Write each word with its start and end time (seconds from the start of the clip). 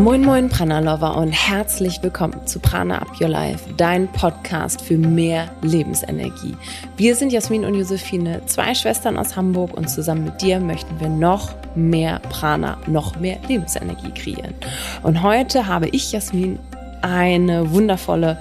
Moin 0.00 0.24
Moin 0.24 0.48
Prana 0.48 0.80
Lover 0.80 1.18
und 1.18 1.30
herzlich 1.30 2.02
willkommen 2.02 2.46
zu 2.46 2.58
Prana 2.58 3.02
Up 3.02 3.20
Your 3.20 3.28
Life, 3.28 3.68
dein 3.76 4.10
Podcast 4.10 4.80
für 4.80 4.96
mehr 4.96 5.54
Lebensenergie. 5.60 6.56
Wir 6.96 7.14
sind 7.14 7.32
Jasmin 7.32 7.66
und 7.66 7.74
Josephine, 7.74 8.40
zwei 8.46 8.74
Schwestern 8.74 9.18
aus 9.18 9.36
Hamburg 9.36 9.76
und 9.76 9.90
zusammen 9.90 10.24
mit 10.24 10.40
dir 10.40 10.58
möchten 10.58 10.98
wir 11.00 11.10
noch 11.10 11.50
mehr 11.74 12.18
Prana, 12.30 12.78
noch 12.86 13.20
mehr 13.20 13.40
Lebensenergie 13.46 14.10
kreieren. 14.12 14.54
Und 15.02 15.22
heute 15.22 15.66
habe 15.66 15.88
ich, 15.88 16.12
Jasmin, 16.12 16.58
eine 17.02 17.70
wundervolle 17.70 18.38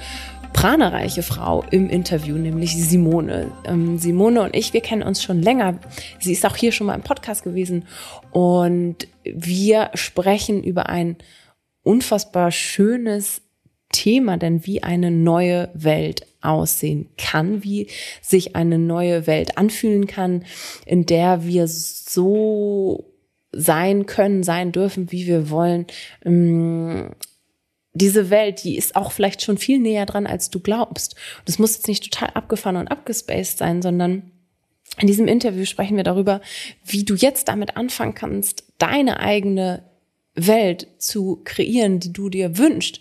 pranareiche 0.53 1.23
Frau 1.23 1.66
im 1.71 1.89
Interview, 1.89 2.38
nämlich 2.38 2.73
Simone. 2.81 3.52
Ähm, 3.66 3.98
Simone 3.98 4.44
und 4.44 4.55
ich, 4.55 4.71
wir 4.71 4.81
kennen 4.81 5.03
uns 5.03 5.21
schon 5.21 5.41
länger. 5.41 5.77
Sie 6.20 6.31
ist 6.31 6.45
auch 6.45 6.55
hier 6.55 6.71
schon 6.71 6.88
mal 6.88 6.95
im 6.95 7.02
Podcast 7.02 7.44
gewesen 7.44 7.85
und 8.31 9.09
wir 9.26 9.91
sprechen 9.94 10.63
über 10.63 10.88
ein 10.88 11.17
unfassbar 11.83 12.51
schönes 12.51 13.41
Thema, 13.91 14.38
denn 14.38 14.65
wie 14.65 14.83
eine 14.83 15.11
neue 15.11 15.69
Welt 15.73 16.27
aussehen 16.41 17.09
kann, 17.17 17.63
wie 17.63 17.88
sich 18.21 18.55
eine 18.55 18.77
neue 18.77 19.27
Welt 19.27 19.57
anfühlen 19.57 20.07
kann, 20.07 20.45
in 20.85 21.05
der 21.05 21.45
wir 21.45 21.67
so 21.67 23.05
sein 23.52 24.05
können, 24.05 24.43
sein 24.43 24.71
dürfen, 24.71 25.11
wie 25.11 25.25
wir 25.25 25.49
wollen. 25.49 25.88
Ähm, 26.23 27.11
diese 27.93 28.30
Welt, 28.30 28.63
die 28.63 28.77
ist 28.77 28.95
auch 28.95 29.11
vielleicht 29.11 29.41
schon 29.41 29.57
viel 29.57 29.80
näher 29.80 30.05
dran, 30.05 30.27
als 30.27 30.52
du 30.52 30.59
glaubst. 30.59 31.16
Das 31.45 31.57
muss 31.57 31.75
jetzt 31.75 31.88
nicht 31.88 32.11
total 32.11 32.30
abgefahren 32.35 32.77
und 32.77 32.88
abgespaced 32.88 33.57
sein, 33.57 33.81
sondern 33.81 34.31
in 34.99 35.07
diesem 35.07 35.27
Interview 35.27 35.66
sprechen 35.66 35.97
wir 35.97 36.03
darüber, 36.03 36.41
wie 36.85 37.03
du 37.03 37.16
jetzt 37.16 37.47
damit 37.47 37.77
anfangen 37.77 38.13
kannst, 38.13 38.73
deine 38.77 39.19
eigene 39.19 39.89
Welt 40.48 40.88
zu 40.98 41.42
kreieren, 41.44 42.00
die 42.00 42.14
du 42.14 42.30
dir 42.30 42.58
wünschst. 42.58 43.00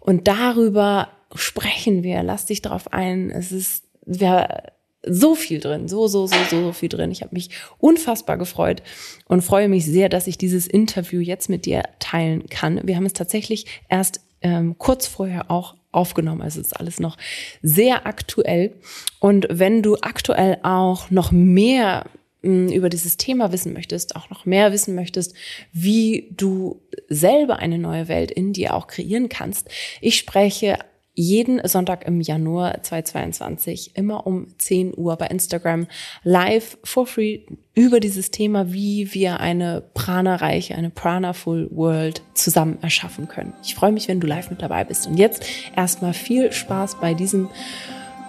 Und 0.00 0.28
darüber 0.28 1.08
sprechen 1.34 2.02
wir. 2.02 2.22
Lass 2.22 2.46
dich 2.46 2.62
darauf 2.62 2.92
ein. 2.92 3.30
Es 3.30 3.52
ist 3.52 3.84
wir, 4.06 4.72
so 5.06 5.34
viel 5.34 5.60
drin, 5.60 5.88
so, 5.88 6.06
so, 6.08 6.26
so, 6.26 6.36
so 6.50 6.72
viel 6.72 6.88
drin. 6.88 7.10
Ich 7.10 7.22
habe 7.22 7.34
mich 7.34 7.50
unfassbar 7.78 8.38
gefreut 8.38 8.82
und 9.26 9.42
freue 9.42 9.68
mich 9.68 9.84
sehr, 9.84 10.08
dass 10.08 10.26
ich 10.26 10.38
dieses 10.38 10.66
Interview 10.66 11.20
jetzt 11.20 11.48
mit 11.48 11.66
dir 11.66 11.82
teilen 11.98 12.46
kann. 12.48 12.80
Wir 12.84 12.96
haben 12.96 13.06
es 13.06 13.12
tatsächlich 13.12 13.66
erst 13.88 14.20
ähm, 14.40 14.76
kurz 14.78 15.06
vorher 15.06 15.50
auch 15.50 15.74
aufgenommen. 15.92 16.42
Also 16.42 16.60
ist 16.60 16.78
alles 16.78 17.00
noch 17.00 17.16
sehr 17.62 18.06
aktuell. 18.06 18.74
Und 19.20 19.46
wenn 19.50 19.82
du 19.82 19.96
aktuell 20.00 20.58
auch 20.62 21.10
noch 21.10 21.32
mehr 21.32 22.04
über 22.44 22.88
dieses 22.88 23.16
Thema 23.16 23.52
wissen 23.52 23.72
möchtest, 23.72 24.16
auch 24.16 24.30
noch 24.30 24.46
mehr 24.46 24.72
wissen 24.72 24.94
möchtest, 24.94 25.34
wie 25.72 26.28
du 26.36 26.82
selber 27.08 27.56
eine 27.56 27.78
neue 27.78 28.08
Welt 28.08 28.30
in 28.30 28.52
dir 28.52 28.74
auch 28.74 28.86
kreieren 28.86 29.28
kannst. 29.28 29.68
Ich 30.00 30.18
spreche 30.18 30.78
jeden 31.14 31.66
Sonntag 31.66 32.06
im 32.06 32.20
Januar 32.20 32.82
2022 32.82 33.96
immer 33.96 34.26
um 34.26 34.48
10 34.58 34.94
Uhr 34.96 35.16
bei 35.16 35.26
Instagram 35.26 35.86
live 36.24 36.76
for 36.82 37.06
free 37.06 37.40
über 37.74 38.00
dieses 38.00 38.32
Thema, 38.32 38.72
wie 38.72 39.14
wir 39.14 39.38
eine 39.38 39.84
prana-reiche, 39.94 40.74
eine 40.74 40.90
prana-full 40.90 41.68
World 41.70 42.22
zusammen 42.34 42.78
erschaffen 42.82 43.28
können. 43.28 43.52
Ich 43.62 43.76
freue 43.76 43.92
mich, 43.92 44.08
wenn 44.08 44.18
du 44.18 44.26
live 44.26 44.50
mit 44.50 44.60
dabei 44.60 44.84
bist. 44.84 45.06
Und 45.06 45.16
jetzt 45.16 45.44
erstmal 45.76 46.14
viel 46.14 46.50
Spaß 46.50 47.00
bei 47.00 47.14
diesem 47.14 47.48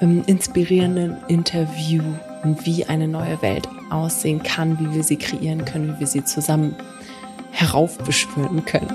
ähm, 0.02 0.23
inspirierenden 0.27 1.17
Interview 1.27 2.03
wie 2.45 2.85
eine 2.85 3.07
neue 3.07 3.41
Welt 3.41 3.67
aussehen 3.89 4.43
kann, 4.43 4.79
wie 4.79 4.93
wir 4.93 5.03
sie 5.03 5.17
kreieren 5.17 5.65
können, 5.65 5.95
wie 5.95 6.01
wir 6.01 6.07
sie 6.07 6.23
zusammen 6.23 6.75
heraufbeschwören 7.52 8.63
können. 8.65 8.93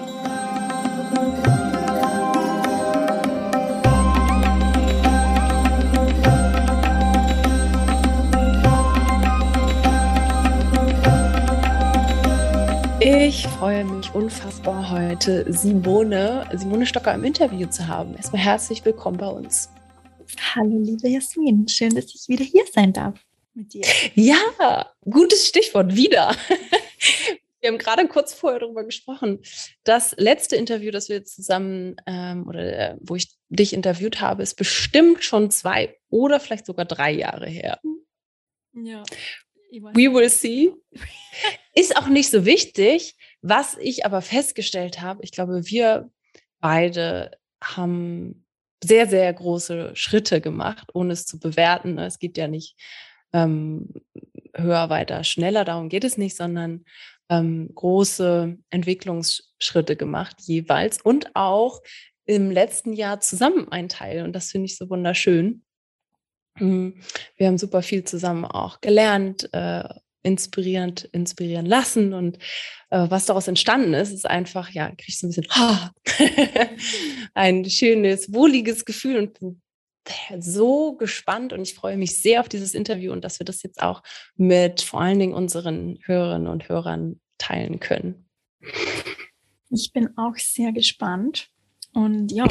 Ich 13.01 13.49
freue 13.49 13.85
mich 13.85 14.15
unfassbar 14.15 14.91
heute, 14.91 15.51
Simone, 15.53 16.47
Simone 16.55 16.87
Stocker 16.87 17.15
im 17.15 17.25
Interview 17.25 17.67
zu 17.67 17.89
haben. 17.89 18.15
Erstmal 18.15 18.43
herzlich 18.43 18.85
willkommen 18.85 19.17
bei 19.17 19.29
uns. 19.29 19.71
Hallo, 20.55 20.79
liebe 20.79 21.09
Jasmin. 21.09 21.67
Schön, 21.67 21.95
dass 21.95 22.15
ich 22.15 22.29
wieder 22.29 22.45
hier 22.45 22.65
sein 22.73 22.93
darf 22.93 23.15
mit 23.61 23.75
dir. 23.75 23.83
Ja, 24.15 24.91
gutes 25.03 25.47
Stichwort, 25.47 25.95
wieder. 25.95 26.35
Wir 27.61 27.69
haben 27.69 27.79
gerade 27.79 28.09
kurz 28.09 28.33
vorher 28.33 28.61
darüber 28.61 28.85
gesprochen. 28.85 29.41
Das 29.85 30.15
letzte 30.17 30.57
Interview, 30.57 30.91
das 30.91 31.11
wir 31.11 31.25
zusammen 31.25 31.97
ähm, 32.07 32.49
oder 32.49 32.93
äh, 32.93 32.97
wo 33.01 33.17
ich 33.17 33.37
dich 33.51 33.75
interviewt 33.75 34.21
habe, 34.21 34.43
ist 34.43 34.55
bestimmt 34.55 35.23
schon 35.23 35.51
zwei 35.51 35.99
oder 36.09 36.41
vielleicht 36.41 36.65
sogar 36.65 36.87
drei 36.87 37.13
Jahre 37.13 37.49
her. 37.49 37.79
Ja. 38.73 39.03
We 39.73 40.13
will 40.13 40.31
see. 40.31 40.73
Ist 41.75 41.97
auch 41.97 42.09
nicht 42.09 42.31
so 42.31 42.45
wichtig. 42.45 43.15
Was 43.43 43.77
ich 43.79 44.07
aber 44.07 44.23
festgestellt 44.23 45.01
habe, 45.01 45.23
ich 45.23 45.31
glaube, 45.31 45.67
wir 45.67 46.11
beide 46.61 47.31
haben 47.63 48.47
sehr, 48.83 49.07
sehr 49.07 49.33
große 49.33 49.93
Schritte 49.95 50.41
gemacht, 50.41 50.89
ohne 50.95 51.13
es 51.13 51.27
zu 51.27 51.39
bewerten. 51.39 51.99
Es 51.99 52.19
geht 52.19 52.39
ja 52.39 52.49
nicht 52.49 52.77
ähm, 53.33 53.89
höher, 54.55 54.91
weiter, 54.91 55.25
schneller, 55.25 55.65
darum 55.65 55.89
geht 55.89 56.05
es 56.05 56.19
nicht, 56.19 56.37
sondern 56.37 56.85
ähm, 57.29 57.71
große 57.75 58.59
Entwicklungsschritte 58.71 59.97
gemacht 59.97 60.37
jeweils 60.41 61.01
und 61.01 61.35
auch 61.35 61.81
im 62.27 62.51
letzten 62.51 62.93
Jahr 62.93 63.21
zusammen 63.21 63.69
ein 63.71 63.89
Teil. 63.89 64.25
Und 64.25 64.35
das 64.35 64.51
finde 64.51 64.67
ich 64.67 64.77
so 64.77 64.89
wunderschön. 64.91 65.63
Hm, 66.59 67.01
wir 67.37 67.47
haben 67.47 67.59
super 67.59 67.83
viel 67.83 68.05
zusammen 68.05 68.45
auch 68.45 68.81
gelernt, 68.81 69.49
äh, 69.53 69.89
inspirierend 70.23 71.05
inspirieren 71.13 71.65
lassen 71.65 72.13
und 72.13 72.37
äh, 72.91 73.07
was 73.09 73.25
daraus 73.25 73.49
entstanden 73.49 73.95
ist, 73.95 74.13
ist 74.13 74.29
einfach, 74.29 74.71
ja, 74.71 74.93
kriegst 74.97 75.23
du 75.23 75.29
ein 75.29 75.31
bisschen 75.31 75.49
ein 77.35 77.65
schönes, 77.71 78.33
wohliges 78.33 78.85
Gefühl 78.85 79.17
und 79.17 79.39
bin 79.39 79.63
so 80.39 80.95
gespannt 80.97 81.53
und 81.53 81.63
ich 81.63 81.75
freue 81.75 81.97
mich 81.97 82.21
sehr 82.21 82.41
auf 82.41 82.49
dieses 82.49 82.75
Interview 82.75 83.13
und 83.13 83.23
dass 83.23 83.39
wir 83.39 83.45
das 83.45 83.63
jetzt 83.63 83.83
auch 83.83 84.03
mit 84.37 84.81
vor 84.81 85.01
allen 85.01 85.19
Dingen 85.19 85.35
unseren 85.35 85.99
Hörerinnen 86.05 86.49
und 86.49 86.69
Hörern 86.69 87.21
teilen 87.39 87.81
können. 87.81 88.27
Ich 89.71 89.93
bin 89.93 90.17
auch 90.17 90.37
sehr 90.37 90.73
gespannt 90.73 91.49
und 91.93 92.33
ja, 92.33 92.47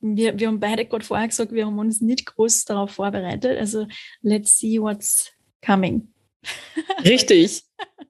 wir, 0.00 0.38
wir 0.38 0.48
haben 0.48 0.60
beide 0.60 0.84
gerade 0.84 1.04
vorher 1.04 1.28
gesagt, 1.28 1.52
wir 1.52 1.66
haben 1.66 1.78
uns 1.78 2.00
nicht 2.00 2.26
groß 2.26 2.64
darauf 2.64 2.90
vorbereitet. 2.92 3.58
Also 3.58 3.86
let's 4.20 4.58
see 4.58 4.80
what's 4.80 5.30
coming. 5.64 6.12
Richtig, 7.04 7.62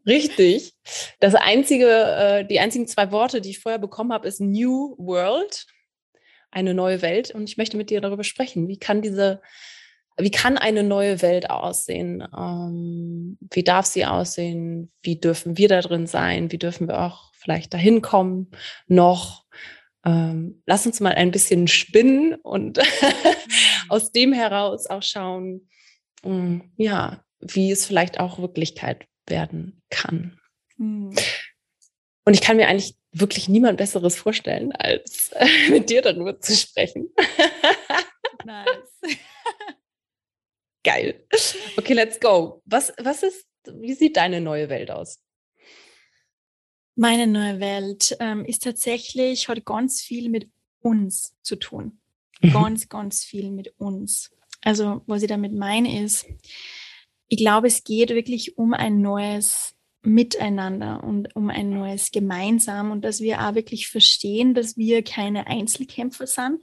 richtig. 0.07 0.73
Das 1.21 1.35
einzige, 1.35 1.87
äh, 1.87 2.47
die 2.47 2.61
einzigen 2.61 2.87
zwei 2.87 3.11
Worte, 3.13 3.43
die 3.43 3.51
ich 3.51 3.59
vorher 3.59 3.79
bekommen 3.79 4.13
habe, 4.13 4.27
ist 4.27 4.41
New 4.41 4.95
World 4.99 5.67
eine 6.53 6.75
neue 6.75 7.03
Welt. 7.03 7.33
Und 7.33 7.49
ich 7.49 7.57
möchte 7.57 7.77
mit 7.77 7.91
dir 7.91 8.01
darüber 8.01 8.25
sprechen. 8.25 8.69
Wie 8.69 8.79
kann 8.79 9.03
diese, 9.03 9.41
wie 10.17 10.31
kann 10.31 10.59
eine 10.59 10.83
neue 10.83 11.23
Welt 11.23 11.51
aussehen? 11.51 12.23
Ähm, 12.37 13.39
wie 13.51 13.65
darf 13.65 13.87
sie 13.87 14.07
aussehen? 14.07 14.93
Wie 15.03 15.19
dürfen 15.19 15.59
wir 15.59 15.69
da 15.69 15.81
drin 15.81 16.07
sein? 16.07 16.53
Wie 16.53 16.59
dürfen 16.59 16.87
wir 16.89 17.01
auch 17.01 17.33
vielleicht 17.35 17.75
dahin 17.75 18.03
kommen 18.03 18.51
noch? 18.87 19.45
Ähm, 20.05 20.63
lass 20.67 20.87
uns 20.87 21.01
mal 21.01 21.15
ein 21.15 21.31
bisschen 21.31 21.69
spinnen 21.69 22.35
und 22.35 22.81
aus 23.89 24.13
dem 24.13 24.33
heraus 24.33 24.87
auch 24.87 25.03
schauen, 25.03 25.69
ähm, 26.25 26.73
ja, 26.77 27.25
wie 27.41 27.71
es 27.71 27.87
vielleicht 27.87 28.21
auch 28.21 28.39
Wirklichkeit 28.39 29.07
werden 29.27 29.81
kann. 29.91 30.39
Mhm. 30.77 31.15
Und 32.25 32.35
ich 32.35 32.41
kann 32.41 32.57
mir 32.57 32.69
eigentlich 32.69 32.97
wirklich 33.13 33.49
niemand 33.49 33.79
Besseres 33.79 34.17
vorstellen, 34.17 34.73
als 34.73 35.31
äh, 35.33 35.71
mit 35.71 35.91
dir 35.91 36.03
darüber 36.03 36.41
zu 36.41 36.57
sprechen. 36.57 37.11
nice. 38.45 39.19
Geil. 40.83 41.25
Okay, 41.77 41.93
let's 41.93 42.19
go. 42.19 42.63
Was, 42.65 42.93
was 42.99 43.23
ist, 43.23 43.47
wie 43.67 43.95
sieht 43.95 44.17
deine 44.17 44.41
neue 44.41 44.69
Welt 44.69 44.91
aus? 44.91 45.21
Meine 46.95 47.27
neue 47.27 47.61
Welt 47.61 48.17
ähm, 48.21 48.45
ist 48.45 48.65
tatsächlich, 48.65 49.49
hat 49.49 49.65
ganz 49.65 50.03
viel 50.03 50.29
mit 50.29 50.51
uns 50.81 51.35
zu 51.43 51.57
tun. 51.57 52.01
Mhm. 52.41 52.53
Ganz, 52.53 52.89
ganz 52.89 53.25
viel 53.25 53.51
mit 53.51 53.75
uns. 53.79 54.31
Also, 54.63 55.03
was 55.07 55.23
ich 55.23 55.29
damit 55.29 55.55
meine 55.55 56.03
ist, 56.03 56.27
ich 57.29 57.39
glaube, 57.39 57.69
es 57.69 57.85
geht 57.85 58.11
wirklich 58.11 58.59
um 58.59 58.75
ein 58.75 59.01
neues 59.01 59.75
Miteinander 60.05 61.05
und 61.05 61.37
um 61.37 61.49
ein 61.49 61.71
neues 61.71 62.11
Gemeinsam 62.11 62.91
und 62.91 63.05
dass 63.05 63.21
wir 63.21 63.41
auch 63.41 63.55
wirklich 63.55 63.89
verstehen, 63.89 64.53
dass 64.53 64.77
wir 64.77 65.05
keine 65.05 65.47
Einzelkämpfer 65.47 66.27
sind, 66.27 66.55
mhm. 66.55 66.59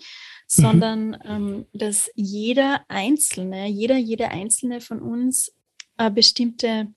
sondern 0.48 1.18
ähm, 1.24 1.66
dass 1.72 2.12
jeder 2.16 2.84
Einzelne, 2.90 3.68
jeder, 3.68 3.98
jede 3.98 4.30
Einzelne 4.30 4.82
von 4.82 5.02
uns 5.02 5.54
eine 5.96 6.12
bestimmte 6.12 6.94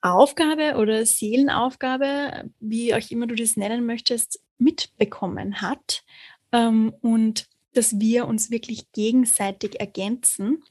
Aufgabe 0.00 0.76
oder 0.76 1.06
Seelenaufgabe, 1.06 2.50
wie 2.60 2.94
auch 2.94 3.10
immer 3.10 3.26
du 3.26 3.34
das 3.34 3.56
nennen 3.56 3.86
möchtest, 3.86 4.40
mitbekommen 4.58 5.60
hat 5.60 6.04
ähm, 6.52 6.92
und 7.00 7.48
dass 7.72 7.98
wir 7.98 8.26
uns 8.26 8.50
wirklich 8.50 8.92
gegenseitig 8.92 9.80
ergänzen, 9.80 10.62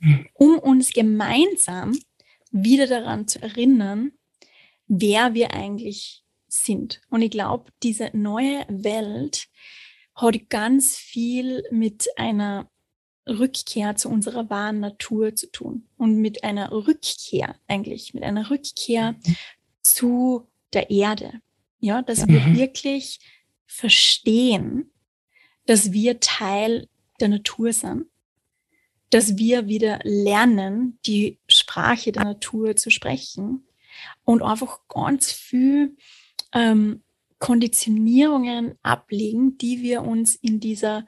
hm. 0.00 0.26
um 0.34 0.58
uns 0.58 0.92
gemeinsam 0.92 1.98
wieder 2.50 2.86
daran 2.86 3.28
zu 3.28 3.40
erinnern, 3.40 4.12
wer 4.90 5.34
wir 5.34 5.54
eigentlich 5.54 6.24
sind. 6.48 7.00
Und 7.08 7.22
ich 7.22 7.30
glaube, 7.30 7.70
diese 7.82 8.10
neue 8.12 8.66
Welt 8.68 9.46
hat 10.16 10.50
ganz 10.50 10.96
viel 10.96 11.62
mit 11.70 12.08
einer 12.16 12.68
Rückkehr 13.26 13.94
zu 13.94 14.08
unserer 14.08 14.50
wahren 14.50 14.80
Natur 14.80 15.34
zu 15.36 15.50
tun 15.50 15.86
und 15.96 16.16
mit 16.16 16.42
einer 16.42 16.72
Rückkehr 16.72 17.54
eigentlich, 17.68 18.12
mit 18.14 18.24
einer 18.24 18.50
Rückkehr 18.50 19.14
zu 19.82 20.48
der 20.72 20.90
Erde. 20.90 21.40
Ja, 21.78 22.02
dass 22.02 22.26
wir 22.26 22.40
mhm. 22.40 22.58
wirklich 22.58 23.20
verstehen, 23.66 24.90
dass 25.66 25.92
wir 25.92 26.18
Teil 26.18 26.88
der 27.20 27.28
Natur 27.28 27.72
sind, 27.72 28.06
dass 29.10 29.38
wir 29.38 29.68
wieder 29.68 30.00
lernen, 30.02 30.98
die 31.06 31.38
Sprache 31.46 32.10
der 32.10 32.24
Natur 32.24 32.74
zu 32.74 32.90
sprechen 32.90 33.64
und 34.24 34.42
einfach 34.42 34.80
ganz 34.88 35.32
viel 35.32 35.96
ähm, 36.52 37.02
Konditionierungen 37.38 38.74
ablegen, 38.82 39.56
die 39.58 39.82
wir 39.82 40.02
uns 40.02 40.34
in 40.36 40.60
dieser 40.60 41.06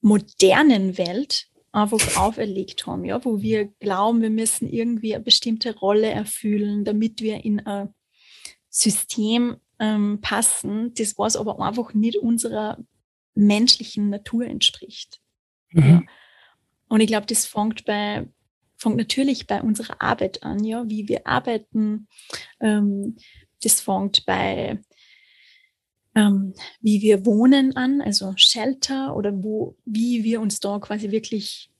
modernen 0.00 0.98
Welt 0.98 1.48
einfach 1.72 1.98
auferlegt 2.16 2.86
haben, 2.86 3.04
ja, 3.04 3.24
wo 3.24 3.42
wir 3.42 3.66
glauben, 3.66 4.22
wir 4.22 4.30
müssen 4.30 4.68
irgendwie 4.68 5.14
eine 5.14 5.24
bestimmte 5.24 5.76
Rolle 5.76 6.08
erfüllen, 6.08 6.84
damit 6.84 7.20
wir 7.20 7.44
in 7.44 7.60
ein 7.66 7.94
System 8.70 9.56
ähm, 9.78 10.20
passen, 10.20 10.94
das 10.94 11.18
was 11.18 11.36
aber 11.36 11.60
einfach 11.60 11.92
nicht 11.92 12.16
unserer 12.16 12.78
menschlichen 13.34 14.08
Natur 14.08 14.46
entspricht. 14.46 15.20
Mhm. 15.70 15.82
Ja. 15.82 16.02
Und 16.88 17.00
ich 17.00 17.08
glaube, 17.08 17.26
das 17.26 17.46
fängt 17.46 17.84
bei 17.84 18.26
fängt 18.76 18.96
natürlich 18.96 19.46
bei 19.46 19.62
unserer 19.62 20.00
Arbeit 20.00 20.42
an, 20.42 20.62
ja, 20.64 20.84
wie 20.88 21.08
wir 21.08 21.26
arbeiten. 21.26 22.08
Ähm, 22.60 23.16
das 23.62 23.80
fängt 23.80 24.26
bei 24.26 24.80
ähm, 26.16 26.54
wie 26.80 27.02
wir 27.02 27.26
wohnen 27.26 27.76
an, 27.76 28.00
also 28.00 28.32
Shelter 28.36 29.14
oder 29.14 29.42
wo, 29.44 29.76
wie 29.84 30.24
wir 30.24 30.40
uns 30.40 30.60
da 30.60 30.78
quasi 30.78 31.10
wirklich 31.10 31.70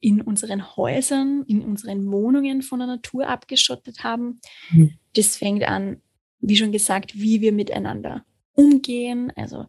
in 0.00 0.20
unseren 0.20 0.76
Häusern, 0.76 1.44
in 1.46 1.62
unseren 1.62 2.10
Wohnungen 2.10 2.62
von 2.62 2.80
der 2.80 2.88
Natur 2.88 3.28
abgeschottet 3.28 4.02
haben. 4.02 4.40
Mhm. 4.70 4.98
Das 5.14 5.36
fängt 5.36 5.62
an, 5.64 6.02
wie 6.40 6.56
schon 6.56 6.72
gesagt, 6.72 7.14
wie 7.14 7.40
wir 7.40 7.52
miteinander 7.52 8.24
umgehen, 8.52 9.32
also 9.36 9.66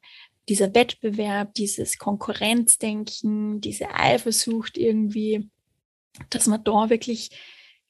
dieser 0.49 0.73
Wettbewerb, 0.73 1.53
dieses 1.53 1.99
Konkurrenzdenken, 1.99 3.61
diese 3.61 3.93
Eifersucht 3.93 4.77
irgendwie, 4.77 5.49
dass 6.29 6.47
wir 6.47 6.57
da 6.57 6.89
wirklich, 6.89 7.31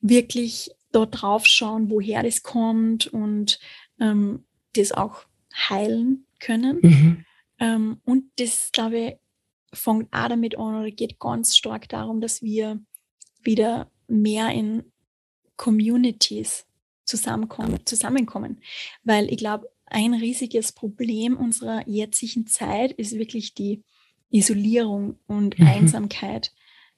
wirklich 0.01 0.71
dort 0.91 1.21
drauf 1.21 1.45
schauen, 1.45 1.89
woher 1.89 2.23
das 2.23 2.43
kommt 2.43 3.07
und 3.07 3.59
ähm, 3.99 4.45
das 4.73 4.91
auch 4.91 5.25
heilen 5.69 6.25
können. 6.39 6.79
Mhm. 6.81 7.25
Ähm, 7.59 8.01
und 8.05 8.25
das, 8.37 8.71
glaube 8.71 8.99
ich, 8.99 9.15
fängt 9.73 10.11
auch 10.11 10.29
damit 10.29 10.57
an 10.57 10.79
oder 10.79 10.91
geht 10.91 11.19
ganz 11.19 11.57
stark 11.57 11.89
darum, 11.89 12.21
dass 12.21 12.41
wir 12.41 12.79
wieder 13.43 13.91
mehr 14.07 14.49
in 14.49 14.83
Communities 15.57 16.65
zusammenkommen, 17.05 17.79
zusammenkommen. 17.85 18.61
Weil 19.03 19.31
ich 19.31 19.37
glaube, 19.37 19.69
ein 19.85 20.13
riesiges 20.13 20.71
Problem 20.71 21.37
unserer 21.37 21.87
jetzigen 21.87 22.47
Zeit 22.47 22.91
ist 22.93 23.17
wirklich 23.17 23.53
die 23.53 23.83
Isolierung 24.31 25.19
und 25.27 25.57
mhm. 25.59 25.67
Einsamkeit. 25.67 26.53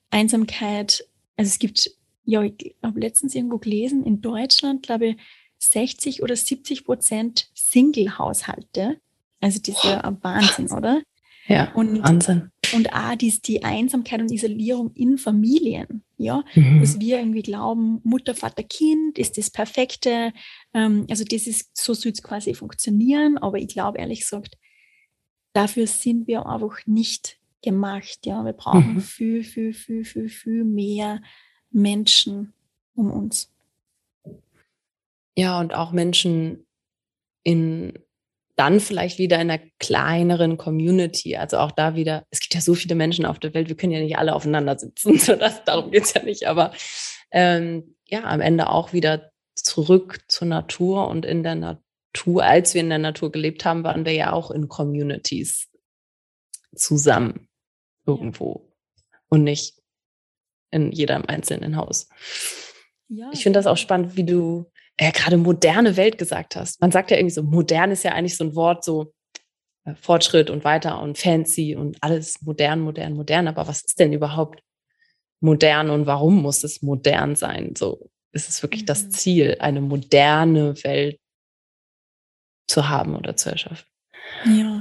Einsamkeit, 0.09 1.07
also 1.37 1.49
es 1.49 1.59
gibt, 1.59 1.91
ja, 2.25 2.43
ich 2.43 2.75
habe 2.83 2.99
letztens 2.99 3.35
irgendwo 3.35 3.57
gelesen, 3.57 4.03
in 4.03 4.21
Deutschland, 4.21 4.83
glaube 4.83 5.07
ich, 5.07 5.17
60 5.59 6.23
oder 6.23 6.35
70 6.35 6.85
Prozent 6.85 7.49
Single-Haushalte. 7.53 8.99
Also 9.39 9.59
das 9.59 9.75
ist 9.75 9.83
ja 9.83 10.01
ein 10.01 10.17
Wahnsinn, 10.23 10.71
oder? 10.71 11.01
Ja, 11.47 11.71
und, 11.73 12.03
Wahnsinn. 12.03 12.51
Und 12.73 12.93
auch 12.93 13.15
dies, 13.15 13.41
die 13.41 13.63
Einsamkeit 13.63 14.21
und 14.21 14.31
Isolierung 14.31 14.91
in 14.93 15.17
Familien, 15.17 16.03
ja, 16.17 16.43
mhm. 16.55 16.79
dass 16.79 16.99
wir 16.99 17.19
irgendwie 17.19 17.41
glauben, 17.41 17.99
Mutter, 18.03 18.35
Vater, 18.35 18.63
Kind 18.63 19.17
ist 19.17 19.37
das 19.37 19.49
Perfekte. 19.49 20.31
Ähm, 20.73 21.05
also 21.09 21.23
das 21.23 21.47
ist, 21.47 21.75
so 21.75 21.93
soll 21.93 22.11
es 22.13 22.23
quasi 22.23 22.53
funktionieren, 22.53 23.37
aber 23.37 23.57
ich 23.57 23.67
glaube 23.67 23.97
ehrlich 23.97 24.21
gesagt, 24.21 24.57
dafür 25.53 25.87
sind 25.87 26.27
wir 26.27 26.45
einfach 26.45 26.77
nicht 26.85 27.40
gemacht, 27.61 28.19
ja. 28.25 28.43
Wir 28.43 28.53
brauchen 28.53 28.95
mhm. 28.95 29.01
viel, 29.01 29.43
viel, 29.43 29.73
viel, 29.73 30.03
viel, 30.03 30.29
viel 30.29 30.63
mehr 30.63 31.21
Menschen 31.69 32.53
um 32.95 33.11
uns. 33.11 33.51
Ja, 35.37 35.59
und 35.59 35.73
auch 35.73 35.91
Menschen 35.91 36.65
in 37.43 37.93
dann 38.55 38.79
vielleicht 38.79 39.17
wieder 39.17 39.37
in 39.41 39.49
einer 39.49 39.63
kleineren 39.79 40.57
Community. 40.57 41.35
Also 41.35 41.57
auch 41.57 41.71
da 41.71 41.95
wieder, 41.95 42.27
es 42.29 42.41
gibt 42.41 42.53
ja 42.53 42.61
so 42.61 42.75
viele 42.75 42.93
Menschen 42.95 43.25
auf 43.25 43.39
der 43.39 43.53
Welt, 43.53 43.69
wir 43.69 43.77
können 43.77 43.93
ja 43.93 44.01
nicht 44.01 44.17
alle 44.17 44.35
aufeinander 44.35 44.77
sitzen, 44.77 45.17
so 45.19 45.35
das, 45.35 45.63
darum 45.63 45.89
geht 45.89 46.03
es 46.03 46.13
ja 46.13 46.21
nicht, 46.21 46.45
aber 46.45 46.71
ähm, 47.31 47.95
ja, 48.07 48.23
am 48.23 48.41
Ende 48.41 48.69
auch 48.69 48.93
wieder 48.93 49.31
zurück 49.55 50.19
zur 50.27 50.47
Natur 50.47 51.07
und 51.07 51.25
in 51.25 51.43
der 51.43 51.55
Natur, 51.55 52.43
als 52.43 52.73
wir 52.73 52.81
in 52.81 52.89
der 52.89 52.99
Natur 52.99 53.31
gelebt 53.31 53.65
haben, 53.65 53.83
waren 53.83 54.05
wir 54.05 54.13
ja 54.13 54.31
auch 54.31 54.51
in 54.51 54.67
Communities 54.67 55.69
zusammen 56.75 57.47
irgendwo 58.17 58.69
ja. 59.11 59.19
und 59.29 59.43
nicht 59.43 59.75
in 60.71 60.91
jedem 60.91 61.25
einzelnen 61.25 61.75
Haus. 61.75 62.09
Ja, 63.09 63.29
ich 63.33 63.43
finde 63.43 63.59
das 63.59 63.67
auch 63.67 63.77
spannend, 63.77 64.15
wie 64.15 64.23
du 64.23 64.71
äh, 64.97 65.11
gerade 65.11 65.37
moderne 65.37 65.97
Welt 65.97 66.17
gesagt 66.17 66.55
hast. 66.55 66.79
Man 66.79 66.91
sagt 66.91 67.11
ja 67.11 67.17
irgendwie 67.17 67.33
so, 67.33 67.43
modern 67.43 67.91
ist 67.91 68.03
ja 68.03 68.13
eigentlich 68.13 68.37
so 68.37 68.45
ein 68.45 68.55
Wort, 68.55 68.83
so 68.83 69.13
äh, 69.83 69.95
Fortschritt 69.95 70.49
und 70.49 70.63
weiter 70.63 71.01
und 71.01 71.17
fancy 71.17 71.75
und 71.75 71.97
alles 72.01 72.41
modern, 72.41 72.81
modern, 72.81 73.13
modern. 73.13 73.47
Aber 73.47 73.67
was 73.67 73.83
ist 73.83 73.99
denn 73.99 74.13
überhaupt 74.13 74.61
modern 75.41 75.89
und 75.89 76.05
warum 76.05 76.41
muss 76.41 76.63
es 76.63 76.81
modern 76.81 77.35
sein? 77.35 77.73
So 77.75 78.09
ist 78.31 78.47
es 78.47 78.61
wirklich 78.61 78.83
mhm. 78.83 78.87
das 78.87 79.09
Ziel, 79.09 79.57
eine 79.59 79.81
moderne 79.81 80.75
Welt 80.83 81.19
zu 82.67 82.87
haben 82.87 83.15
oder 83.15 83.35
zu 83.35 83.49
erschaffen. 83.49 83.85
Ja, 84.45 84.80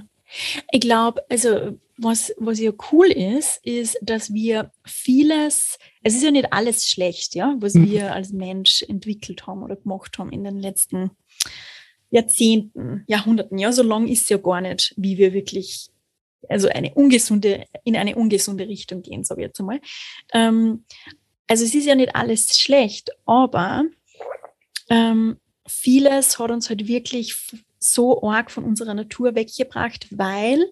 ich 0.70 0.80
glaube, 0.80 1.22
also 1.28 1.78
was, 1.96 2.32
was 2.38 2.58
ja 2.58 2.72
cool 2.92 3.06
ist, 3.06 3.64
ist, 3.64 3.98
dass 4.00 4.32
wir 4.32 4.72
vieles, 4.84 5.78
es 6.02 6.14
ist 6.14 6.22
ja 6.22 6.30
nicht 6.30 6.52
alles 6.52 6.88
schlecht, 6.88 7.34
ja, 7.34 7.56
was 7.58 7.74
mhm. 7.74 7.90
wir 7.90 8.14
als 8.14 8.32
Mensch 8.32 8.82
entwickelt 8.82 9.46
haben 9.46 9.62
oder 9.62 9.76
gemacht 9.76 10.18
haben 10.18 10.32
in 10.32 10.44
den 10.44 10.58
letzten 10.58 11.10
Jahrzehnten, 12.10 13.04
Jahrhunderten. 13.06 13.58
Ja, 13.58 13.72
so 13.72 13.82
lang 13.82 14.08
ist 14.08 14.22
es 14.22 14.28
ja 14.30 14.38
gar 14.38 14.60
nicht, 14.60 14.94
wie 14.96 15.18
wir 15.18 15.32
wirklich, 15.32 15.90
also 16.48 16.68
eine 16.68 16.94
ungesunde, 16.94 17.66
in 17.84 17.96
eine 17.96 18.16
ungesunde 18.16 18.66
Richtung 18.66 19.02
gehen, 19.02 19.24
sage 19.24 19.42
ich 19.42 19.48
jetzt 19.48 19.60
einmal. 19.60 19.80
Ähm, 20.32 20.84
also 21.46 21.64
es 21.64 21.74
ist 21.74 21.86
ja 21.86 21.94
nicht 21.94 22.14
alles 22.14 22.58
schlecht, 22.58 23.10
aber 23.26 23.84
ähm, 24.88 25.36
vieles 25.66 26.38
hat 26.38 26.50
uns 26.50 26.68
halt 26.68 26.88
wirklich 26.88 27.36
so 27.80 28.22
arg 28.22 28.50
von 28.50 28.64
unserer 28.64 28.94
Natur 28.94 29.34
weggebracht, 29.34 30.06
weil, 30.10 30.64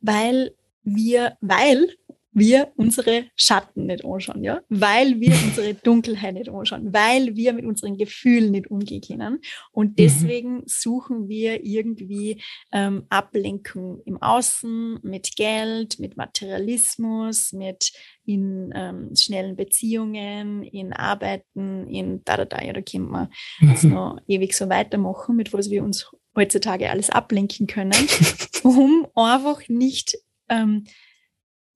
weil 0.00 0.54
wir, 0.82 1.36
weil 1.40 1.88
wir 2.34 2.72
unsere 2.76 3.26
Schatten 3.36 3.86
nicht 3.86 4.04
anschauen, 4.04 4.42
ja, 4.42 4.60
weil 4.68 5.20
wir 5.20 5.32
unsere 5.44 5.74
Dunkelheit 5.74 6.34
nicht 6.34 6.50
anschauen, 6.50 6.92
weil 6.92 7.36
wir 7.36 7.52
mit 7.52 7.64
unseren 7.64 7.96
Gefühlen 7.96 8.50
nicht 8.50 8.70
umgehen 8.70 9.00
können. 9.00 9.38
Und 9.70 9.90
mhm. 9.90 9.96
deswegen 9.96 10.62
suchen 10.66 11.28
wir 11.28 11.64
irgendwie 11.64 12.42
ähm, 12.72 13.04
Ablenkung 13.08 14.00
im 14.04 14.20
Außen, 14.20 14.98
mit 15.02 15.36
Geld, 15.36 16.00
mit 16.00 16.16
Materialismus, 16.16 17.52
mit 17.52 17.92
in 18.26 18.72
ähm, 18.74 19.14
schnellen 19.16 19.54
Beziehungen, 19.54 20.64
in 20.64 20.92
Arbeiten, 20.92 21.86
in 21.88 22.22
da, 22.24 22.36
da, 22.36 22.44
da, 22.44 22.62
ja, 22.62 22.72
da 22.72 22.82
können 22.82 23.10
wir 23.10 23.30
jetzt 23.60 23.84
noch 23.84 24.18
ewig 24.26 24.54
so 24.54 24.68
weitermachen, 24.68 25.36
mit 25.36 25.52
was 25.52 25.70
wir 25.70 25.84
uns 25.84 26.10
heutzutage 26.36 26.90
alles 26.90 27.10
ablenken 27.10 27.66
können, 27.66 27.94
um 28.62 29.06
einfach 29.14 29.68
nicht 29.68 30.18
ähm, 30.48 30.84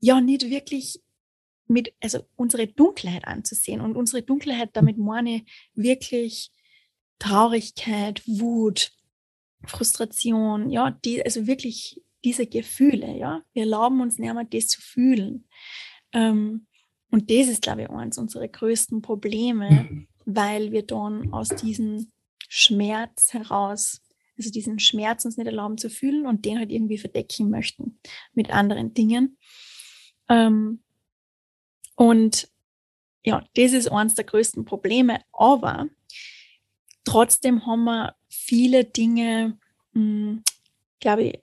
ja 0.00 0.20
nicht 0.20 0.48
wirklich 0.48 1.00
mit, 1.66 1.92
also 2.00 2.20
unsere 2.36 2.66
Dunkelheit 2.66 3.26
anzusehen. 3.26 3.80
Und 3.80 3.96
unsere 3.96 4.22
Dunkelheit, 4.22 4.70
damit 4.72 4.98
meine 4.98 5.44
wirklich 5.74 6.50
Traurigkeit, 7.18 8.22
Wut, 8.26 8.92
Frustration, 9.64 10.70
ja, 10.70 10.90
die, 10.90 11.22
also 11.22 11.46
wirklich 11.46 12.00
diese 12.24 12.46
Gefühle, 12.46 13.16
ja. 13.16 13.42
Wir 13.52 13.62
erlauben 13.62 14.00
uns 14.00 14.18
nicht 14.18 14.32
mehr, 14.32 14.44
das 14.44 14.68
zu 14.68 14.80
fühlen. 14.80 15.46
Ähm, 16.12 16.66
und 17.10 17.30
das 17.30 17.48
ist, 17.48 17.62
glaube 17.62 17.82
ich, 17.82 17.90
eines 17.90 18.18
unserer 18.18 18.48
größten 18.48 19.02
Probleme, 19.02 19.70
mhm. 19.70 20.08
weil 20.24 20.72
wir 20.72 20.82
dann 20.82 21.32
aus 21.32 21.48
diesem 21.48 22.10
Schmerz 22.48 23.32
heraus 23.32 24.00
also 24.38 24.50
diesen 24.50 24.78
Schmerz 24.78 25.24
uns 25.24 25.36
nicht 25.36 25.46
erlauben 25.46 25.78
zu 25.78 25.90
fühlen 25.90 26.26
und 26.26 26.44
den 26.44 26.58
halt 26.58 26.70
irgendwie 26.70 26.98
verdecken 26.98 27.50
möchten 27.50 27.98
mit 28.32 28.50
anderen 28.50 28.94
Dingen. 28.94 29.36
Ähm, 30.28 30.80
und 31.96 32.48
ja, 33.24 33.44
das 33.54 33.72
ist 33.72 33.88
eines 33.88 34.14
der 34.14 34.24
größten 34.24 34.64
Probleme. 34.64 35.20
Aber 35.32 35.88
trotzdem 37.04 37.66
haben 37.66 37.84
wir 37.84 38.14
viele 38.28 38.84
Dinge, 38.84 39.58
hm, 39.92 40.42
glaube 41.00 41.24
ich, 41.24 41.40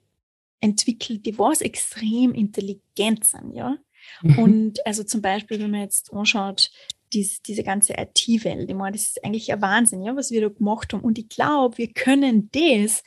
entwickelt, 0.62 1.26
die 1.26 1.38
was 1.38 1.62
extrem 1.62 2.34
intelligent 2.34 3.24
sind, 3.26 3.54
ja. 3.54 3.78
Mhm. 4.22 4.40
Und 4.40 4.88
also 4.88 5.04
zum 5.04 5.22
Beispiel, 5.22 5.60
wenn 5.60 5.72
man 5.72 5.82
jetzt 5.82 6.14
anschaut, 6.14 6.72
dies, 7.16 7.42
diese 7.42 7.64
ganze 7.64 7.94
IT-Welt, 7.94 8.70
ich 8.70 8.76
meine, 8.76 8.92
das 8.92 9.08
ist 9.08 9.26
eigentlich 9.26 9.52
ein 9.52 9.62
Wahnsinn, 9.62 10.04
ja, 10.04 10.16
was 10.16 10.32
wir 10.32 10.42
da 10.42 10.50
gemacht 10.50 10.94
haben. 10.94 11.02
Und 11.02 11.18
ich 11.18 11.30
glaube, 11.30 11.78
wir 11.78 11.92
können 11.92 12.50
das 12.52 13.04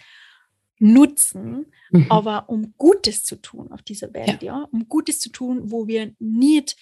nutzen, 0.79 1.67
mhm. 1.91 2.07
aber 2.09 2.49
um 2.49 2.75
Gutes 2.77 3.25
zu 3.25 3.37
tun 3.37 3.71
auf 3.73 3.83
dieser 3.83 4.13
Welt, 4.15 4.43
ja. 4.43 4.61
ja, 4.61 4.69
um 4.73 4.89
Gutes 4.89 5.21
zu 5.21 5.31
tun, 5.31 5.71
wo 5.71 5.87
wir 5.87 6.15
nicht 6.19 6.77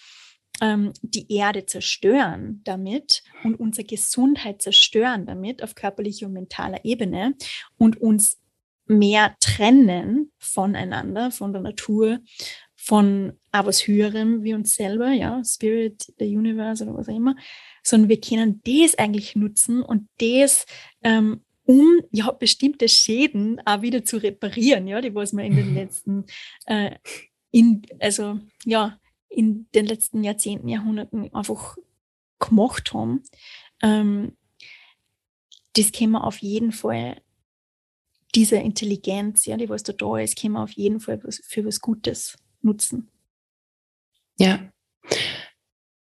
ähm, 0.61 0.93
die 1.03 1.31
Erde 1.33 1.67
zerstören 1.67 2.61
damit 2.65 3.23
und 3.45 3.57
unsere 3.57 3.87
Gesundheit 3.87 4.63
zerstören 4.63 5.27
damit 5.27 5.63
auf 5.63 5.75
körperlicher 5.75 6.27
und 6.27 6.33
mentaler 6.33 6.85
Ebene 6.85 7.35
und 7.77 8.01
uns 8.01 8.39
mehr 8.87 9.37
trennen 9.41 10.31
voneinander, 10.39 11.31
von 11.31 11.53
der 11.53 11.63
Natur, 11.63 12.21
von 12.87 13.33
auch 13.51 13.67
was 13.67 13.89
Höherem 13.89 14.45
wie 14.45 14.55
uns 14.55 14.77
selber, 14.77 15.11
ja, 15.11 15.43
Spirit, 15.45 16.13
der 16.21 16.29
Universe 16.29 16.85
oder 16.85 16.95
was 16.95 17.09
auch 17.09 17.17
immer, 17.17 17.35
sondern 17.83 18.09
wir 18.09 18.21
können 18.21 18.63
das 18.65 18.97
eigentlich 18.97 19.35
nutzen 19.35 19.83
und 19.83 20.09
das 20.19 20.67
ähm, 21.03 21.41
um 21.65 22.01
ja 22.13 22.31
bestimmte 22.31 22.89
Schäden 22.89 23.61
auch 23.67 23.83
wieder 23.83 24.05
zu 24.05 24.19
reparieren, 24.19 24.87
ja, 24.87 25.01
die 25.01 25.13
was 25.17 25.33
wir 25.33 25.43
in 25.43 25.57
den 25.57 25.75
letzten 25.75 26.27
äh, 26.67 26.93
in 27.51 27.83
also 27.99 28.39
ja 28.65 29.01
in 29.29 29.67
den 29.75 29.87
letzten 29.87 30.23
Jahrzehnten, 30.23 30.69
Jahrhunderten 30.69 31.35
einfach 31.35 31.77
gemacht 32.39 32.93
haben. 32.95 33.25
Ähm, 33.83 34.37
das 35.75 35.91
können 35.91 36.13
wir 36.13 36.23
auf 36.23 36.39
jeden 36.39 36.71
Fall 36.71 37.21
diese 38.37 38.57
Intelligenz, 38.57 39.45
ja, 39.45 39.57
die 39.57 39.69
was 39.69 39.83
da 39.83 39.93
da 39.93 40.19
ist, 40.19 40.41
können 40.41 40.55
wir 40.55 40.63
auf 40.63 40.73
jeden 40.73 41.01
Fall 41.01 41.21
für 41.29 41.65
was 41.65 41.81
Gutes 41.81 42.37
nutzen. 42.63 43.11
Ja. 44.39 44.71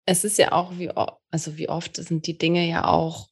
Es 0.05 0.25
ist 0.25 0.39
ja 0.39 0.53
auch, 0.53 0.79
wie, 0.79 0.91
also 1.31 1.57
wie 1.57 1.69
oft 1.69 1.97
sind 1.97 2.27
die 2.27 2.39
Dinge 2.39 2.69
ja 2.69 2.87
auch 2.87 3.29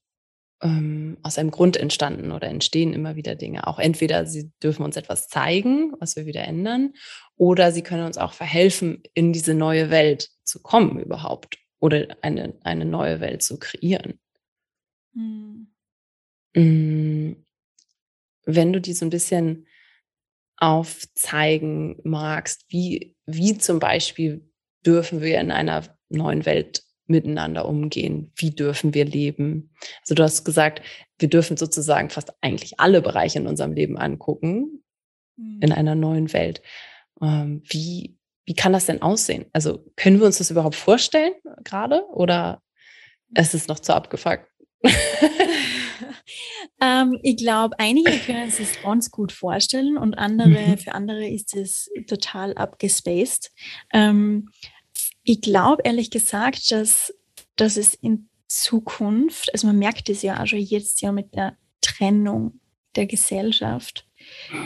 ähm, 0.62 1.18
aus 1.23 1.38
einem 1.38 1.50
Grund 1.50 1.76
entstanden 1.76 2.33
oder 2.33 2.49
entstehen 2.49 2.92
immer 2.92 3.16
wieder 3.16 3.35
Dinge. 3.35 3.66
Auch 3.66 3.78
entweder 3.78 4.26
sie 4.26 4.50
dürfen 4.62 4.85
uns 4.85 4.97
etwas 4.97 5.28
zeigen, 5.28 5.92
was 6.00 6.16
wir 6.16 6.26
wieder 6.26 6.42
ändern, 6.42 6.94
oder 7.37 7.71
sie 7.71 7.83
können 7.83 8.06
uns 8.06 8.18
auch 8.18 8.33
verhelfen, 8.33 9.02
in 9.14 9.33
diese 9.33 9.54
neue 9.54 9.90
Welt 9.90 10.30
zu 10.42 10.62
kommen 10.62 10.99
überhaupt 10.99 11.59
oder 11.80 12.16
eine, 12.23 12.54
eine 12.62 12.85
neue 12.85 13.21
Welt 13.21 13.42
zu 13.42 13.59
kreieren. 13.59 14.18
Hm. 15.14 15.68
Mm, 16.54 17.44
wenn 18.47 18.73
du 18.73 18.80
die 18.80 18.92
so 18.92 19.04
ein 19.04 19.11
bisschen 19.11 19.66
aufzeigen 20.56 21.96
magst, 22.04 22.64
wie, 22.68 23.16
wie 23.26 23.58
zum 23.58 23.78
Beispiel 23.78 24.49
dürfen 24.87 25.20
wir 25.20 25.40
in 25.40 25.50
einer 25.50 25.84
neuen 26.08 26.46
Welt 26.46 26.82
miteinander 27.06 27.66
umgehen? 27.66 28.32
Wie 28.37 28.50
dürfen 28.50 28.94
wir 28.94 29.04
leben? 29.04 29.75
Also 30.02 30.14
du 30.14 30.23
hast 30.23 30.44
gesagt, 30.44 30.82
wir 31.18 31.28
dürfen 31.28 31.56
sozusagen 31.56 32.11
fast 32.11 32.32
eigentlich 32.40 32.80
alle 32.80 33.02
Bereiche 33.02 33.38
in 33.38 33.46
unserem 33.46 33.73
Leben 33.73 33.99
angucken 33.99 34.82
mhm. 35.37 35.61
in 35.61 35.73
einer 35.73 35.94
neuen 35.94 36.32
Welt. 36.32 36.62
Ähm, 37.20 37.62
wie, 37.68 38.16
wie 38.44 38.54
kann 38.54 38.73
das 38.73 38.87
denn 38.87 39.02
aussehen? 39.02 39.46
Also 39.52 39.84
können 39.96 40.18
wir 40.18 40.26
uns 40.26 40.38
das 40.38 40.50
überhaupt 40.50 40.76
vorstellen 40.76 41.34
gerade 41.62 42.04
oder 42.12 42.62
ist 43.37 43.54
es 43.54 43.68
noch 43.68 43.80
zu 43.80 43.94
abgefuckt? 43.94 44.46
ähm, 46.80 47.18
ich 47.23 47.37
glaube, 47.37 47.78
einige 47.78 48.12
können 48.18 48.49
es 48.49 48.56
sich 48.56 48.82
ganz 48.82 49.11
gut 49.11 49.32
vorstellen 49.32 49.96
und 49.96 50.14
andere, 50.14 50.49
mhm. 50.49 50.78
für 50.78 50.94
andere 50.94 51.26
ist 51.26 51.54
es 51.54 51.90
total 52.06 52.54
abgespaced. 52.54 53.52
Ähm, 53.92 54.50
ich 55.23 55.40
glaube 55.40 55.82
ehrlich 55.84 56.11
gesagt, 56.11 56.70
dass, 56.70 57.14
dass 57.56 57.76
es 57.76 57.94
in 57.94 58.28
Zukunft, 58.46 59.52
also 59.52 59.66
man 59.66 59.78
merkt 59.78 60.08
es 60.08 60.23
ja 60.23 60.42
auch 60.42 60.46
schon 60.46 60.61
jetzt 60.61 61.00
ja 61.00 61.12
mit 61.12 61.34
der 61.34 61.56
Trennung 61.80 62.61
der 62.94 63.06
Gesellschaft, 63.06 64.06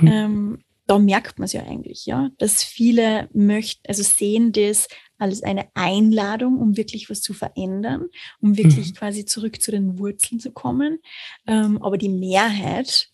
mhm. 0.01 0.07
ähm, 0.07 0.65
da 0.89 0.99
merkt 0.99 1.39
man 1.39 1.45
es 1.45 1.53
ja 1.53 1.63
eigentlich, 1.63 2.07
ja, 2.07 2.31
dass 2.39 2.65
viele 2.65 3.29
möchten, 3.35 3.83
also 3.87 4.03
sehen 4.03 4.53
das 4.53 4.89
als 5.19 5.43
eine 5.43 5.69
Einladung, 5.75 6.59
um 6.59 6.79
wirklich 6.79 7.11
was 7.11 7.21
zu 7.21 7.35
verändern, 7.35 8.07
um 8.41 8.57
wirklich 8.57 8.89
mhm. 8.89 8.95
quasi 8.95 9.27
zurück 9.27 9.61
zu 9.61 9.71
den 9.71 9.99
Wurzeln 9.99 10.41
zu 10.41 10.51
kommen. 10.51 11.01
Ähm, 11.47 11.83
aber 11.83 11.99
die 11.99 12.09
Mehrheit 12.09 13.11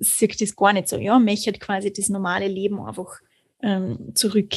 sieht 0.00 0.40
das 0.40 0.56
gar 0.56 0.72
nicht 0.72 0.88
so, 0.88 0.98
ja, 0.98 1.18
möchte 1.20 1.52
quasi 1.52 1.92
das 1.92 2.08
normale 2.08 2.48
Leben 2.48 2.80
einfach 2.80 3.20
ähm, 3.62 4.10
zurück. 4.14 4.54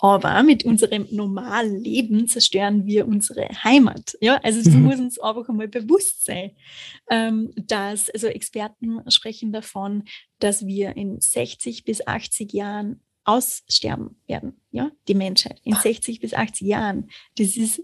Aber 0.00 0.42
mit 0.42 0.64
unserem 0.64 1.06
normalen 1.10 1.82
Leben 1.82 2.26
zerstören 2.26 2.86
wir 2.86 3.06
unsere 3.06 3.48
Heimat. 3.62 4.16
Ja, 4.20 4.40
also 4.42 4.62
das 4.62 4.72
mhm. 4.72 4.82
muss 4.82 4.98
uns 4.98 5.18
einfach 5.18 5.48
einmal 5.48 5.68
bewusst 5.68 6.24
sein, 6.24 6.52
ähm, 7.10 7.52
dass, 7.56 8.08
also 8.10 8.26
Experten 8.28 9.02
sprechen 9.10 9.52
davon, 9.52 10.04
dass 10.38 10.66
wir 10.66 10.96
in 10.96 11.20
60 11.20 11.84
bis 11.84 12.06
80 12.06 12.52
Jahren 12.52 13.02
aussterben 13.24 14.16
werden. 14.26 14.60
Ja, 14.70 14.90
die 15.06 15.14
Menschheit 15.14 15.60
in 15.64 15.74
60 15.74 16.20
bis 16.20 16.32
80 16.32 16.66
Jahren. 16.66 17.10
Das 17.36 17.56
ist 17.56 17.82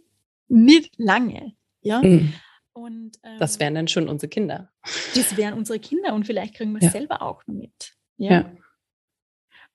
nicht 0.49 0.95
lange. 0.99 1.55
Ja. 1.83 2.03
Mhm. 2.03 2.33
Und, 2.73 3.19
ähm, 3.23 3.39
das 3.39 3.59
wären 3.61 3.75
dann 3.75 3.89
schon 3.89 4.09
unsere 4.09 4.29
Kinder. 4.29 4.71
Das 5.15 5.37
wären 5.37 5.55
unsere 5.55 5.79
Kinder 5.79 6.15
und 6.15 6.25
vielleicht 6.27 6.55
kriegen 6.55 6.73
wir 6.73 6.79
es 6.79 6.85
ja. 6.85 6.91
selber 6.91 7.23
auch 7.23 7.47
noch 7.47 7.55
mit. 7.55 7.95
Ja. 8.17 8.31
ja. 8.31 8.53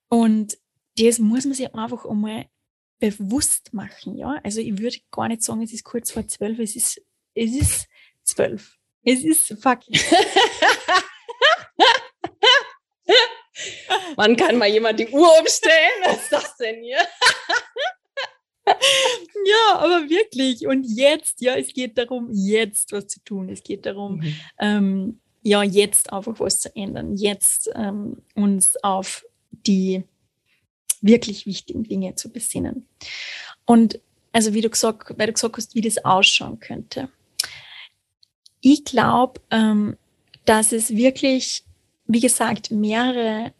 Und 0.07 0.57
das 0.97 1.19
muss 1.19 1.45
man 1.45 1.53
sich 1.53 1.73
einfach 1.73 2.05
einmal 2.05 2.47
bewusst 2.99 3.73
machen, 3.73 4.17
ja. 4.17 4.39
Also 4.43 4.61
ich 4.61 4.77
würde 4.77 4.97
gar 5.11 5.27
nicht 5.27 5.43
sagen, 5.43 5.61
es 5.63 5.73
ist 5.73 5.83
kurz 5.83 6.11
vor 6.11 6.27
zwölf, 6.27 6.59
es 6.59 6.75
ist, 6.75 7.01
es 7.33 7.55
ist 7.55 7.87
zwölf. 8.23 8.77
Es 9.03 9.23
ist 9.23 9.55
fucking. 9.61 9.99
Wann 14.15 14.35
kann 14.35 14.57
mal 14.57 14.69
jemand 14.69 14.99
die 14.99 15.07
Uhr 15.07 15.29
umstellen? 15.39 16.03
Was 16.03 16.23
ist 16.23 16.31
das 16.31 16.57
denn 16.57 16.83
hier? 16.83 16.97
ja, 18.65 19.75
aber 19.75 20.09
wirklich. 20.09 20.67
Und 20.67 20.83
jetzt, 20.83 21.41
ja, 21.41 21.55
es 21.55 21.73
geht 21.73 21.97
darum, 21.97 22.29
jetzt 22.31 22.91
was 22.91 23.07
zu 23.07 23.23
tun. 23.23 23.49
Es 23.49 23.63
geht 23.63 23.87
darum, 23.87 24.17
mhm. 24.17 24.35
ähm, 24.59 25.21
ja, 25.41 25.63
jetzt 25.63 26.13
einfach 26.13 26.39
was 26.39 26.59
zu 26.59 26.75
ändern. 26.75 27.15
Jetzt 27.15 27.71
ähm, 27.73 28.21
uns 28.35 28.77
auf 28.83 29.25
die 29.49 30.03
wirklich 31.01 31.45
wichtigen 31.45 31.83
Dinge 31.83 32.15
zu 32.15 32.29
besinnen. 32.29 32.87
Und 33.65 33.99
also 34.31 34.53
wie 34.53 34.61
du 34.61 34.69
gesagt, 34.69 35.13
weil 35.17 35.27
du 35.27 35.33
gesagt 35.33 35.57
hast, 35.57 35.75
wie 35.75 35.81
das 35.81 36.03
ausschauen 36.05 36.59
könnte. 36.59 37.09
Ich 38.61 38.85
glaube, 38.85 39.41
ähm, 39.49 39.97
dass 40.45 40.71
es 40.71 40.95
wirklich, 40.95 41.63
wie 42.05 42.19
gesagt, 42.19 42.71
mehrere 42.71 43.53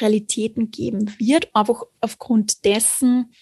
Realitäten 0.00 0.70
geben 0.70 1.14
wird, 1.18 1.54
einfach 1.54 1.82
aufgrund 2.00 2.64
dessen, 2.64 3.32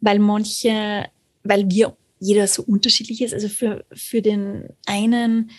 weil 0.00 0.18
manche, 0.18 1.06
weil 1.42 1.70
wir 1.70 1.96
jeder 2.18 2.46
so 2.46 2.62
unterschiedlich 2.62 3.22
ist. 3.22 3.34
Also 3.34 3.48
für, 3.48 3.84
für 3.92 4.22
den 4.22 4.68
einen, 4.86 5.50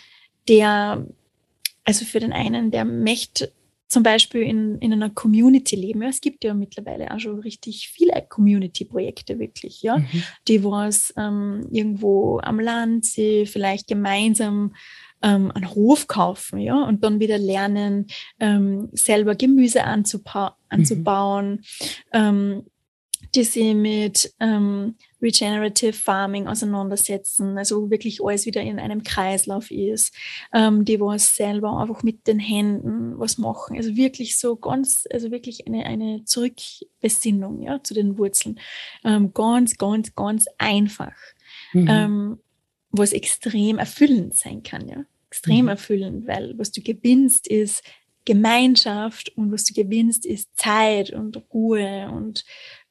der, 0.48 1.06
also 1.84 2.04
für 2.04 2.20
den 2.20 2.32
einen, 2.32 2.70
der 2.70 2.84
möchte 2.84 3.52
zum 3.88 4.02
Beispiel 4.02 4.42
in, 4.42 4.78
in 4.78 4.92
einer 4.92 5.10
Community 5.10 5.74
leben. 5.74 6.02
Ja, 6.02 6.08
es 6.08 6.20
gibt 6.20 6.44
ja 6.44 6.54
mittlerweile 6.54 7.12
auch 7.12 7.18
schon 7.18 7.40
richtig 7.40 7.88
viele 7.88 8.24
Community-Projekte 8.28 9.38
wirklich, 9.38 9.82
ja, 9.82 9.98
mhm. 9.98 10.22
die 10.46 10.62
was 10.62 11.12
ähm, 11.16 11.66
irgendwo 11.70 12.38
am 12.42 12.60
Land 12.60 13.06
sie 13.06 13.46
vielleicht 13.46 13.88
gemeinsam 13.88 14.74
ähm, 15.22 15.50
einen 15.52 15.74
Hof 15.74 16.06
kaufen, 16.06 16.60
ja, 16.60 16.82
und 16.84 17.02
dann 17.02 17.18
wieder 17.18 17.38
lernen, 17.38 18.06
ähm, 18.38 18.90
selber 18.92 19.34
Gemüse 19.34 19.84
anzuba 19.84 20.56
anzubauen, 20.68 21.50
mhm. 21.50 21.62
ähm, 22.12 22.62
die 23.38 23.44
sich 23.44 23.74
mit 23.74 24.34
ähm, 24.40 24.96
Regenerative 25.22 25.92
Farming 25.92 26.48
auseinandersetzen, 26.48 27.56
also 27.56 27.88
wirklich 27.88 28.20
alles 28.20 28.46
wieder 28.46 28.62
in 28.62 28.80
einem 28.80 29.04
Kreislauf 29.04 29.70
ist, 29.70 30.12
ähm, 30.52 30.84
die 30.84 31.00
was 31.00 31.36
selber 31.36 31.78
einfach 31.78 32.02
mit 32.02 32.26
den 32.26 32.40
Händen 32.40 33.16
was 33.18 33.38
machen, 33.38 33.76
also 33.76 33.94
wirklich 33.96 34.38
so 34.38 34.56
ganz, 34.56 35.06
also 35.12 35.30
wirklich 35.30 35.68
eine, 35.68 35.86
eine 35.86 36.24
Zurückbesinnung 36.24 37.62
ja, 37.62 37.80
zu 37.82 37.94
den 37.94 38.18
Wurzeln, 38.18 38.58
ähm, 39.04 39.32
ganz, 39.32 39.76
ganz, 39.78 40.14
ganz 40.16 40.46
einfach, 40.58 41.14
mhm. 41.72 41.86
ähm, 41.88 42.38
was 42.90 43.12
extrem 43.12 43.78
erfüllend 43.78 44.34
sein 44.34 44.64
kann, 44.64 44.88
ja. 44.88 45.04
extrem 45.30 45.62
mhm. 45.62 45.68
erfüllend, 45.68 46.26
weil 46.26 46.58
was 46.58 46.72
du 46.72 46.82
gewinnst 46.82 47.46
ist 47.46 47.84
Gemeinschaft 48.28 49.32
und 49.36 49.52
was 49.52 49.64
du 49.64 49.72
gewinnst 49.72 50.26
ist 50.26 50.50
Zeit 50.54 51.10
und 51.10 51.42
Ruhe 51.50 52.10
und, 52.10 52.44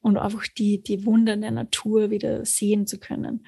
und 0.08 0.16
einfach 0.16 0.46
die, 0.46 0.82
die 0.82 1.04
Wunder 1.04 1.36
der 1.36 1.50
Natur 1.50 2.10
wieder 2.10 2.44
sehen 2.44 2.86
zu 2.86 2.98
können. 2.98 3.46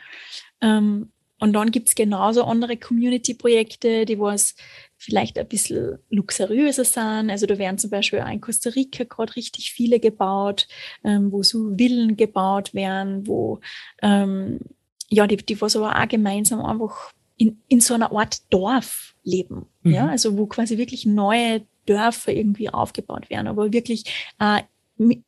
Ähm, 0.60 1.10
und 1.40 1.54
dann 1.54 1.70
gibt's 1.70 1.94
genauso 1.94 2.44
andere 2.44 2.76
Community-Projekte, 2.76 4.04
die 4.04 4.20
was 4.20 4.54
vielleicht 4.98 5.38
ein 5.38 5.48
bisschen 5.48 5.98
luxuriöser 6.10 6.84
sind. 6.84 7.30
Also 7.30 7.46
da 7.46 7.56
werden 7.56 7.78
zum 7.78 7.88
Beispiel 7.88 8.20
auch 8.20 8.28
in 8.28 8.42
Costa 8.42 8.68
Rica 8.70 9.04
gerade 9.04 9.34
richtig 9.36 9.72
viele 9.72 9.98
gebaut, 9.98 10.68
ähm, 11.02 11.32
wo 11.32 11.42
so 11.42 11.74
Villen 11.78 12.18
gebaut 12.18 12.74
werden, 12.74 13.26
wo 13.26 13.60
ähm, 14.02 14.60
ja, 15.08 15.26
die, 15.26 15.38
die 15.38 15.60
was 15.60 15.76
aber 15.76 15.98
auch 15.98 16.08
gemeinsam 16.08 16.60
einfach 16.64 17.10
in, 17.38 17.58
in 17.68 17.80
so 17.80 17.94
einer 17.94 18.12
Art 18.12 18.52
Dorf 18.52 19.14
leben. 19.24 19.66
Mhm. 19.82 19.94
Ja, 19.94 20.08
also 20.08 20.36
wo 20.36 20.46
quasi 20.46 20.76
wirklich 20.76 21.06
neue 21.06 21.62
Dörfer 21.86 22.32
irgendwie 22.32 22.68
aufgebaut 22.68 23.30
werden, 23.30 23.48
aber 23.48 23.72
wirklich 23.72 24.04
äh, 24.38 24.60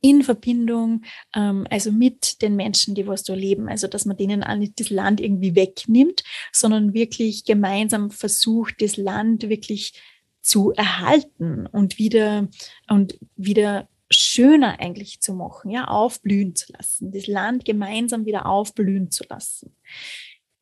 in 0.01 0.23
Verbindung, 0.23 1.03
ähm, 1.35 1.65
also 1.69 1.91
mit 1.91 2.41
den 2.41 2.55
Menschen, 2.55 2.95
die 2.95 3.07
was 3.07 3.23
da 3.23 3.33
leben. 3.33 3.67
Also, 3.67 3.87
dass 3.87 4.05
man 4.05 4.17
denen 4.17 4.43
auch 4.43 4.55
nicht 4.55 4.79
das 4.79 4.89
Land 4.89 5.19
irgendwie 5.19 5.55
wegnimmt, 5.55 6.23
sondern 6.51 6.93
wirklich 6.93 7.45
gemeinsam 7.45 8.11
versucht, 8.11 8.81
das 8.81 8.97
Land 8.97 9.49
wirklich 9.49 9.93
zu 10.41 10.71
erhalten 10.71 11.65
und 11.67 11.97
wieder, 11.97 12.49
und 12.89 13.17
wieder 13.35 13.87
schöner 14.11 14.79
eigentlich 14.79 15.21
zu 15.21 15.33
machen, 15.33 15.71
ja, 15.71 15.85
aufblühen 15.85 16.55
zu 16.55 16.71
lassen, 16.73 17.11
das 17.11 17.27
Land 17.27 17.65
gemeinsam 17.65 18.25
wieder 18.25 18.45
aufblühen 18.45 19.09
zu 19.09 19.23
lassen. 19.27 19.75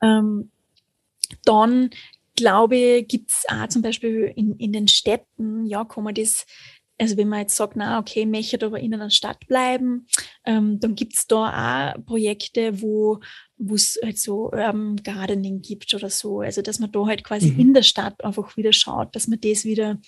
Ähm, 0.01 0.51
dann 1.43 1.89
glaube 2.35 2.75
ich, 2.75 3.07
gibt 3.07 3.31
es 3.31 3.43
auch 3.49 3.67
zum 3.67 3.81
Beispiel 3.81 4.31
in, 4.35 4.55
in 4.57 4.71
den 4.71 4.87
Städten, 4.87 5.65
ja, 5.65 5.83
kann 5.83 6.03
man 6.03 6.15
das 6.15 6.45
also 7.01 7.17
wenn 7.17 7.29
man 7.29 7.39
jetzt 7.39 7.55
sagt, 7.55 7.75
na 7.75 7.97
okay, 7.97 8.27
möchte 8.27 8.63
aber 8.63 8.79
in 8.79 8.93
einer 8.93 9.09
Stadt 9.09 9.47
bleiben, 9.47 10.05
ähm, 10.45 10.79
dann 10.79 10.93
gibt 10.93 11.15
es 11.15 11.25
da 11.25 11.95
auch 11.95 12.05
Projekte, 12.05 12.79
wo 12.81 13.19
es 13.73 13.99
halt 14.03 14.19
so 14.19 14.51
Urban 14.51 14.97
Gardening 14.97 15.61
gibt 15.63 15.91
oder 15.95 16.11
so. 16.11 16.41
Also 16.41 16.61
dass 16.61 16.79
man 16.79 16.91
da 16.91 17.07
halt 17.07 17.23
quasi 17.23 17.51
mhm. 17.51 17.59
in 17.59 17.73
der 17.73 17.81
Stadt 17.81 18.23
einfach 18.23 18.55
wieder 18.55 18.71
schaut, 18.71 19.15
dass 19.15 19.27
man 19.27 19.39
das 19.41 19.65
wieder 19.65 19.99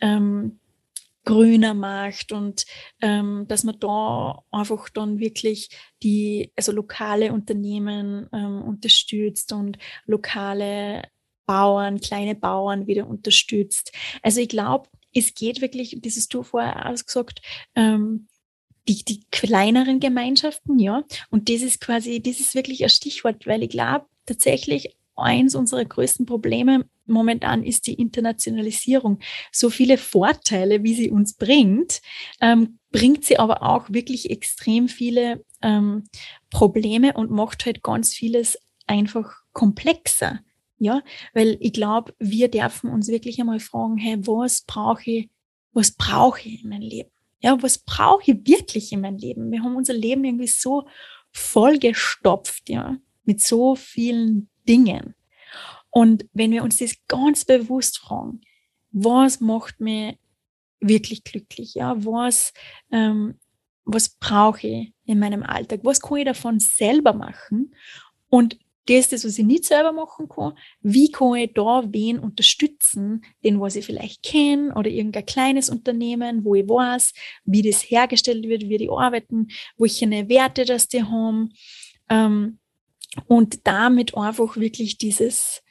ähm, 0.00 0.58
grüner 1.26 1.74
macht 1.74 2.32
und 2.32 2.64
ähm, 3.02 3.44
dass 3.46 3.62
man 3.62 3.78
da 3.78 4.42
einfach 4.50 4.88
dann 4.88 5.18
wirklich 5.18 5.68
die, 6.02 6.50
also 6.56 6.72
lokale 6.72 7.34
Unternehmen 7.34 8.26
ähm, 8.32 8.62
unterstützt 8.62 9.52
und 9.52 9.76
lokale 10.06 11.02
Bauern, 11.44 12.00
kleine 12.00 12.34
Bauern 12.34 12.86
wieder 12.86 13.06
unterstützt. 13.06 13.92
Also 14.22 14.40
ich 14.40 14.48
glaube, 14.48 14.88
es 15.14 15.34
geht 15.34 15.60
wirklich, 15.60 15.98
das 16.00 16.16
hast 16.16 16.32
du 16.34 16.42
vorher 16.42 16.86
ausgesagt, 16.86 17.40
ähm, 17.74 18.28
die, 18.88 19.04
die 19.04 19.24
kleineren 19.30 20.00
Gemeinschaften, 20.00 20.78
ja. 20.78 21.04
Und 21.30 21.48
das 21.48 21.62
ist 21.62 21.80
quasi, 21.80 22.22
das 22.22 22.40
ist 22.40 22.54
wirklich 22.54 22.82
ein 22.82 22.90
Stichwort, 22.90 23.46
weil 23.46 23.62
ich 23.62 23.70
glaube, 23.70 24.06
tatsächlich 24.26 24.96
eins 25.16 25.54
unserer 25.54 25.84
größten 25.84 26.26
Probleme 26.26 26.88
momentan 27.06 27.62
ist 27.64 27.86
die 27.86 27.94
Internationalisierung. 27.94 29.18
So 29.50 29.70
viele 29.70 29.98
Vorteile, 29.98 30.82
wie 30.84 30.94
sie 30.94 31.10
uns 31.10 31.34
bringt, 31.34 32.00
ähm, 32.40 32.78
bringt 32.90 33.24
sie 33.24 33.38
aber 33.38 33.62
auch 33.62 33.90
wirklich 33.90 34.30
extrem 34.30 34.88
viele 34.88 35.44
ähm, 35.62 36.04
Probleme 36.50 37.14
und 37.14 37.30
macht 37.30 37.66
halt 37.66 37.82
ganz 37.82 38.14
vieles 38.14 38.58
einfach 38.86 39.42
komplexer. 39.52 40.40
Ja, 40.78 41.02
weil 41.34 41.56
ich 41.60 41.72
glaube, 41.72 42.14
wir 42.18 42.48
dürfen 42.48 42.90
uns 42.90 43.08
wirklich 43.08 43.40
einmal 43.40 43.60
fragen, 43.60 43.96
hey, 43.96 44.16
was 44.26 44.62
brauche 44.62 45.10
ich, 45.10 45.30
was 45.72 45.90
brauche 45.92 46.40
ich 46.48 46.62
in 46.62 46.70
meinem 46.70 46.82
Leben? 46.82 47.10
Ja, 47.40 47.60
was 47.62 47.78
brauche 47.78 48.30
ich 48.30 48.46
wirklich 48.46 48.92
in 48.92 49.00
meinem 49.00 49.16
Leben? 49.16 49.50
Wir 49.50 49.62
haben 49.62 49.76
unser 49.76 49.94
Leben 49.94 50.24
irgendwie 50.24 50.46
so 50.46 50.86
vollgestopft, 51.32 52.68
ja, 52.68 52.96
mit 53.24 53.40
so 53.40 53.74
vielen 53.74 54.48
Dingen. 54.68 55.14
Und 55.90 56.26
wenn 56.32 56.50
wir 56.50 56.62
uns 56.62 56.78
das 56.78 56.94
ganz 57.06 57.44
bewusst 57.44 57.98
fragen, 57.98 58.40
was 58.90 59.40
macht 59.40 59.80
mir 59.80 60.16
wirklich 60.80 61.24
glücklich? 61.24 61.74
Ja, 61.74 61.94
was, 62.04 62.52
ähm, 62.90 63.38
was 63.84 64.10
brauche 64.10 64.66
ich 64.66 64.92
in 65.04 65.18
meinem 65.18 65.42
Alltag? 65.42 65.80
Was 65.82 66.00
kann 66.00 66.18
ich 66.18 66.24
davon 66.24 66.60
selber 66.60 67.14
machen? 67.14 67.74
Und 68.28 68.58
das 68.88 69.00
ist 69.00 69.12
das, 69.12 69.24
was 69.24 69.38
ich 69.38 69.44
nicht 69.44 69.64
selber 69.66 69.92
machen 69.92 70.28
kann. 70.28 70.54
Wie 70.80 71.10
kann 71.10 71.34
ich 71.34 71.52
da 71.52 71.84
wen 71.92 72.18
unterstützen, 72.18 73.22
den 73.44 73.60
was 73.60 73.76
ich 73.76 73.84
vielleicht 73.84 74.22
kenne 74.22 74.74
oder 74.74 74.88
irgendein 74.88 75.26
kleines 75.26 75.68
Unternehmen, 75.68 76.44
wo 76.44 76.54
ich 76.54 76.66
weiß, 76.66 77.12
wie 77.44 77.62
das 77.62 77.82
hergestellt 77.82 78.48
wird, 78.48 78.68
wie 78.68 78.78
die 78.78 78.90
arbeiten, 78.90 79.48
welche 79.76 80.08
Werte 80.28 80.64
das 80.64 80.88
die 80.88 81.02
haben. 81.02 81.52
Ähm, 82.08 82.58
und 83.26 83.66
damit 83.66 84.16
einfach 84.16 84.56
wirklich 84.56 84.96
dieses, 84.96 85.62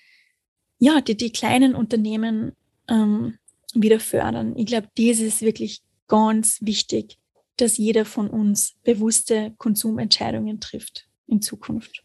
ja, 0.78 1.02
die, 1.02 1.18
die 1.18 1.32
kleinen 1.32 1.74
Unternehmen 1.74 2.54
ähm, 2.88 3.40
wieder 3.74 4.00
fördern. 4.00 4.56
Ich 4.58 4.68
glaube, 4.68 4.90
das 4.96 5.20
ist 5.20 5.42
wirklich 5.42 5.82
ganz 6.08 6.60
wichtig, 6.62 7.18
dass 7.58 7.78
jeder 7.78 8.06
von 8.06 8.30
uns 8.30 8.76
bewusste 8.84 9.56
Konsumentscheidungen 9.58 10.60
trifft 10.60 11.08
in 11.26 11.42
Zukunft. 11.42 12.04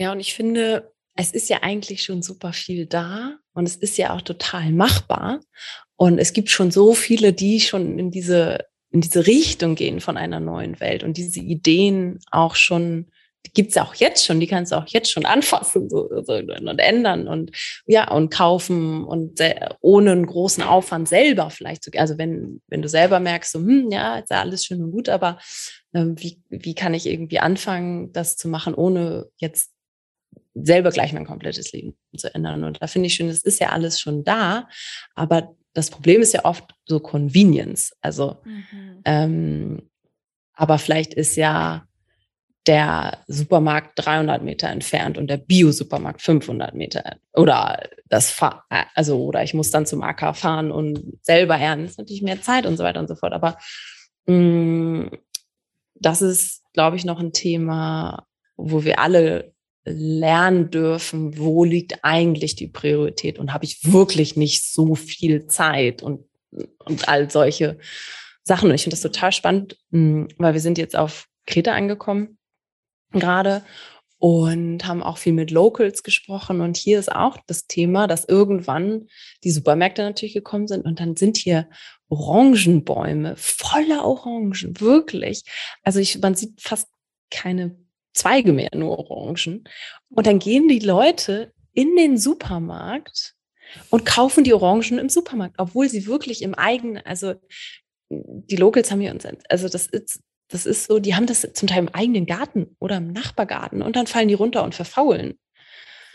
Ja, 0.00 0.12
und 0.12 0.20
ich 0.20 0.32
finde, 0.32 0.94
es 1.14 1.30
ist 1.30 1.50
ja 1.50 1.58
eigentlich 1.60 2.02
schon 2.02 2.22
super 2.22 2.54
viel 2.54 2.86
da 2.86 3.36
und 3.52 3.68
es 3.68 3.76
ist 3.76 3.98
ja 3.98 4.14
auch 4.14 4.22
total 4.22 4.72
machbar. 4.72 5.40
Und 5.96 6.18
es 6.18 6.32
gibt 6.32 6.48
schon 6.48 6.70
so 6.70 6.94
viele, 6.94 7.34
die 7.34 7.60
schon 7.60 7.98
in 7.98 8.10
diese, 8.10 8.64
in 8.90 9.02
diese 9.02 9.26
Richtung 9.26 9.74
gehen 9.74 10.00
von 10.00 10.16
einer 10.16 10.40
neuen 10.40 10.80
Welt 10.80 11.04
und 11.04 11.18
diese 11.18 11.40
Ideen 11.40 12.18
auch 12.30 12.54
schon, 12.54 13.10
die 13.44 13.52
gibt's 13.52 13.74
ja 13.74 13.84
auch 13.84 13.94
jetzt 13.94 14.24
schon, 14.24 14.40
die 14.40 14.46
kannst 14.46 14.72
du 14.72 14.76
auch 14.76 14.86
jetzt 14.86 15.12
schon 15.12 15.26
anfassen 15.26 15.90
so, 15.90 16.08
so, 16.24 16.32
und 16.32 16.78
ändern 16.78 17.28
und 17.28 17.50
ja, 17.86 18.10
und 18.10 18.30
kaufen 18.30 19.04
und 19.04 19.38
ohne 19.82 20.12
einen 20.12 20.24
großen 20.24 20.62
Aufwand 20.62 21.08
selber 21.08 21.50
vielleicht. 21.50 21.84
Zu, 21.84 21.90
also 21.98 22.16
wenn, 22.16 22.62
wenn 22.68 22.80
du 22.80 22.88
selber 22.88 23.20
merkst, 23.20 23.52
so, 23.52 23.58
hm, 23.58 23.90
ja, 23.90 24.16
ist 24.16 24.30
ja 24.30 24.40
alles 24.40 24.64
schön 24.64 24.82
und 24.82 24.92
gut, 24.92 25.10
aber 25.10 25.38
ähm, 25.92 26.14
wie, 26.18 26.40
wie 26.48 26.74
kann 26.74 26.94
ich 26.94 27.04
irgendwie 27.04 27.40
anfangen, 27.40 28.14
das 28.14 28.38
zu 28.38 28.48
machen, 28.48 28.74
ohne 28.74 29.26
jetzt 29.36 29.72
selber 30.64 30.90
gleich 30.90 31.12
mein 31.12 31.26
komplettes 31.26 31.72
Leben 31.72 31.96
zu 32.16 32.34
ändern. 32.34 32.64
Und 32.64 32.82
da 32.82 32.86
finde 32.86 33.06
ich 33.06 33.14
schön, 33.14 33.28
es 33.28 33.42
ist 33.42 33.60
ja 33.60 33.70
alles 33.70 34.00
schon 34.00 34.24
da, 34.24 34.68
aber 35.14 35.54
das 35.72 35.90
Problem 35.90 36.20
ist 36.20 36.34
ja 36.34 36.44
oft 36.44 36.64
so 36.86 37.00
Convenience. 37.00 37.92
Also, 38.00 38.38
mhm. 38.44 39.02
ähm, 39.04 39.90
aber 40.54 40.78
vielleicht 40.78 41.14
ist 41.14 41.36
ja 41.36 41.86
der 42.66 43.18
Supermarkt 43.26 43.92
300 43.96 44.42
Meter 44.42 44.68
entfernt 44.68 45.16
und 45.16 45.28
der 45.28 45.38
Bio-Supermarkt 45.38 46.20
500 46.20 46.74
Meter 46.74 47.16
oder 47.32 47.88
das 48.08 48.30
Fahr 48.30 48.66
also 48.94 49.24
oder 49.24 49.42
ich 49.42 49.54
muss 49.54 49.70
dann 49.70 49.86
zum 49.86 50.02
AK 50.02 50.36
fahren 50.36 50.70
und 50.70 51.02
selber 51.22 51.56
ernten. 51.56 51.86
Ist 51.86 51.98
natürlich 51.98 52.22
mehr 52.22 52.42
Zeit 52.42 52.66
und 52.66 52.76
so 52.76 52.84
weiter 52.84 53.00
und 53.00 53.08
so 53.08 53.14
fort. 53.14 53.32
Aber 53.32 53.56
mh, 54.26 54.34
mm, 54.34 55.10
das 55.94 56.22
ist, 56.22 56.62
glaube 56.72 56.96
ich, 56.96 57.04
noch 57.04 57.20
ein 57.20 57.32
Thema, 57.32 58.26
wo 58.56 58.84
wir 58.84 58.98
alle 58.98 59.54
lernen 59.84 60.70
dürfen, 60.70 61.38
wo 61.38 61.64
liegt 61.64 62.04
eigentlich 62.04 62.54
die 62.54 62.68
Priorität 62.68 63.38
und 63.38 63.52
habe 63.52 63.64
ich 63.64 63.92
wirklich 63.92 64.36
nicht 64.36 64.70
so 64.72 64.94
viel 64.94 65.46
Zeit 65.46 66.02
und, 66.02 66.24
und 66.84 67.08
all 67.08 67.30
solche 67.30 67.78
Sachen. 68.42 68.68
Und 68.68 68.74
ich 68.74 68.82
finde 68.82 68.94
das 68.94 69.02
total 69.02 69.32
spannend, 69.32 69.78
hm, 69.90 70.28
weil 70.38 70.54
wir 70.54 70.60
sind 70.60 70.78
jetzt 70.78 70.96
auf 70.96 71.26
Kreta 71.46 71.72
angekommen 71.72 72.38
gerade 73.12 73.62
und 74.18 74.86
haben 74.86 75.02
auch 75.02 75.16
viel 75.16 75.32
mit 75.32 75.50
Locals 75.50 76.02
gesprochen. 76.02 76.60
Und 76.60 76.76
hier 76.76 76.98
ist 76.98 77.10
auch 77.10 77.38
das 77.46 77.66
Thema, 77.66 78.06
dass 78.06 78.26
irgendwann 78.26 79.06
die 79.44 79.50
Supermärkte 79.50 80.02
natürlich 80.02 80.34
gekommen 80.34 80.68
sind 80.68 80.84
und 80.84 81.00
dann 81.00 81.16
sind 81.16 81.38
hier 81.38 81.68
Orangenbäume 82.08 83.34
voller 83.36 84.04
Orangen, 84.04 84.52
wirklich. 84.80 85.44
Also 85.82 86.00
ich, 86.00 86.20
man 86.20 86.34
sieht 86.34 86.60
fast 86.60 86.88
keine 87.30 87.76
Zweige 88.12 88.52
mehr, 88.52 88.70
nur 88.74 88.98
Orangen. 88.98 89.64
Und 90.08 90.26
dann 90.26 90.38
gehen 90.38 90.68
die 90.68 90.80
Leute 90.80 91.52
in 91.72 91.96
den 91.96 92.18
Supermarkt 92.18 93.34
und 93.90 94.04
kaufen 94.04 94.44
die 94.44 94.52
Orangen 94.52 94.98
im 94.98 95.08
Supermarkt, 95.08 95.56
obwohl 95.58 95.88
sie 95.88 96.06
wirklich 96.06 96.42
im 96.42 96.54
eigenen, 96.54 96.98
also 97.04 97.34
die 98.08 98.56
Locals 98.56 98.90
haben 98.90 99.00
hier 99.00 99.12
uns, 99.12 99.24
also 99.48 99.68
das 99.68 99.86
ist, 99.86 100.20
das 100.48 100.66
ist 100.66 100.88
so, 100.88 100.98
die 100.98 101.14
haben 101.14 101.26
das 101.26 101.48
zum 101.54 101.68
Teil 101.68 101.78
im 101.78 101.88
eigenen 101.88 102.26
Garten 102.26 102.76
oder 102.80 102.96
im 102.96 103.12
Nachbargarten 103.12 103.82
und 103.82 103.94
dann 103.94 104.08
fallen 104.08 104.28
die 104.28 104.34
runter 104.34 104.64
und 104.64 104.74
verfaulen. 104.74 105.38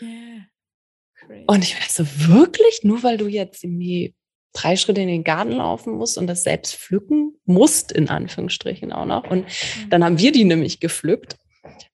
Yeah. 0.02 0.46
Und 1.46 1.64
ich 1.64 1.74
weiß 1.74 1.94
so, 1.94 2.04
wirklich? 2.28 2.80
Nur 2.82 3.02
weil 3.02 3.16
du 3.16 3.26
jetzt 3.26 3.64
irgendwie 3.64 4.14
drei 4.52 4.76
Schritte 4.76 5.00
in 5.00 5.08
den 5.08 5.24
Garten 5.24 5.52
laufen 5.52 5.94
musst 5.94 6.18
und 6.18 6.26
das 6.26 6.44
selbst 6.44 6.76
pflücken 6.76 7.38
musst, 7.44 7.92
in 7.92 8.08
Anführungsstrichen 8.08 8.92
auch 8.92 9.06
noch. 9.06 9.30
Und 9.30 9.46
dann 9.90 10.04
haben 10.04 10.18
wir 10.18 10.32
die 10.32 10.44
nämlich 10.44 10.80
gepflückt 10.80 11.36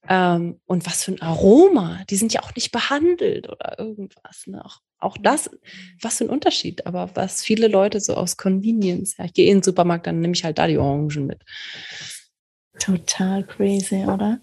Ähm, 0.09 0.61
und 0.67 0.87
was 0.87 1.05
für 1.05 1.13
ein 1.13 1.23
Aroma. 1.23 2.01
Die 2.11 2.17
sind 2.17 2.33
ja 2.33 2.43
auch 2.43 2.55
nicht 2.55 2.73
behandelt 2.73 3.49
oder 3.49 3.79
irgendwas. 3.79 4.47
Ne? 4.47 4.65
Auch, 4.65 4.81
auch 4.99 5.17
das, 5.21 5.51
was 6.01 6.19
für 6.19 6.25
ein 6.25 6.31
Unterschied. 6.31 6.87
Aber 6.87 7.11
was 7.15 7.43
viele 7.43 7.69
Leute 7.69 8.01
so 8.01 8.15
aus 8.15 8.37
Convenience, 8.37 9.17
ja, 9.19 9.25
ich 9.25 9.33
gehe 9.33 9.49
in 9.49 9.59
den 9.59 9.63
Supermarkt, 9.63 10.07
dann 10.07 10.21
nehme 10.21 10.35
ich 10.35 10.45
halt 10.45 10.59
da 10.59 10.67
die 10.67 10.79
Orangen 10.79 11.27
mit. 11.27 11.43
Total 12.79 13.45
crazy, 13.45 14.05
oder? 14.05 14.41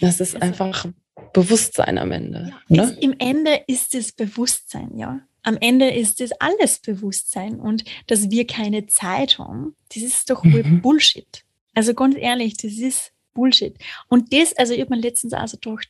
Das 0.00 0.20
ist 0.20 0.34
also, 0.34 0.46
einfach 0.46 0.86
Bewusstsein 1.32 1.98
am 1.98 2.12
Ende. 2.12 2.52
Ja, 2.68 2.86
ne? 2.86 2.96
Im 3.00 3.14
Ende 3.18 3.62
ist 3.66 3.94
es 3.94 4.12
Bewusstsein, 4.12 4.96
ja. 4.96 5.20
Am 5.42 5.56
Ende 5.60 5.90
ist 5.90 6.20
es 6.20 6.30
alles 6.40 6.78
Bewusstsein 6.78 7.58
und 7.58 7.84
dass 8.06 8.30
wir 8.30 8.46
keine 8.46 8.86
Zeit 8.86 9.38
haben, 9.38 9.74
das 9.92 10.04
ist 10.04 10.30
doch 10.30 10.44
mhm. 10.44 10.80
Bullshit. 10.80 11.44
Also 11.74 11.94
ganz 11.94 12.16
ehrlich, 12.16 12.56
das 12.56 12.74
ist 12.74 13.12
Bullshit. 13.34 13.76
Und 14.08 14.32
das, 14.32 14.56
also 14.56 14.74
ich 14.74 14.80
habe 14.80 14.94
mir 14.94 15.00
letztens 15.00 15.32
auch 15.32 15.48
so 15.48 15.58
gedacht, 15.58 15.88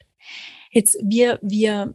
jetzt 0.71 0.99
wir, 1.03 1.39
wir 1.43 1.93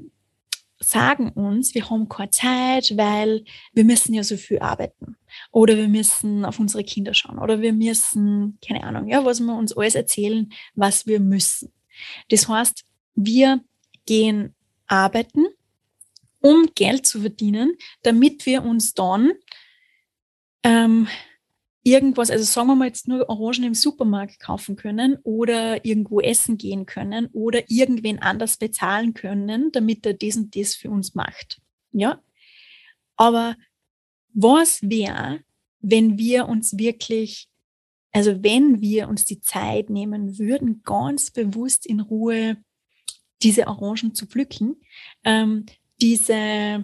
sagen 0.79 1.29
uns, 1.29 1.73
wir 1.73 1.89
haben 1.89 2.07
keine 2.07 2.29
Zeit, 2.29 2.95
weil 2.97 3.43
wir 3.73 3.83
müssen 3.83 4.13
ja 4.13 4.23
so 4.23 4.37
viel 4.37 4.59
arbeiten. 4.59 5.17
Oder 5.51 5.75
wir 5.75 5.87
müssen 5.87 6.45
auf 6.45 6.59
unsere 6.59 6.83
Kinder 6.83 7.13
schauen. 7.13 7.39
Oder 7.39 7.61
wir 7.61 7.73
müssen, 7.73 8.59
keine 8.65 8.83
Ahnung, 8.83 9.07
ja, 9.07 9.25
was 9.25 9.39
wir 9.39 9.55
uns 9.55 9.75
alles 9.75 9.95
erzählen, 9.95 10.51
was 10.75 11.07
wir 11.07 11.19
müssen. 11.19 11.71
Das 12.29 12.47
heißt, 12.47 12.85
wir 13.15 13.61
gehen 14.05 14.55
arbeiten, 14.85 15.45
um 16.41 16.69
Geld 16.75 17.05
zu 17.05 17.21
verdienen, 17.21 17.73
damit 18.03 18.45
wir 18.45 18.63
uns 18.63 18.93
dann 18.93 19.31
ähm, 20.63 21.07
irgendwas, 21.87 22.29
also 22.29 22.43
sagen 22.43 22.67
wir 22.67 22.75
mal 22.75 22.87
jetzt 22.87 23.07
nur 23.07 23.29
Orangen 23.29 23.63
im 23.63 23.73
Supermarkt 23.73 24.39
kaufen 24.41 24.75
können 24.75 25.17
oder 25.23 25.85
irgendwo 25.85 26.19
essen 26.19 26.57
gehen 26.57 26.85
können 26.85 27.27
oder 27.31 27.63
irgendwen 27.69 28.19
anders 28.19 28.57
bezahlen 28.57 29.13
können, 29.13 29.71
damit 29.71 30.05
er 30.05 30.13
das 30.13 30.35
und 30.35 30.53
das 30.53 30.75
für 30.75 30.89
uns 30.89 31.15
macht. 31.15 31.61
Ja. 31.93 32.21
Aber 33.15 33.55
was 34.33 34.81
wäre, 34.81 35.39
wenn 35.79 36.17
wir 36.17 36.49
uns 36.49 36.77
wirklich, 36.77 37.47
also 38.11 38.43
wenn 38.43 38.81
wir 38.81 39.07
uns 39.07 39.23
die 39.23 39.39
Zeit 39.39 39.89
nehmen 39.89 40.37
würden, 40.37 40.81
ganz 40.83 41.31
bewusst 41.31 41.85
in 41.85 42.01
Ruhe 42.01 42.57
diese 43.43 43.67
Orangen 43.67 44.13
zu 44.13 44.25
pflücken, 44.25 44.75
ähm, 45.23 45.65
diese, 46.01 46.83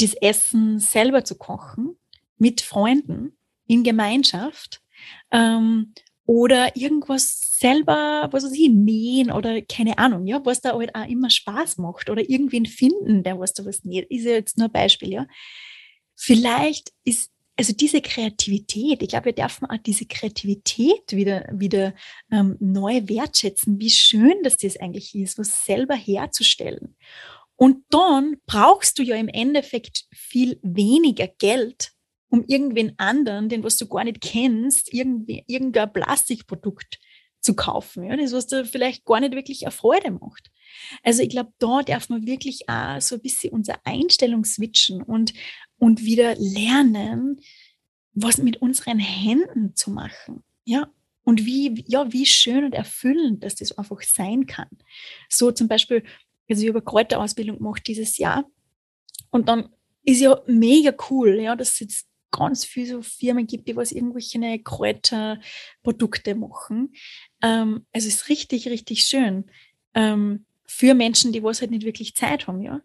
das 0.00 0.14
Essen 0.14 0.78
selber 0.78 1.24
zu 1.24 1.36
kochen 1.36 1.98
mit 2.38 2.62
Freunden 2.62 3.37
in 3.68 3.84
Gemeinschaft 3.84 4.82
ähm, 5.30 5.94
oder 6.26 6.76
irgendwas 6.76 7.56
selber, 7.58 8.28
was 8.30 8.44
weiß 8.44 8.52
ich, 8.52 8.70
nähen 8.70 9.30
oder 9.30 9.62
keine 9.62 9.98
Ahnung, 9.98 10.26
ja, 10.26 10.44
was 10.44 10.60
da 10.60 10.74
halt 10.74 10.94
auch 10.94 11.08
immer 11.08 11.30
Spaß 11.30 11.78
macht 11.78 12.10
oder 12.10 12.28
irgendwen 12.28 12.66
finden, 12.66 13.22
der 13.22 13.38
was 13.38 13.54
da 13.54 13.64
was 13.64 13.84
näht, 13.84 14.10
ist 14.10 14.24
ja 14.24 14.32
jetzt 14.32 14.58
nur 14.58 14.68
ein 14.68 14.72
Beispiel, 14.72 15.12
ja. 15.12 15.26
Vielleicht 16.16 16.92
ist 17.04 17.30
also 17.56 17.72
diese 17.72 18.00
Kreativität, 18.00 19.02
ich 19.02 19.08
glaube, 19.08 19.26
wir 19.26 19.32
dürfen 19.32 19.66
auch 19.66 19.78
diese 19.78 20.06
Kreativität 20.06 21.10
wieder, 21.10 21.48
wieder 21.52 21.92
ähm, 22.30 22.56
neu 22.60 23.02
wertschätzen, 23.06 23.80
wie 23.80 23.90
schön 23.90 24.42
dass 24.44 24.56
das 24.56 24.76
eigentlich 24.76 25.12
ist, 25.16 25.38
was 25.38 25.64
selber 25.64 25.96
herzustellen. 25.96 26.94
Und 27.56 27.84
dann 27.90 28.36
brauchst 28.46 29.00
du 29.00 29.02
ja 29.02 29.16
im 29.16 29.26
Endeffekt 29.26 30.04
viel 30.12 30.60
weniger 30.62 31.26
Geld, 31.26 31.90
um 32.28 32.44
irgendwen 32.46 32.94
anderen, 32.98 33.48
den 33.48 33.64
was 33.64 33.76
du 33.76 33.88
gar 33.88 34.04
nicht 34.04 34.20
kennst, 34.20 34.92
irgendwie, 34.92 35.44
irgendein 35.46 35.92
Plastikprodukt 35.92 36.98
zu 37.40 37.54
kaufen, 37.54 38.04
ja, 38.04 38.16
das, 38.16 38.32
was 38.32 38.48
dir 38.48 38.64
vielleicht 38.64 39.04
gar 39.04 39.20
nicht 39.20 39.34
wirklich 39.34 39.62
eine 39.62 39.70
Freude 39.70 40.10
macht. 40.10 40.50
Also 41.02 41.22
ich 41.22 41.30
glaube, 41.30 41.52
da 41.58 41.82
darf 41.82 42.08
man 42.08 42.26
wirklich 42.26 42.68
auch 42.68 43.00
so 43.00 43.14
ein 43.14 43.22
bisschen 43.22 43.52
unsere 43.52 43.78
Einstellung 43.84 44.44
switchen 44.44 45.02
und, 45.02 45.32
und 45.78 46.02
wieder 46.02 46.34
lernen, 46.36 47.40
was 48.12 48.38
mit 48.38 48.60
unseren 48.60 48.98
Händen 48.98 49.76
zu 49.76 49.90
machen. 49.90 50.42
Ja, 50.64 50.90
und 51.22 51.46
wie, 51.46 51.84
ja, 51.86 52.12
wie 52.12 52.26
schön 52.26 52.64
und 52.64 52.74
erfüllend 52.74 53.44
dass 53.44 53.54
das 53.54 53.76
einfach 53.76 54.02
sein 54.02 54.46
kann. 54.46 54.68
So 55.28 55.52
zum 55.52 55.68
Beispiel, 55.68 56.02
also 56.48 56.62
ich 56.62 56.68
habe 56.68 56.78
eine 56.78 56.84
Kräuterausbildung 56.84 57.58
gemacht 57.58 57.86
dieses 57.86 58.18
Jahr 58.18 58.44
und 59.30 59.48
dann 59.48 59.68
ist 60.04 60.20
ja 60.20 60.40
mega 60.46 60.92
cool, 61.10 61.38
ja, 61.40 61.54
dass 61.54 61.72
es 61.72 61.80
jetzt 61.80 62.07
ganz 62.30 62.64
viele 62.64 62.86
so 62.86 63.02
Firmen 63.02 63.46
gibt, 63.46 63.68
die 63.68 63.76
was 63.76 63.92
irgendwelche 63.92 64.38
Kräuterprodukte 64.62 66.34
machen. 66.34 66.92
Ähm, 67.42 67.86
also 67.92 68.08
es 68.08 68.14
ist 68.14 68.28
richtig, 68.28 68.68
richtig 68.68 69.04
schön 69.04 69.44
ähm, 69.94 70.44
für 70.66 70.94
Menschen, 70.94 71.32
die 71.32 71.42
was 71.42 71.60
halt 71.60 71.70
nicht 71.70 71.84
wirklich 71.84 72.14
Zeit 72.14 72.46
haben, 72.46 72.62
ja. 72.62 72.80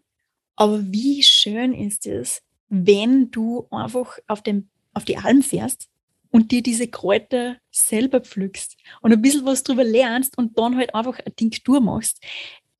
Aber 0.56 0.80
wie 0.92 1.22
schön 1.22 1.74
ist 1.74 2.06
es, 2.06 2.42
wenn 2.68 3.30
du 3.30 3.66
einfach 3.70 4.18
auf, 4.26 4.42
dem, 4.42 4.68
auf 4.92 5.04
die 5.04 5.18
Alm 5.18 5.42
fährst 5.42 5.88
und 6.30 6.50
dir 6.50 6.62
diese 6.62 6.88
Kräuter 6.88 7.56
selber 7.70 8.20
pflückst 8.20 8.76
und 9.00 9.12
ein 9.12 9.22
bisschen 9.22 9.44
was 9.44 9.62
drüber 9.62 9.84
lernst 9.84 10.38
und 10.38 10.58
dann 10.58 10.76
halt 10.76 10.94
einfach 10.94 11.18
eine 11.18 11.34
Tinktur 11.34 11.80
machst. 11.80 12.22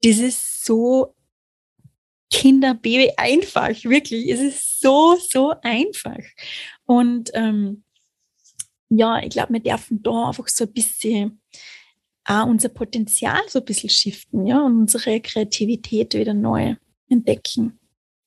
Das 0.03 0.18
ist 0.18 0.64
so 0.64 1.14
Kinder, 2.35 2.75
Baby 2.75 3.12
einfach, 3.16 3.70
wirklich. 3.85 4.29
Es 4.29 4.40
ist 4.40 4.81
so, 4.81 5.16
so 5.31 5.55
einfach. 5.62 6.18
Und 6.85 7.31
ähm, 7.33 7.85
ja, 8.88 9.23
ich 9.23 9.31
glaube, 9.31 9.53
wir 9.53 9.61
dürfen 9.61 10.03
da 10.03 10.29
einfach 10.29 10.49
so 10.49 10.64
ein 10.64 10.73
bisschen 10.73 11.40
auch 12.25 12.47
unser 12.47 12.70
Potenzial 12.70 13.40
so 13.49 13.61
ein 13.61 13.64
bisschen 13.64 13.90
shiften, 13.90 14.47
ja, 14.47 14.61
und 14.64 14.81
unsere 14.81 15.20
Kreativität 15.20 16.14
wieder 16.14 16.35
neu 16.35 16.75
entdecken. 17.09 17.79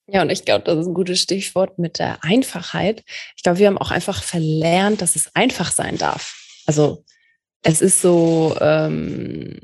Ja, 0.06 0.22
und 0.22 0.30
ich 0.30 0.44
glaube, 0.44 0.64
das 0.64 0.78
ist 0.78 0.86
ein 0.86 0.94
gutes 0.94 1.20
Stichwort 1.20 1.78
mit 1.78 1.98
der 1.98 2.24
Einfachheit. 2.24 3.04
Ich 3.36 3.42
glaube, 3.42 3.58
wir 3.58 3.66
haben 3.66 3.76
auch 3.76 3.90
einfach 3.90 4.22
verlernt, 4.22 5.02
dass 5.02 5.16
es 5.16 5.34
einfach 5.34 5.70
sein 5.70 5.98
darf. 5.98 6.34
Also 6.64 7.04
es 7.62 7.82
ist 7.82 8.00
so 8.00 8.56
ähm, 8.60 9.60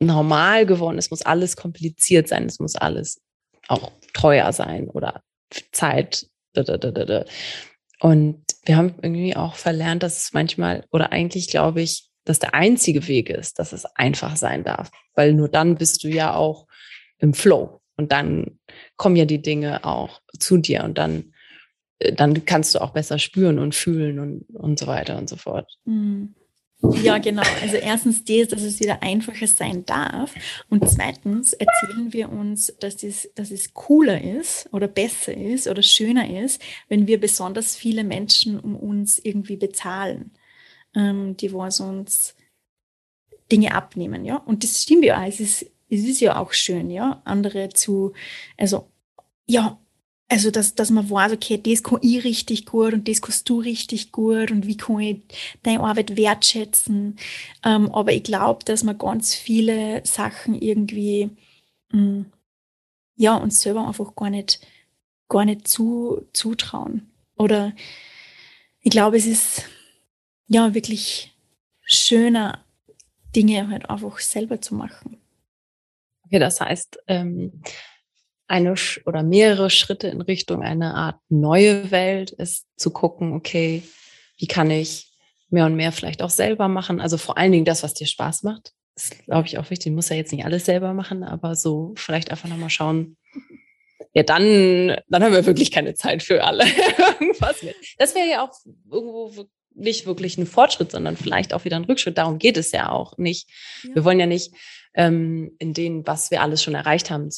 normal 0.00 0.66
geworden, 0.66 0.98
es 0.98 1.10
muss 1.10 1.22
alles 1.22 1.56
kompliziert 1.56 2.26
sein, 2.26 2.46
es 2.46 2.58
muss 2.58 2.74
alles 2.74 3.20
auch 3.68 3.92
teuer 4.12 4.52
sein 4.52 4.88
oder 4.88 5.22
Zeit. 5.72 6.26
Und 8.00 8.44
wir 8.64 8.76
haben 8.76 8.94
irgendwie 9.02 9.36
auch 9.36 9.54
verlernt, 9.54 10.02
dass 10.02 10.18
es 10.18 10.32
manchmal 10.32 10.84
oder 10.90 11.12
eigentlich 11.12 11.48
glaube 11.48 11.82
ich, 11.82 12.08
dass 12.24 12.38
der 12.38 12.54
einzige 12.54 13.06
Weg 13.08 13.30
ist, 13.30 13.58
dass 13.58 13.72
es 13.72 13.84
einfach 13.84 14.36
sein 14.36 14.64
darf, 14.64 14.90
weil 15.14 15.32
nur 15.32 15.48
dann 15.48 15.76
bist 15.76 16.02
du 16.02 16.08
ja 16.08 16.34
auch 16.34 16.66
im 17.18 17.34
Flow 17.34 17.80
und 17.96 18.12
dann 18.12 18.58
kommen 18.96 19.16
ja 19.16 19.24
die 19.24 19.40
Dinge 19.40 19.84
auch 19.84 20.20
zu 20.38 20.58
dir 20.58 20.84
und 20.84 20.98
dann 20.98 21.32
äh, 21.98 22.12
dann 22.12 22.44
kannst 22.44 22.74
du 22.74 22.80
auch 22.80 22.90
besser 22.90 23.18
spüren 23.18 23.58
und 23.58 23.74
fühlen 23.74 24.18
und, 24.18 24.44
und 24.54 24.78
so 24.78 24.86
weiter 24.86 25.16
und 25.18 25.28
so 25.28 25.36
fort. 25.36 25.70
Mhm. 25.84 26.34
Ja, 26.82 27.18
genau. 27.18 27.42
Also 27.62 27.76
erstens 27.76 28.24
das, 28.24 28.48
dass 28.48 28.62
es 28.62 28.80
wieder 28.80 29.02
einfacher 29.02 29.46
sein 29.46 29.84
darf. 29.86 30.34
Und 30.68 30.88
zweitens 30.88 31.52
erzählen 31.54 32.12
wir 32.12 32.30
uns, 32.30 32.74
dass 32.80 33.02
es, 33.02 33.30
dass 33.34 33.50
es 33.50 33.72
cooler 33.72 34.20
ist 34.20 34.68
oder 34.72 34.86
besser 34.86 35.34
ist 35.34 35.68
oder 35.68 35.82
schöner 35.82 36.28
ist, 36.44 36.60
wenn 36.88 37.06
wir 37.06 37.18
besonders 37.18 37.76
viele 37.76 38.04
Menschen 38.04 38.60
um 38.60 38.76
uns 38.76 39.18
irgendwie 39.18 39.56
bezahlen, 39.56 40.32
ähm, 40.94 41.36
die 41.36 41.52
was 41.52 41.80
uns 41.80 42.34
Dinge 43.50 43.74
abnehmen, 43.74 44.24
ja. 44.24 44.36
Und 44.36 44.62
das 44.64 44.82
stimmt 44.82 45.04
ja 45.04 45.20
auch. 45.22 45.26
Es 45.26 45.40
ist, 45.40 45.62
es 45.88 46.04
ist 46.04 46.20
ja 46.20 46.38
auch 46.38 46.52
schön, 46.52 46.90
ja, 46.90 47.22
andere 47.24 47.70
zu, 47.70 48.12
also, 48.56 48.90
ja, 49.46 49.78
also, 50.28 50.50
dass, 50.50 50.74
dass 50.74 50.90
man 50.90 51.08
weiß, 51.08 51.32
okay, 51.32 51.60
das 51.62 51.84
kann 51.84 52.00
ich 52.02 52.24
richtig 52.24 52.66
gut 52.66 52.92
und 52.92 53.06
das 53.08 53.22
kannst 53.22 53.48
du 53.48 53.60
richtig 53.60 54.10
gut 54.10 54.50
und 54.50 54.66
wie 54.66 54.76
kann 54.76 54.98
ich 54.98 55.22
deine 55.62 55.80
Arbeit 55.80 56.16
wertschätzen. 56.16 57.16
Ähm, 57.64 57.90
aber 57.92 58.12
ich 58.12 58.24
glaube, 58.24 58.64
dass 58.64 58.82
man 58.82 58.98
ganz 58.98 59.34
viele 59.34 60.04
Sachen 60.04 60.60
irgendwie, 60.60 61.30
mh, 61.92 62.00
mm, 62.00 62.32
ja, 63.16 63.36
uns 63.36 63.60
selber 63.60 63.86
einfach 63.86 64.14
gar 64.16 64.30
nicht, 64.30 64.60
gar 65.28 65.44
nicht 65.44 65.68
zu, 65.68 66.26
zutrauen. 66.32 67.10
Oder 67.36 67.72
ich 68.80 68.90
glaube, 68.90 69.16
es 69.16 69.26
ist, 69.26 69.62
ja, 70.48 70.74
wirklich 70.74 71.32
schöner, 71.82 72.64
Dinge 73.34 73.68
halt 73.68 73.88
einfach 73.90 74.18
selber 74.18 74.60
zu 74.60 74.74
machen. 74.74 75.18
Okay, 76.24 76.38
das 76.40 76.60
heißt, 76.60 76.98
ähm, 77.06 77.62
eine 78.48 78.74
oder 79.04 79.22
mehrere 79.22 79.70
Schritte 79.70 80.08
in 80.08 80.20
Richtung 80.20 80.62
eine 80.62 80.94
Art 80.94 81.18
neue 81.28 81.90
Welt 81.90 82.30
ist 82.30 82.66
zu 82.76 82.90
gucken, 82.90 83.32
okay, 83.32 83.82
wie 84.38 84.46
kann 84.46 84.70
ich 84.70 85.12
mehr 85.50 85.66
und 85.66 85.76
mehr 85.76 85.92
vielleicht 85.92 86.22
auch 86.22 86.30
selber 86.30 86.68
machen? 86.68 87.00
Also 87.00 87.18
vor 87.18 87.38
allen 87.38 87.52
Dingen 87.52 87.64
das, 87.64 87.82
was 87.82 87.94
dir 87.94 88.06
Spaß 88.06 88.42
macht. 88.42 88.72
Das 88.94 89.04
ist, 89.04 89.24
glaube 89.24 89.46
ich, 89.46 89.58
auch 89.58 89.70
wichtig. 89.70 89.90
Du 89.90 89.96
musst 89.96 90.10
ja 90.10 90.16
jetzt 90.16 90.32
nicht 90.32 90.44
alles 90.44 90.64
selber 90.64 90.94
machen, 90.94 91.22
aber 91.22 91.54
so 91.54 91.92
vielleicht 91.96 92.30
einfach 92.30 92.48
nochmal 92.48 92.70
schauen. 92.70 93.16
Ja, 94.14 94.22
dann, 94.22 94.96
dann 95.08 95.22
haben 95.22 95.32
wir 95.32 95.44
wirklich 95.44 95.70
keine 95.70 95.94
Zeit 95.94 96.22
für 96.22 96.44
alle. 96.44 96.64
Irgendwas 97.20 97.62
mit. 97.62 97.76
Das 97.98 98.14
wäre 98.14 98.28
ja 98.28 98.42
auch 98.42 98.52
irgendwo 98.90 99.46
nicht 99.74 100.06
wirklich 100.06 100.38
ein 100.38 100.46
Fortschritt, 100.46 100.90
sondern 100.90 101.16
vielleicht 101.18 101.52
auch 101.52 101.66
wieder 101.66 101.76
ein 101.76 101.84
Rückschritt. 101.84 102.16
Darum 102.16 102.38
geht 102.38 102.56
es 102.56 102.72
ja 102.72 102.88
auch 102.90 103.18
nicht. 103.18 103.50
Ja. 103.82 103.96
Wir 103.96 104.04
wollen 104.04 104.18
ja 104.18 104.24
nicht 104.24 104.54
ähm, 104.94 105.54
in 105.58 105.74
dem, 105.74 106.06
was 106.06 106.30
wir 106.30 106.40
alles 106.40 106.62
schon 106.62 106.74
erreicht 106.74 107.10
haben, 107.10 107.30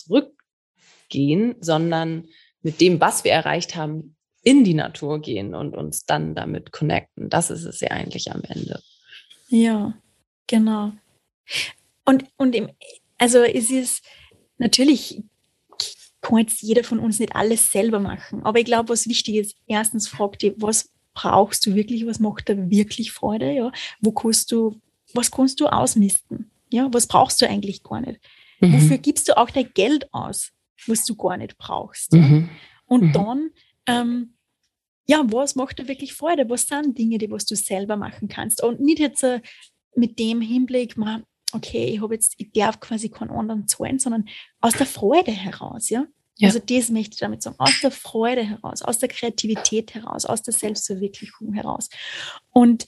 zurückgehen, 1.09 1.57
sondern 1.61 2.29
mit 2.63 2.81
dem, 2.81 3.01
was 3.01 3.25
wir 3.25 3.33
erreicht 3.33 3.77
haben, 3.77 4.17
in 4.43 4.65
die 4.65 4.75
Natur 4.75 5.21
gehen 5.21 5.55
und 5.55 5.77
uns 5.77 6.07
dann 6.07 6.35
damit 6.35 6.73
connecten. 6.73 7.29
Das 7.29 7.51
ist 7.51 7.65
es 7.65 7.81
ja 7.81 7.89
eigentlich 7.89 8.31
am 8.33 8.43
Ende. 8.43 8.81
Ja, 9.49 9.95
genau. 10.47 10.93
Und, 12.05 12.25
und 12.37 12.55
im, 12.55 12.71
also 13.19 13.39
es 13.39 13.71
ist 13.71 14.05
natürlich 14.59 15.23
kann 16.21 16.39
jetzt 16.39 16.63
jeder 16.63 16.83
von 16.83 16.99
uns 16.99 17.21
nicht 17.21 17.37
alles 17.37 17.71
selber 17.71 18.01
machen. 18.01 18.43
Aber 18.43 18.59
ich 18.59 18.65
glaube, 18.65 18.89
was 18.89 19.09
wichtig 19.09 19.37
ist, 19.37 19.57
erstens 19.69 20.09
frag 20.09 20.39
dich, 20.39 20.55
was 20.57 20.91
brauchst 21.15 21.65
du 21.65 21.75
wirklich, 21.77 22.07
was 22.07 22.19
macht 22.19 22.49
dir 22.49 22.71
wirklich 22.71 23.13
Freude, 23.13 23.53
ja? 23.53 23.73
Wo 24.01 24.11
kannst 24.11 24.51
du, 24.51 24.81
was 25.15 25.31
kannst 25.31 25.61
du 25.61 25.69
ausmisten? 25.69 26.51
Ja, 26.73 26.89
was 26.93 27.07
brauchst 27.07 27.41
du 27.41 27.49
eigentlich 27.49 27.85
gar 27.85 28.01
nicht? 28.01 28.21
Mhm. 28.61 28.73
Wofür 28.73 28.99
gibst 28.99 29.29
du 29.29 29.37
auch 29.37 29.51
dein 29.51 29.71
Geld 29.75 30.13
aus, 30.13 30.51
was 30.87 31.05
du 31.05 31.17
gar 31.17 31.37
nicht 31.37 31.57
brauchst? 31.59 32.13
Mhm. 32.13 32.49
Und 32.87 33.03
Mhm. 33.03 33.13
dann, 33.13 33.51
ähm, 33.87 34.35
ja, 35.07 35.23
was 35.27 35.55
macht 35.55 35.79
dir 35.79 35.89
wirklich 35.89 36.13
Freude? 36.15 36.49
Was 36.51 36.67
sind 36.67 36.99
Dinge, 36.99 37.19
die 37.19 37.31
was 37.31 37.47
du 37.47 37.57
selber 37.57 37.97
machen 37.97 38.29
kannst? 38.29 38.63
Und 38.63 38.81
nicht 38.81 38.99
jetzt 38.99 39.23
äh, 39.25 39.41
mit 39.97 40.19
dem 40.19 40.41
Hinblick, 40.41 40.97
ma, 40.97 41.23
okay, 41.53 41.87
ich 41.87 42.03
habe 42.03 42.15
jetzt, 42.15 42.35
ich 42.37 42.53
darf 42.53 42.79
quasi 42.81 43.09
keinen 43.09 43.31
anderen 43.31 43.67
zahlen, 43.67 43.99
sondern 43.99 44.29
aus 44.61 44.75
der 44.75 44.87
Freude 44.87 45.33
heraus, 45.33 45.89
ja. 45.89 46.07
Ja. 46.37 46.49
Also 46.49 46.61
das 46.61 46.89
möchte 46.91 47.15
ich 47.15 47.21
damit 47.21 47.43
sagen, 47.43 47.57
aus 47.59 47.81
der 47.83 47.91
Freude 47.91 48.45
heraus, 48.45 48.83
aus 48.83 48.99
der 48.99 49.09
Kreativität 49.09 49.95
heraus, 49.95 50.25
aus 50.25 50.41
der 50.43 50.55
Selbstverwirklichung 50.55 51.53
heraus. 51.53 51.89
Und 52.51 52.87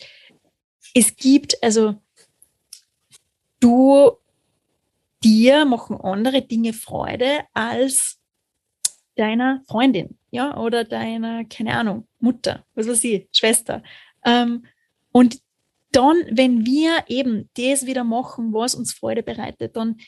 es 0.94 1.16
gibt, 1.16 1.60
also 1.60 1.96
du, 3.58 4.12
dir 5.22 5.64
machen 5.64 6.00
andere 6.00 6.42
Dinge 6.42 6.72
Freude 6.72 7.40
als 7.52 8.18
deiner 9.16 9.62
Freundin, 9.68 10.18
ja, 10.30 10.56
oder 10.58 10.84
deiner, 10.84 11.44
keine 11.44 11.74
Ahnung, 11.76 12.06
Mutter, 12.18 12.64
was 12.74 12.88
weiß 12.88 13.04
ich, 13.04 13.28
Schwester. 13.32 13.82
Ähm, 14.24 14.64
und 15.12 15.40
dann, 15.92 16.16
wenn 16.30 16.64
wir 16.64 17.04
eben 17.08 17.50
das 17.54 17.86
wieder 17.86 18.04
machen, 18.04 18.52
was 18.52 18.74
uns 18.74 18.92
Freude 18.94 19.22
bereitet, 19.22 19.76
dann 19.76 19.98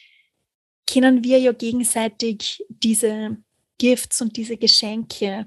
können 0.87 1.25
wir 1.25 1.38
ja 1.38 1.53
gegenseitig 1.53 2.64
diese 2.68 3.37
Gifts 3.79 4.22
und 4.22 4.37
diese 4.37 4.57
Geschenke, 4.57 5.46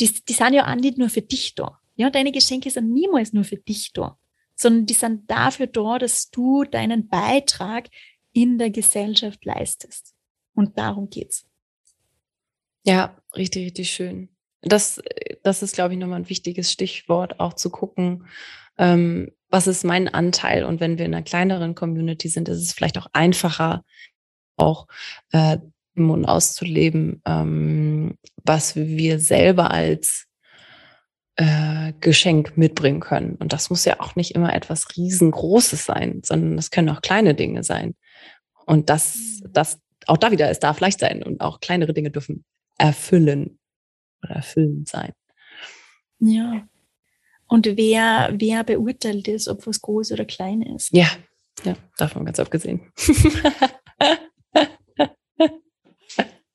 die, 0.00 0.10
die 0.28 0.32
sind 0.32 0.52
ja 0.54 0.70
auch 0.70 0.74
nicht 0.74 0.98
nur 0.98 1.08
für 1.08 1.22
dich 1.22 1.54
da. 1.54 1.80
Ja, 1.96 2.10
deine 2.10 2.32
Geschenke 2.32 2.70
sind 2.70 2.92
niemals 2.92 3.32
nur 3.32 3.44
für 3.44 3.56
dich 3.56 3.92
da, 3.92 4.18
sondern 4.54 4.86
die 4.86 4.94
sind 4.94 5.30
dafür 5.30 5.66
da, 5.66 5.98
dass 5.98 6.30
du 6.30 6.64
deinen 6.64 7.08
Beitrag 7.08 7.88
in 8.34 8.58
der 8.58 8.70
Gesellschaft 8.70 9.42
leistest. 9.46 10.14
Und 10.54 10.76
darum 10.76 11.08
geht's. 11.08 11.46
Ja, 12.84 13.16
richtig, 13.34 13.64
richtig 13.66 13.90
schön. 13.90 14.28
Das, 14.60 15.00
das 15.42 15.62
ist, 15.62 15.74
glaube 15.74 15.94
ich, 15.94 16.00
nochmal 16.00 16.20
ein 16.20 16.28
wichtiges 16.28 16.70
Stichwort, 16.70 17.40
auch 17.40 17.54
zu 17.54 17.70
gucken, 17.70 18.26
ähm, 18.76 19.30
was 19.48 19.66
ist 19.66 19.84
mein 19.84 20.08
Anteil? 20.08 20.64
Und 20.64 20.80
wenn 20.80 20.98
wir 20.98 21.06
in 21.06 21.14
einer 21.14 21.22
kleineren 21.22 21.74
Community 21.74 22.28
sind, 22.28 22.48
ist 22.48 22.60
es 22.60 22.72
vielleicht 22.72 22.98
auch 22.98 23.06
einfacher, 23.12 23.84
auch 24.56 24.86
äh, 25.32 25.58
und 25.96 26.24
auszuleben, 26.24 27.22
ähm, 27.24 28.18
was 28.42 28.74
wir 28.74 29.20
selber 29.20 29.70
als 29.70 30.26
äh, 31.36 31.92
Geschenk 32.00 32.56
mitbringen 32.56 33.00
können. 33.00 33.36
Und 33.36 33.52
das 33.52 33.70
muss 33.70 33.84
ja 33.84 34.00
auch 34.00 34.16
nicht 34.16 34.34
immer 34.34 34.52
etwas 34.54 34.96
riesengroßes 34.96 35.84
sein, 35.84 36.22
sondern 36.24 36.56
das 36.56 36.70
können 36.70 36.90
auch 36.90 37.00
kleine 37.00 37.34
Dinge 37.34 37.62
sein. 37.62 37.94
Und 38.66 38.90
das, 38.90 39.16
Mhm. 39.16 39.52
das, 39.52 39.78
auch 40.06 40.16
da 40.16 40.30
wieder, 40.30 40.50
es 40.50 40.60
darf 40.60 40.80
leicht 40.80 41.00
sein 41.00 41.22
und 41.22 41.40
auch 41.40 41.60
kleinere 41.60 41.94
Dinge 41.94 42.10
dürfen 42.10 42.44
erfüllen 42.78 43.58
oder 44.22 44.36
erfüllend 44.36 44.88
sein. 44.88 45.12
Ja. 46.18 46.66
Und 47.46 47.66
wer, 47.66 48.30
wer 48.36 48.64
beurteilt 48.64 49.28
es, 49.28 49.48
ob 49.48 49.66
was 49.66 49.80
groß 49.80 50.12
oder 50.12 50.24
klein 50.24 50.62
ist? 50.62 50.90
Ja, 50.92 51.06
ja, 51.64 51.76
davon 51.98 52.24
ganz 52.24 52.40
abgesehen. 52.40 52.90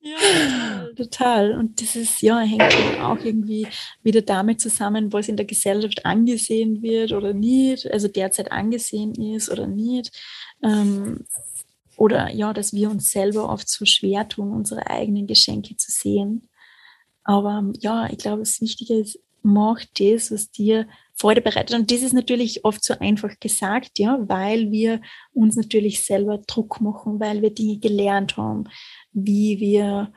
Ja, 0.01 0.87
total. 0.95 1.57
Und 1.57 1.81
das 1.81 1.95
ist, 1.95 2.21
ja, 2.21 2.39
hängt 2.39 2.63
auch 3.01 3.17
irgendwie 3.23 3.67
wieder 4.01 4.21
damit 4.21 4.61
zusammen, 4.61 5.11
was 5.11 5.27
in 5.27 5.35
der 5.37 5.45
Gesellschaft 5.45 6.05
angesehen 6.05 6.81
wird 6.81 7.11
oder 7.11 7.33
nicht, 7.33 7.85
also 7.91 8.07
derzeit 8.07 8.51
angesehen 8.51 9.13
ist 9.15 9.49
oder 9.49 9.67
nicht. 9.67 10.11
Ähm, 10.63 11.25
oder 11.99 12.33
ja, 12.33 12.53
dass 12.53 12.71
wir 12.73 12.89
uns 12.89 13.11
selber 13.11 13.49
oft 13.49 13.67
so 13.67 13.83
schwer 13.83 14.27
tun, 14.27 14.53
unsere 14.53 14.87
eigenen 14.89 15.27
Geschenke 15.27 15.75
zu 15.75 15.91
sehen. 15.91 16.49
Aber 17.25 17.71
ja, 17.79 18.09
ich 18.09 18.17
glaube, 18.17 18.39
das 18.39 18.61
Wichtige 18.61 18.95
ist, 18.95 19.19
mach 19.41 19.83
das, 19.97 20.31
was 20.31 20.49
dir 20.49 20.87
Freude 21.15 21.41
bereitet. 21.41 21.77
Und 21.77 21.91
das 21.91 22.01
ist 22.01 22.13
natürlich 22.13 22.63
oft 22.63 22.83
so 22.83 22.93
einfach 22.99 23.37
gesagt, 23.41 23.99
ja, 23.99 24.17
weil 24.29 24.71
wir 24.71 25.01
uns 25.33 25.57
natürlich 25.57 26.05
selber 26.05 26.37
Druck 26.47 26.79
machen, 26.79 27.19
weil 27.19 27.41
wir 27.41 27.53
Dinge 27.53 27.79
gelernt 27.79 28.37
haben, 28.37 28.63
wie 29.11 29.59
wir 29.59 30.13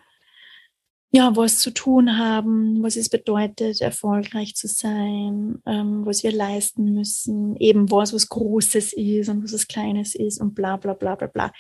ja, 1.15 1.37
was 1.37 1.59
zu 1.59 1.71
tun 1.73 2.17
haben, 2.17 2.83
was 2.83 2.97
es 2.97 3.11
bedeutet, 3.11 3.83
erfolgreich 3.83 4.55
zu 4.55 4.67
sein, 4.67 5.63
ähm, 5.67 6.07
was 6.07 6.23
wir 6.23 6.33
leisten 6.33 6.95
müssen, 6.95 7.55
eben 7.57 7.91
was 7.91 8.15
was 8.15 8.31
Großes 8.31 8.95
ist 8.95 9.29
und 9.29 9.45
was 9.45 9.53
was 9.53 9.69
Kleines 9.69 10.15
ist 10.15 10.41
und 10.41 10.55
bla 10.55 10.79
bla 10.79 10.95
bla 10.95 11.15
bla 11.15 11.27
bla. 11.27 11.53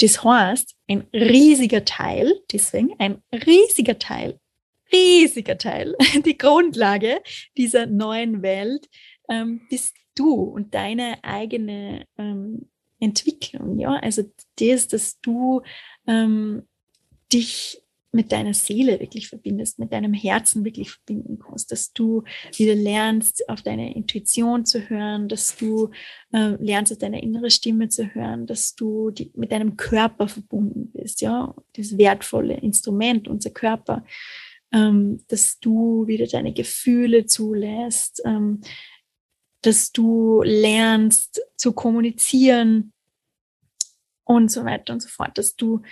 Das 0.00 0.24
heißt, 0.24 0.74
ein 0.88 1.06
riesiger 1.12 1.84
Teil, 1.84 2.32
deswegen 2.50 2.98
ein 2.98 3.22
riesiger 3.30 3.98
Teil, 3.98 4.40
riesiger 4.90 5.58
Teil, 5.58 5.94
die 6.24 6.38
Grundlage 6.38 7.20
dieser 7.58 7.86
neuen 7.86 8.40
Welt 8.40 8.88
ähm, 9.28 9.60
bist 9.68 9.94
du 10.14 10.32
und 10.32 10.74
deine 10.74 11.22
eigene 11.22 12.06
ähm, 12.16 12.70
Entwicklung, 13.00 13.78
ja, 13.78 13.96
also 13.96 14.22
das, 14.58 14.88
dass 14.88 15.20
du 15.20 15.60
ähm, 16.06 16.62
dich 17.30 17.83
mit 18.14 18.30
deiner 18.30 18.54
Seele 18.54 19.00
wirklich 19.00 19.28
verbindest, 19.28 19.78
mit 19.78 19.92
deinem 19.92 20.14
Herzen 20.14 20.64
wirklich 20.64 20.92
verbinden 20.92 21.38
kannst, 21.38 21.72
dass 21.72 21.92
du 21.92 22.22
wieder 22.56 22.74
lernst, 22.74 23.48
auf 23.48 23.62
deine 23.62 23.94
Intuition 23.94 24.64
zu 24.64 24.88
hören, 24.88 25.28
dass 25.28 25.56
du 25.56 25.90
äh, 26.32 26.56
lernst, 26.62 26.92
auf 26.92 26.98
deine 26.98 27.22
innere 27.22 27.50
Stimme 27.50 27.88
zu 27.88 28.14
hören, 28.14 28.46
dass 28.46 28.74
du 28.76 29.10
die, 29.10 29.32
mit 29.34 29.50
deinem 29.50 29.76
Körper 29.76 30.28
verbunden 30.28 30.92
bist, 30.92 31.20
ja, 31.20 31.54
das 31.74 31.98
wertvolle 31.98 32.54
Instrument, 32.54 33.26
unser 33.26 33.50
Körper, 33.50 34.04
ähm, 34.72 35.24
dass 35.28 35.58
du 35.58 36.06
wieder 36.06 36.26
deine 36.26 36.52
Gefühle 36.52 37.26
zulässt, 37.26 38.22
ähm, 38.24 38.60
dass 39.62 39.90
du 39.90 40.42
lernst 40.44 41.42
zu 41.56 41.72
kommunizieren 41.72 42.92
und 44.22 44.52
so 44.52 44.64
weiter 44.64 44.92
und 44.92 45.00
so 45.00 45.08
fort, 45.08 45.36
dass 45.36 45.56
du 45.56 45.82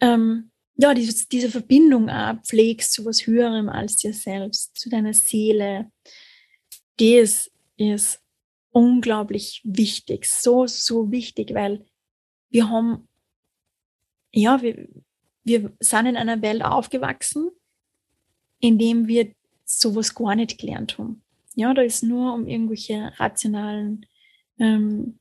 ähm, 0.00 0.50
ja, 0.80 0.94
diese, 0.94 1.26
diese 1.26 1.50
Verbindung 1.50 2.08
auch 2.08 2.40
pflegst 2.44 2.92
zu 2.92 3.04
was 3.04 3.26
Höherem 3.26 3.68
als 3.68 3.96
dir 3.96 4.14
selbst, 4.14 4.78
zu 4.78 4.88
deiner 4.88 5.12
Seele, 5.12 5.90
das 6.98 7.50
ist 7.76 8.20
unglaublich 8.70 9.60
wichtig, 9.64 10.26
so, 10.26 10.66
so 10.68 11.10
wichtig, 11.10 11.52
weil 11.52 11.84
wir 12.50 12.70
haben, 12.70 13.08
ja, 14.32 14.62
wir, 14.62 14.88
wir 15.42 15.72
sind 15.80 16.06
in 16.06 16.16
einer 16.16 16.40
Welt 16.42 16.62
aufgewachsen, 16.62 17.50
in 18.60 18.78
dem 18.78 19.08
wir 19.08 19.32
sowas 19.64 20.14
gar 20.14 20.36
nicht 20.36 20.58
gelernt 20.58 20.96
haben. 20.96 21.24
Ja, 21.56 21.74
da 21.74 21.82
ist 21.82 22.04
nur 22.04 22.34
um 22.34 22.46
irgendwelche 22.46 23.12
rationalen 23.16 24.06
ähm, 24.60 25.18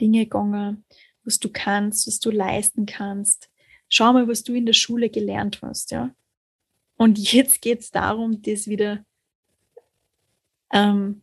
Dinge 0.00 0.24
gegangen, 0.24 0.84
was 1.24 1.40
du 1.40 1.48
kannst, 1.48 2.06
was 2.06 2.20
du 2.20 2.30
leisten 2.30 2.86
kannst 2.86 3.50
schau 3.88 4.12
mal, 4.12 4.28
was 4.28 4.42
du 4.42 4.54
in 4.54 4.66
der 4.66 4.72
Schule 4.72 5.10
gelernt 5.10 5.60
hast, 5.62 5.90
ja. 5.90 6.10
Und 6.96 7.18
jetzt 7.32 7.62
geht 7.62 7.80
es 7.80 7.90
darum, 7.90 8.42
das 8.42 8.66
wieder 8.66 9.04
ähm, 10.72 11.22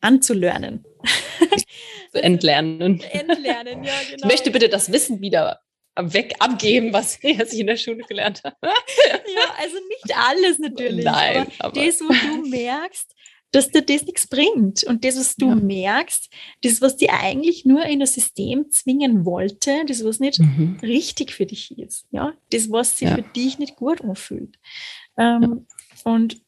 anzulernen. 0.00 0.84
Zu 2.12 2.22
entlernen. 2.22 3.00
Entlernen, 3.00 3.84
ja, 3.84 3.94
genau. 4.08 4.16
Ich 4.18 4.24
möchte 4.24 4.50
bitte 4.50 4.68
das 4.68 4.92
Wissen 4.92 5.20
wieder 5.20 5.60
weg 5.98 6.34
abgeben, 6.38 6.92
was 6.92 7.18
ich 7.22 7.58
in 7.58 7.66
der 7.66 7.76
Schule 7.76 8.04
gelernt 8.04 8.42
habe. 8.44 8.56
Ja, 8.62 9.54
also 9.58 9.76
nicht 9.88 10.16
alles 10.16 10.58
natürlich. 10.58 11.04
Nein, 11.04 11.46
aber, 11.58 11.68
aber- 11.68 11.84
das, 11.84 12.00
wo 12.00 12.08
du 12.08 12.48
merkst, 12.48 13.14
dass 13.56 13.70
dir 13.70 13.82
das 13.82 14.04
nichts 14.04 14.26
bringt. 14.26 14.84
Und 14.84 15.04
das, 15.04 15.16
was 15.18 15.34
du 15.36 15.48
Ja. 15.48 15.54
merkst, 15.54 16.30
das, 16.62 16.80
was 16.82 16.96
dir 16.96 17.12
eigentlich 17.14 17.64
nur 17.64 17.84
in 17.84 18.00
das 18.00 18.14
System 18.14 18.70
zwingen 18.70 19.24
wollte, 19.24 19.84
das, 19.86 20.04
was 20.04 20.20
nicht 20.20 20.38
Mhm. 20.40 20.78
richtig 20.82 21.32
für 21.32 21.46
dich 21.46 21.76
ist. 21.78 22.06
Ja, 22.10 22.34
das, 22.50 22.70
was 22.70 22.98
sich 22.98 23.08
Ja. 23.08 23.14
für 23.16 23.22
dich 23.22 23.58
nicht 23.58 23.76
gut 23.76 24.02
anfühlt. 24.02 24.58
Ähm, 25.16 25.66
und, 26.04 26.42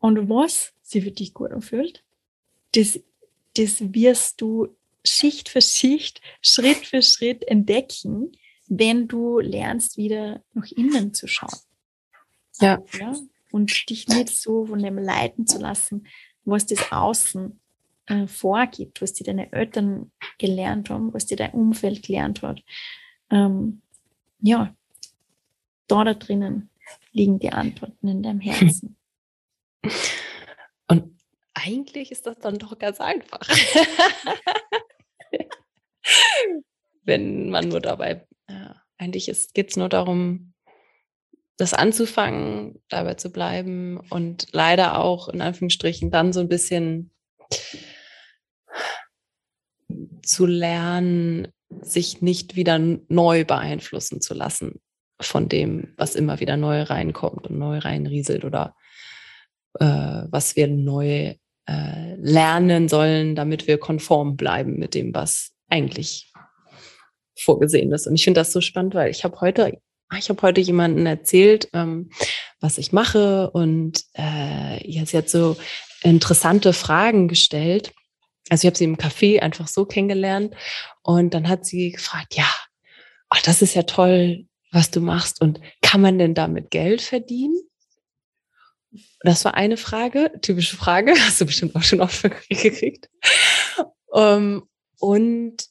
und 0.00 0.28
was 0.28 0.72
sich 0.82 1.04
für 1.04 1.10
dich 1.12 1.32
gut 1.32 1.52
anfühlt, 1.52 2.02
das, 2.72 2.98
das 3.56 3.80
wirst 3.94 4.40
du 4.40 4.68
Schicht 5.04 5.48
für 5.48 5.62
Schicht, 5.62 6.20
Schritt 6.42 6.78
für 6.86 7.02
Schritt 7.02 7.46
entdecken, 7.46 8.32
wenn 8.68 9.06
du 9.06 9.38
lernst, 9.38 9.96
wieder 9.96 10.42
nach 10.52 10.68
innen 10.72 11.14
zu 11.14 11.28
schauen. 11.28 11.60
Ja. 12.60 12.82
ja? 12.98 13.14
Und 13.56 13.88
dich 13.88 14.06
nicht 14.06 14.28
so 14.28 14.66
von 14.66 14.82
dem 14.82 14.98
leiten 14.98 15.46
zu 15.46 15.58
lassen, 15.58 16.06
was 16.44 16.66
das 16.66 16.92
Außen 16.92 17.58
äh, 18.04 18.26
vorgibt, 18.26 19.00
was 19.00 19.14
dir 19.14 19.24
deine 19.24 19.50
Eltern 19.50 20.12
gelernt 20.36 20.90
haben, 20.90 21.14
was 21.14 21.24
dir 21.24 21.38
dein 21.38 21.52
Umfeld 21.52 22.02
gelernt 22.02 22.42
hat. 22.42 22.62
Ähm, 23.30 23.80
ja, 24.40 24.76
da 25.86 26.04
da 26.04 26.12
drinnen 26.12 26.68
liegen 27.12 27.38
die 27.38 27.50
Antworten 27.50 28.06
in 28.08 28.22
deinem 28.22 28.40
Herzen. 28.40 28.98
Und 30.88 31.18
eigentlich 31.54 32.12
ist 32.12 32.26
das 32.26 32.38
dann 32.38 32.58
doch 32.58 32.78
ganz 32.78 33.00
einfach. 33.00 33.40
Wenn 37.04 37.48
man 37.48 37.70
nur 37.70 37.80
dabei, 37.80 38.26
ja, 38.50 38.82
eigentlich 38.98 39.32
geht 39.54 39.70
es 39.70 39.78
nur 39.78 39.88
darum, 39.88 40.52
das 41.56 41.72
anzufangen, 41.72 42.82
dabei 42.88 43.14
zu 43.14 43.30
bleiben 43.30 43.98
und 44.10 44.48
leider 44.52 44.98
auch 44.98 45.28
in 45.28 45.40
Anführungsstrichen 45.40 46.10
dann 46.10 46.32
so 46.32 46.40
ein 46.40 46.48
bisschen 46.48 47.10
zu 50.22 50.46
lernen, 50.46 51.48
sich 51.80 52.20
nicht 52.20 52.56
wieder 52.56 52.78
neu 52.78 53.44
beeinflussen 53.44 54.20
zu 54.20 54.34
lassen 54.34 54.80
von 55.20 55.48
dem, 55.48 55.94
was 55.96 56.14
immer 56.14 56.40
wieder 56.40 56.56
neu 56.56 56.82
reinkommt 56.82 57.46
und 57.46 57.58
neu 57.58 57.78
reinrieselt 57.78 58.44
oder 58.44 58.74
äh, 59.80 60.22
was 60.30 60.56
wir 60.56 60.68
neu 60.68 61.34
äh, 61.66 62.14
lernen 62.16 62.88
sollen, 62.88 63.34
damit 63.34 63.66
wir 63.66 63.78
konform 63.78 64.36
bleiben 64.36 64.78
mit 64.78 64.94
dem, 64.94 65.14
was 65.14 65.52
eigentlich 65.68 66.32
vorgesehen 67.38 67.92
ist. 67.92 68.06
Und 68.06 68.14
ich 68.14 68.24
finde 68.24 68.40
das 68.40 68.52
so 68.52 68.60
spannend, 68.60 68.94
weil 68.94 69.10
ich 69.10 69.24
habe 69.24 69.40
heute, 69.40 69.80
ich 70.14 70.28
habe 70.28 70.42
heute 70.42 70.60
jemanden 70.60 71.06
erzählt, 71.06 71.68
ähm, 71.72 72.10
was 72.60 72.78
ich 72.78 72.92
mache 72.92 73.50
und 73.50 74.02
äh, 74.16 74.88
jetzt 74.88 75.14
hat 75.14 75.28
so 75.28 75.56
interessante 76.02 76.72
Fragen 76.72 77.28
gestellt. 77.28 77.92
Also 78.48 78.62
ich 78.62 78.66
habe 78.66 78.78
sie 78.78 78.84
im 78.84 78.96
Café 78.96 79.40
einfach 79.40 79.66
so 79.66 79.84
kennengelernt 79.84 80.54
und 81.02 81.34
dann 81.34 81.48
hat 81.48 81.66
sie 81.66 81.90
gefragt, 81.90 82.36
ja, 82.36 82.48
oh, 83.30 83.38
das 83.44 83.62
ist 83.62 83.74
ja 83.74 83.82
toll, 83.82 84.46
was 84.70 84.90
du 84.90 85.00
machst 85.00 85.40
und 85.40 85.60
kann 85.82 86.00
man 86.00 86.18
denn 86.18 86.34
damit 86.34 86.70
Geld 86.70 87.02
verdienen? 87.02 87.60
Das 89.20 89.44
war 89.44 89.54
eine 89.54 89.76
Frage, 89.76 90.32
typische 90.42 90.76
Frage, 90.76 91.14
hast 91.18 91.40
du 91.40 91.46
bestimmt 91.46 91.74
auch 91.74 91.82
schon 91.82 92.00
oft 92.00 92.22
gekriegt. 92.48 93.08
Um, 94.06 94.22
ähm, 94.22 94.68
und 94.98 95.66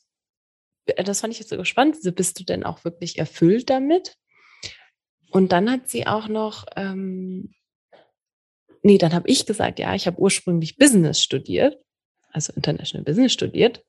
das 0.97 1.21
fand 1.21 1.33
ich 1.33 1.39
jetzt 1.39 1.49
so 1.49 1.57
gespannt. 1.57 1.97
Bist 2.15 2.39
du 2.39 2.43
denn 2.43 2.63
auch 2.63 2.83
wirklich 2.83 3.17
erfüllt 3.17 3.69
damit? 3.69 4.17
Und 5.31 5.51
dann 5.51 5.69
hat 5.69 5.89
sie 5.89 6.07
auch 6.07 6.27
noch, 6.27 6.65
ähm, 6.75 7.53
nee, 8.83 8.97
dann 8.97 9.13
habe 9.13 9.27
ich 9.29 9.45
gesagt, 9.45 9.79
ja, 9.79 9.95
ich 9.95 10.07
habe 10.07 10.19
ursprünglich 10.19 10.77
Business 10.77 11.21
studiert, 11.21 11.77
also 12.31 12.53
International 12.53 13.03
Business 13.03 13.33
studiert. 13.33 13.83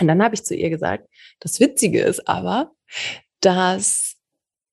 Und 0.00 0.08
dann 0.08 0.22
habe 0.22 0.34
ich 0.34 0.44
zu 0.44 0.54
ihr 0.54 0.70
gesagt, 0.70 1.08
das 1.40 1.60
Witzige 1.60 2.02
ist 2.02 2.26
aber, 2.26 2.72
dass 3.40 4.16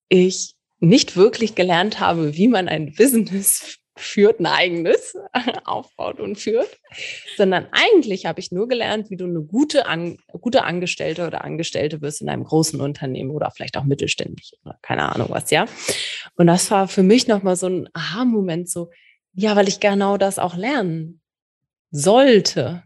ich 0.09 0.55
nicht 0.79 1.15
wirklich 1.15 1.53
gelernt 1.55 1.99
habe, 1.99 2.35
wie 2.35 2.47
man 2.47 2.67
ein 2.67 2.93
Business 2.95 3.77
führt, 4.01 4.39
ein 4.39 4.45
eigenes 4.45 5.15
aufbaut 5.65 6.19
und 6.19 6.37
führt, 6.37 6.79
sondern 7.37 7.67
eigentlich 7.71 8.25
habe 8.25 8.39
ich 8.39 8.51
nur 8.51 8.67
gelernt, 8.67 9.09
wie 9.09 9.17
du 9.17 9.25
eine 9.25 9.41
gute, 9.41 9.85
An 9.85 10.17
gute 10.27 10.63
Angestellte 10.63 11.27
oder 11.27 11.43
Angestellte 11.43 12.01
wirst 12.01 12.21
in 12.21 12.29
einem 12.29 12.43
großen 12.43 12.79
Unternehmen 12.81 13.31
oder 13.31 13.51
vielleicht 13.51 13.77
auch 13.77 13.83
mittelständig 13.83 14.53
oder 14.63 14.77
keine 14.81 15.13
Ahnung 15.13 15.27
was, 15.29 15.51
ja. 15.51 15.65
Und 16.35 16.47
das 16.47 16.69
war 16.71 16.87
für 16.87 17.03
mich 17.03 17.27
nochmal 17.27 17.55
so 17.55 17.67
ein 17.67 17.89
Aha-Moment, 17.93 18.69
so, 18.69 18.89
ja, 19.33 19.55
weil 19.55 19.67
ich 19.67 19.79
genau 19.79 20.17
das 20.17 20.39
auch 20.39 20.55
lernen 20.55 21.21
sollte. 21.91 22.83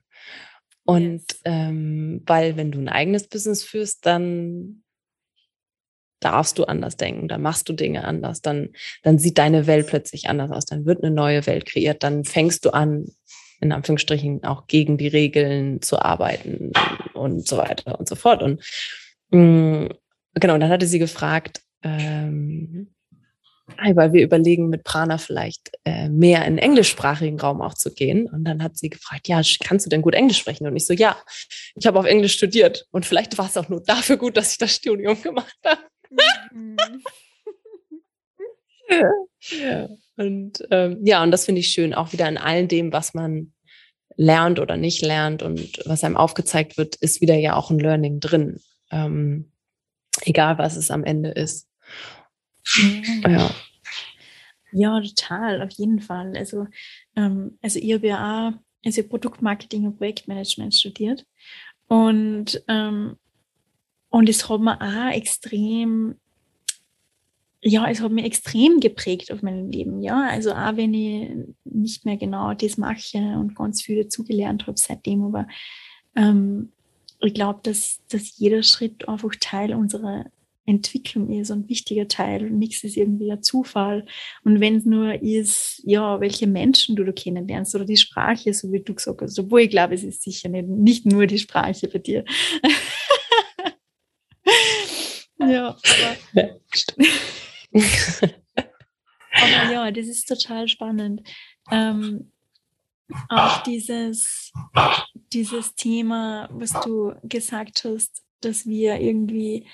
Und 0.84 1.24
ähm, 1.46 2.22
weil 2.26 2.58
wenn 2.58 2.72
du 2.72 2.80
ein 2.80 2.90
eigenes 2.90 3.28
Business 3.28 3.64
führst, 3.64 4.06
dann 4.06 4.84
darfst 6.26 6.58
du 6.58 6.66
anders 6.66 6.98
denken, 6.98 7.28
dann 7.28 7.42
machst 7.42 7.70
du 7.70 7.74
Dinge 7.74 8.04
anders, 8.04 8.42
dann, 8.42 8.70
dann 9.04 9.20
sieht 9.20 9.38
deine 9.38 9.68
Welt 9.68 9.88
plötzlich 9.88 10.28
anders 10.28 10.52
aus, 10.52 10.66
dann 10.66 10.86
wird 10.86 11.04
eine 11.04 11.14
neue 11.14 11.46
Welt 11.46 11.66
kreiert, 11.66 12.04
dann 12.04 12.26
fängst 12.26 12.66
du 12.66 12.72
an, 12.72 13.06
in 13.62 13.72
Anführungsstrichen 13.72 14.44
auch 14.44 14.68
gegen 14.68 14.98
die 14.98 15.08
Regeln 15.08 15.82
zu 15.82 16.00
arbeiten 16.00 16.74
und 17.14 17.48
so 17.48 17.58
weiter 17.58 18.00
und 18.00 18.10
so 18.10 18.16
fort. 18.16 18.42
Und 18.42 18.64
mh, 19.30 19.40
mm, 19.40 19.90
genau, 20.34 20.58
dann 20.58 20.70
hatte 20.70 20.88
sie 20.88 21.00
gefragt, 21.00 21.62
ähm, 21.84 22.88
weil 23.68 24.14
wir 24.14 24.24
überlegen, 24.24 24.70
mit 24.70 24.84
Prana 24.84 25.18
vielleicht 25.18 25.72
äh, 25.86 26.10
mehr 26.10 26.46
in 26.46 26.58
englischsprachigen 26.58 27.40
Raum 27.40 27.62
auch 27.62 27.74
zu 27.74 27.94
gehen. 27.94 28.28
Und 28.28 28.46
dann 28.46 28.62
hat 28.62 28.78
sie 28.78 28.90
gefragt, 28.90 29.28
ja, 29.28 29.42
kannst 29.64 29.86
du 29.86 29.90
denn 29.90 30.02
gut 30.02 30.14
Englisch 30.14 30.38
sprechen? 30.38 30.68
Und 30.68 30.76
ich 30.76 30.86
so, 30.86 30.94
ja, 30.94 31.18
ich 31.76 31.86
habe 31.88 32.00
auf 32.00 32.06
Englisch 32.06 32.34
studiert. 32.34 32.86
Und 32.92 33.06
vielleicht 33.06 33.38
war 33.38 33.48
es 33.48 33.58
auch 33.58 33.70
nur 33.70 33.82
dafür 33.82 34.18
gut, 34.18 34.38
dass 34.38 34.52
ich 34.52 34.58
das 34.58 34.76
Studium 34.76 35.22
gemacht 35.22 35.56
habe. 35.66 35.82
Mhm. 36.54 36.78
ja. 39.62 39.90
Und 40.18 40.64
ähm, 40.72 41.00
ja, 41.04 41.22
und 41.24 41.32
das 41.32 41.46
finde 41.46 41.60
ich 41.60 41.68
schön, 41.68 41.94
auch 41.94 42.14
wieder 42.14 42.30
in 42.30 42.38
all 42.38 42.68
dem, 42.68 42.94
was 42.94 43.14
man 43.14 43.54
lernt 44.16 44.60
oder 44.60 44.78
nicht 44.78 45.02
lernt 45.02 45.44
und 45.44 45.82
was 45.86 46.04
einem 46.04 46.16
aufgezeigt 46.16 46.78
wird, 46.78 46.96
ist 46.96 47.20
wieder 47.20 47.36
ja 47.36 47.56
auch 47.56 47.70
ein 47.70 47.80
Learning 47.80 48.20
drin. 48.20 48.62
Ähm, 48.92 49.52
egal, 50.22 50.58
was 50.58 50.78
es 50.78 50.92
am 50.92 51.04
Ende 51.04 51.30
ist. 51.30 51.68
Ja. 53.28 53.52
Ja, 54.78 55.00
total, 55.00 55.62
auf 55.62 55.72
jeden 55.72 56.02
Fall. 56.02 56.36
Also, 56.36 56.68
ähm, 57.16 57.58
also 57.62 57.80
ich 57.80 57.94
habe 57.94 58.08
ja 58.08 58.60
also 58.86 59.04
Produktmarketing 59.04 59.86
und 59.86 59.98
Projektmanagement 59.98 60.76
studiert. 60.76 61.26
Und 61.88 62.62
ähm, 62.68 63.18
und 64.16 64.30
es 64.30 64.48
hat 64.48 64.62
mir 64.62 64.80
auch 64.80 65.14
extrem, 65.14 66.16
ja, 67.62 67.86
es 67.90 68.00
hat 68.00 68.14
mich 68.14 68.24
extrem 68.24 68.80
geprägt 68.80 69.30
auf 69.30 69.42
mein 69.42 69.70
Leben, 69.74 70.02
ja. 70.02 70.30
Also 70.30 70.54
auch 70.54 70.78
wenn 70.78 70.94
ich 70.94 71.32
nicht 71.66 72.06
mehr 72.06 72.16
genau 72.16 72.54
das 72.54 72.78
mache 72.78 73.18
und 73.38 73.58
ganz 73.58 73.82
viel 73.82 74.02
dazugelernt 74.02 74.68
habe 74.68 74.78
seitdem, 74.78 75.22
aber 75.24 75.50
ähm, 76.16 76.72
ich 77.20 77.34
glaube, 77.34 77.60
dass, 77.64 78.00
dass 78.08 78.38
jeder 78.38 78.64
Schritt 78.64 79.06
einfach 79.10 79.32
Teil 79.42 79.74
unserer 79.74 80.28
Entwicklung 80.66 81.30
ist 81.38 81.52
ein 81.52 81.68
wichtiger 81.68 82.08
Teil. 82.08 82.50
Nichts 82.50 82.86
ist 82.86 82.96
irgendwie 82.96 83.32
ein 83.34 83.44
Zufall. 83.44 84.06
Und 84.46 84.62
wenn 84.62 84.78
es 84.78 84.86
nur 84.86 85.22
ist, 85.22 85.84
ja, 85.86 86.22
welche 86.22 86.48
Menschen 86.48 86.96
du 86.96 87.04
da 87.04 87.12
kennenlernst 87.12 87.76
oder 87.76 87.86
die 87.86 87.98
Sprache, 87.98 88.54
so 88.54 88.72
wie 88.72 88.80
du 88.80 88.96
gesagt 88.96 89.22
hast, 89.22 89.38
obwohl 89.38 89.62
ich 89.62 89.70
glaube, 89.70 89.94
es 89.94 90.04
ist 90.04 90.24
sicher 90.24 90.48
nicht, 90.48 90.70
nicht 90.70 91.06
nur 91.06 91.28
die 91.28 91.38
Sprache 91.38 91.90
bei 91.90 92.00
dir. 92.00 92.24
Ja, 95.50 95.78
aber, 96.34 96.48
aber 99.34 99.72
ja, 99.72 99.92
das 99.92 100.08
ist 100.08 100.28
total 100.28 100.68
spannend. 100.68 101.22
Ähm, 101.72 102.32
auch 103.30 103.64
dieses, 103.64 104.52
dieses 105.32 105.76
Thema, 105.76 106.50
was 106.52 106.72
du 106.82 107.14
gesagt 107.24 107.84
hast, 107.86 108.24
dass 108.42 108.66
wir 108.66 109.00
irgendwie 109.00 109.68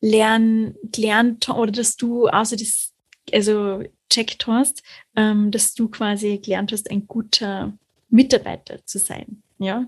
lernen, 0.00 0.76
gelernt 0.82 1.48
oder 1.48 1.72
dass 1.72 1.96
du 1.96 2.28
außer 2.28 2.56
das, 2.56 2.92
also 3.32 3.82
checkt 4.10 4.46
hast, 4.46 4.82
ähm, 5.16 5.50
dass 5.50 5.74
du 5.74 5.88
quasi 5.88 6.38
gelernt 6.38 6.72
hast, 6.72 6.90
ein 6.90 7.06
guter 7.06 7.72
Mitarbeiter 8.08 8.84
zu 8.84 8.98
sein. 8.98 9.42
Ja, 9.58 9.86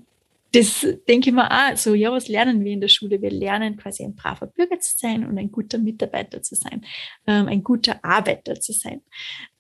das 0.53 0.87
denke 1.09 1.31
ich 1.31 1.35
mir 1.35 1.51
auch 1.51 1.77
so, 1.77 1.95
ja, 1.95 2.11
was 2.11 2.29
lernen 2.29 2.65
wir 2.65 2.73
in 2.73 2.81
der 2.81 2.89
Schule? 2.89 3.23
Wir 3.23 3.31
lernen 3.31 3.77
quasi 3.77 4.05
ein 4.05 4.17
braver 4.17 4.49
Bürger 4.49 4.81
zu 4.81 4.97
sein 4.97 5.25
und 5.27 5.39
ein 5.39 5.53
guter 5.53 5.79
Mitarbeiter 5.79 6.43
zu 6.43 6.57
sein, 6.57 6.85
ähm, 7.27 7.47
ein 7.47 7.63
guter 7.63 8.05
Arbeiter 8.05 8.59
zu 8.59 8.73
sein. 8.73 9.03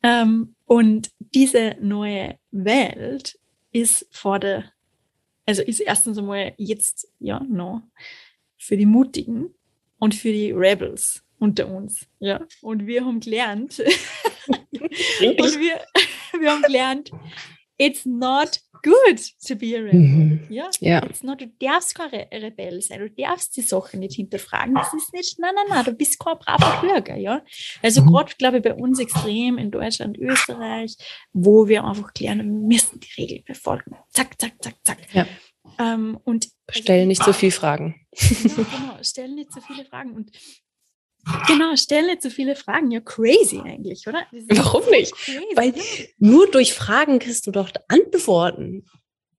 Ähm, 0.02 0.54
und 0.66 1.10
diese 1.18 1.76
neue 1.80 2.38
Welt 2.50 3.38
ist 3.72 4.08
vor 4.10 4.40
der, 4.40 4.72
also 5.46 5.62
ist 5.62 5.80
erstens 5.80 6.18
einmal 6.18 6.54
jetzt, 6.56 7.08
ja, 7.20 7.40
no, 7.40 7.82
für 8.58 8.76
die 8.76 8.86
Mutigen 8.86 9.54
und 9.98 10.14
für 10.14 10.32
die 10.32 10.50
Rebels 10.50 11.24
unter 11.38 11.68
uns, 11.68 12.06
ja. 12.18 12.44
Und 12.62 12.86
wir 12.86 13.04
haben 13.04 13.20
gelernt, 13.20 13.78
und 14.48 15.60
wir, 15.60 15.80
wir 16.40 16.50
haben 16.50 16.62
gelernt, 16.62 17.10
it's 17.80 18.04
not 18.04 18.60
good 18.82 19.20
to 19.46 19.54
be 19.56 19.74
a 19.76 19.80
rebel. 19.80 19.98
Mhm. 20.00 20.46
Ja, 20.50 20.68
Ja. 20.80 21.02
Jetzt 21.06 21.24
noch, 21.24 21.36
du 21.36 21.46
darfst 21.60 21.94
kein 21.94 22.10
Re 22.10 22.28
Rebell 22.32 22.80
sein, 22.82 23.00
du 23.00 23.10
darfst 23.10 23.56
die 23.56 23.62
Sachen 23.62 24.00
nicht 24.00 24.16
hinterfragen. 24.16 24.74
Das 24.74 24.92
ist 24.94 25.12
nicht, 25.14 25.38
nein, 25.38 25.52
nein, 25.54 25.64
nein, 25.68 25.84
du 25.84 25.92
bist 25.92 26.18
kein 26.18 26.38
braver 26.38 26.80
Bürger, 26.80 27.16
ja. 27.16 27.42
Also 27.82 28.02
Mhm. 28.02 28.06
gerade, 28.08 28.34
glaube 28.38 28.56
ich, 28.58 28.62
bei 28.62 28.74
uns 28.74 28.98
extrem 28.98 29.58
in 29.58 29.70
Deutschland, 29.70 30.18
Österreich, 30.18 30.96
wo 31.32 31.68
wir 31.68 31.84
einfach 31.84 32.10
lernen, 32.18 32.52
wir 32.52 32.66
müssen 32.68 33.00
die 33.00 33.20
Regeln 33.20 33.44
befolgen. 33.46 33.96
Zack, 34.10 34.38
zack, 34.40 34.52
zack, 34.62 34.74
zack. 34.84 34.98
Ja. 35.14 35.26
Ähm, 35.78 36.18
und 36.24 36.48
Stell 36.70 37.06
nicht 37.06 37.22
so 37.24 37.32
viel 37.32 37.50
Fragen. 37.50 38.06
ja, 38.14 38.28
genau, 38.56 39.02
stellen 39.02 39.34
nicht 39.36 39.52
so 39.52 39.60
viele 39.60 39.84
Fragen 39.84 40.12
und 40.14 40.30
genau, 41.46 41.76
stellen 41.76 42.06
nicht 42.06 42.22
so 42.22 42.30
viele 42.30 42.56
Fragen. 42.56 42.90
Ja, 42.90 43.00
crazy 43.00 43.60
eigentlich, 43.60 44.06
oder? 44.06 44.22
Warum 44.48 44.88
nicht? 44.90 45.14
Crazy. 45.14 45.56
Weil 45.56 45.74
nur 46.18 46.50
durch 46.50 46.72
Fragen 46.72 47.18
kriegst 47.18 47.46
du 47.46 47.50
doch 47.50 47.70
Antworten. 47.88 48.84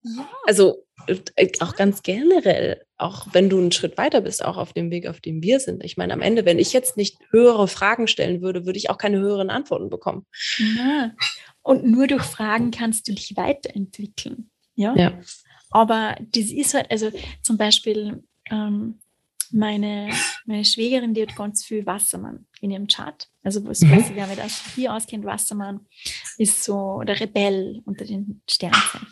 ja, 0.04 0.30
Also 0.46 0.86
äh, 1.08 1.52
auch 1.60 1.76
ganz 1.76 2.04
generell, 2.04 2.84
auch 2.98 3.28
wenn 3.34 3.50
du 3.50 3.58
einen 3.58 3.72
Schritt 3.72 3.98
weiter 3.98 4.22
bist, 4.22 4.44
auch 4.44 4.58
auf 4.58 4.74
dem 4.74 4.92
Weg, 4.92 5.08
auf 5.08 5.20
dem 5.22 5.42
wir 5.42 5.60
sind. 5.60 5.84
Ich 5.84 5.98
meine, 5.98 6.14
am 6.14 6.22
Ende, 6.22 6.46
wenn 6.46 6.60
ich 6.60 6.74
jetzt 6.74 6.98
nicht 6.98 7.18
höhere 7.32 7.68
Fragen 7.68 8.08
stellen 8.08 8.42
würde, 8.42 8.66
würde 8.66 8.78
ich 8.78 8.90
auch 8.90 8.98
keine 8.98 9.20
höheren 9.20 9.50
Antworten 9.50 9.90
bekommen. 9.90 10.26
Ja. 10.78 11.12
Und 11.62 11.86
nur 11.86 12.08
durch 12.08 12.24
Fragen 12.24 12.72
kannst 12.72 13.08
du 13.08 13.14
dich 13.14 13.36
weiterentwickeln. 13.36 14.50
Ja. 14.76 14.96
Ja. 14.96 15.20
Aber 15.70 16.18
das 16.20 16.46
ist 16.46 16.74
halt, 16.74 16.92
also 16.92 17.12
zum 17.42 17.58
Beispiel 17.58 18.24
ähm, 18.50 19.00
meine, 19.54 20.12
meine 20.46 20.66
Schwägerin, 20.66 21.14
die 21.14 21.22
hat 21.24 21.36
ganz 21.36 21.64
viel 21.66 21.86
Wassermann 21.86 22.46
in 22.62 22.72
ihrem 22.72 22.88
Chart. 22.88 23.28
Also 23.44 23.66
was 23.66 23.82
Mhm. 23.82 23.92
weiß 23.92 24.10
ich, 24.10 24.16
wer 24.16 24.28
mit 24.28 24.40
Astrologie 24.40 24.90
auskennt, 24.90 25.26
Wassermann 25.26 25.88
ist 26.38 26.64
so 26.64 27.02
der 27.02 27.20
Rebell 27.20 27.82
unter 27.86 28.06
den 28.06 28.42
Sternzeichen 28.50 29.08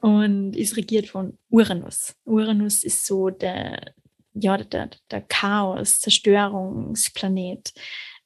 und 0.00 0.56
ist 0.56 0.76
regiert 0.76 1.08
von 1.08 1.38
Uranus. 1.50 2.14
Uranus 2.24 2.84
ist 2.84 3.06
so 3.06 3.30
der, 3.30 3.94
ja, 4.34 4.56
der, 4.58 4.90
der 5.10 5.20
Chaos, 5.22 6.00
Zerstörungsplanet. 6.00 7.72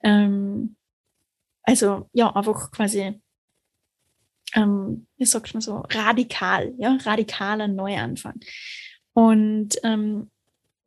Ähm, 0.02 0.76
also 1.62 2.08
ja, 2.12 2.34
einfach 2.34 2.70
quasi, 2.70 3.20
ähm, 4.54 5.06
wie 5.16 5.24
sagt 5.24 5.54
man 5.54 5.60
so, 5.60 5.84
radikal, 5.90 6.72
ja, 6.78 6.96
radikaler 7.02 7.68
Neuanfang. 7.68 8.40
Und, 9.12 9.76
ähm, 9.84 10.30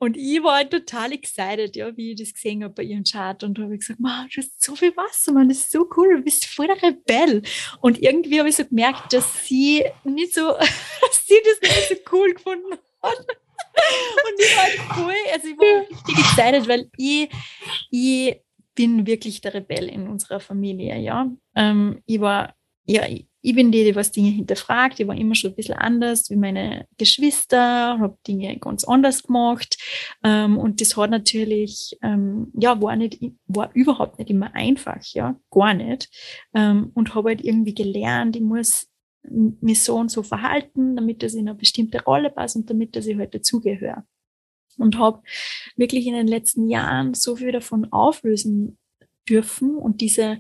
und 0.04 0.18
ich 0.18 0.44
war 0.44 0.58
halt 0.58 0.72
total 0.72 1.14
excited, 1.14 1.78
ja, 1.78 1.96
wie 1.96 2.12
ich 2.12 2.20
das 2.20 2.34
gesehen 2.34 2.62
habe 2.62 2.74
bei 2.74 2.84
ihrem 2.84 3.06
Chart 3.06 3.42
und 3.44 3.58
habe 3.58 3.78
gesagt, 3.78 4.00
wow, 4.02 4.28
du 4.30 4.42
hast 4.42 4.62
so 4.62 4.76
viel 4.76 4.96
Wasser, 4.98 5.32
man, 5.32 5.48
das 5.48 5.60
ist 5.60 5.72
so 5.72 5.88
cool, 5.96 6.18
du 6.18 6.24
bist 6.24 6.46
voll 6.46 6.68
der 6.68 6.82
Rebell. 6.84 7.42
Und 7.80 8.02
irgendwie 8.02 8.40
habe 8.40 8.50
ich 8.50 8.58
so 8.58 8.66
gemerkt, 8.66 9.14
dass 9.14 9.46
sie 9.46 9.86
nicht 10.04 10.34
so, 10.34 10.50
dass 10.58 11.26
sie 11.26 11.40
das 11.46 11.70
nicht 11.70 11.88
so 11.88 11.96
cool 12.16 12.34
gefunden 12.34 12.74
hat. 13.02 13.18
Und 13.18 14.40
ich 14.40 14.58
war 14.58 14.64
halt 14.64 14.80
voll, 14.94 15.32
also 15.32 15.48
ich 15.48 15.58
war 15.58 15.90
richtig 15.90 16.20
excited, 16.20 16.68
weil 16.68 16.90
ich, 16.98 17.30
ich 17.90 18.42
bin 18.76 19.08
wirklich 19.08 19.40
der 19.40 19.54
Rebell 19.54 19.88
in 19.88 20.10
unserer 20.10 20.42
Familie, 20.42 21.00
ja. 21.00 21.32
Ähm, 21.56 22.02
ich 22.06 22.20
war, 22.20 22.56
ja, 22.86 23.08
ich, 23.08 23.56
bin 23.56 23.72
die, 23.72 23.84
die 23.84 23.96
was 23.96 24.12
Dinge 24.12 24.30
hinterfragt. 24.30 25.00
Ich 25.00 25.08
war 25.08 25.16
immer 25.16 25.36
schon 25.36 25.52
ein 25.52 25.56
bisschen 25.56 25.76
anders 25.76 26.30
wie 26.30 26.36
meine 26.36 26.88
Geschwister, 26.98 27.98
habe 28.00 28.18
Dinge 28.28 28.58
ganz 28.58 28.84
anders 28.84 29.24
gemacht. 29.24 29.78
Ähm, 30.24 30.58
und 30.58 30.82
das 30.82 30.98
hat 30.98 31.10
natürlich, 31.10 31.98
ähm, 32.02 32.52
ja, 32.58 32.82
war 32.82 32.96
nicht, 32.96 33.20
war 33.48 33.72
überhaupt 33.74 34.20
nicht 34.20 34.30
immer 34.30 34.54
einfach, 34.54 35.02
ja, 35.14 35.40
gar 35.50 35.74
nicht. 35.74 36.10
Ähm, 36.54 36.92
und 36.94 37.16
habe 37.16 37.30
halt 37.30 37.44
irgendwie 37.44 37.74
gelernt, 37.74 38.36
ich 38.36 38.42
muss 38.42 38.88
mich 39.30 39.82
so 39.82 39.96
und 39.96 40.12
so 40.12 40.24
verhalten, 40.24 40.96
damit 40.96 41.24
das 41.24 41.34
in 41.34 41.48
eine 41.48 41.58
bestimmte 41.58 42.04
Rolle 42.04 42.30
passt 42.30 42.56
und 42.56 42.70
damit 42.70 42.96
dass 42.96 43.08
ich 43.08 43.18
halt 43.18 43.34
dazugehöre. 43.34 44.04
Und 44.78 44.98
habe 44.98 45.22
wirklich 45.76 46.08
in 46.08 46.14
den 46.14 46.28
letzten 46.28 46.68
Jahren 46.68 47.14
so 47.14 47.36
viel 47.36 47.52
davon 47.52 47.92
auflösen 47.92 48.78
dürfen 49.30 49.78
und 49.78 50.02
diese 50.02 50.40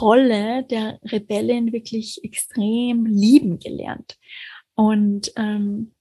Rolle 0.00 0.64
der 0.64 0.98
Rebellin 1.04 1.72
wirklich 1.72 2.22
extrem 2.22 3.06
lieben 3.06 3.58
gelernt. 3.58 4.16
Und, 4.74 5.32
ähm, 5.36 5.92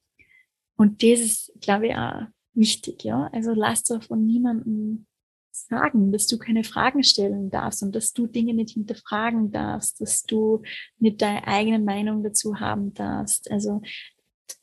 und 0.75 1.01
das 1.01 1.19
ist, 1.19 1.53
glaube 1.61 1.87
ich, 1.87 1.95
auch 1.95 2.27
wichtig, 2.53 3.03
ja. 3.03 3.29
Also 3.31 3.53
lass 3.53 3.83
doch 3.83 4.03
von 4.03 4.25
niemandem 4.25 5.05
sagen, 5.51 6.11
dass 6.11 6.27
du 6.27 6.37
keine 6.37 6.63
Fragen 6.63 7.03
stellen 7.03 7.49
darfst 7.49 7.81
und 7.81 7.95
dass 7.95 8.13
du 8.13 8.27
Dinge 8.27 8.53
nicht 8.53 8.73
hinterfragen 8.73 9.51
darfst, 9.51 10.01
dass 10.01 10.23
du 10.23 10.61
nicht 10.99 11.21
deine 11.21 11.47
eigene 11.47 11.79
Meinung 11.79 12.23
dazu 12.23 12.59
haben 12.59 12.93
darfst. 12.93 13.49
Also 13.49 13.81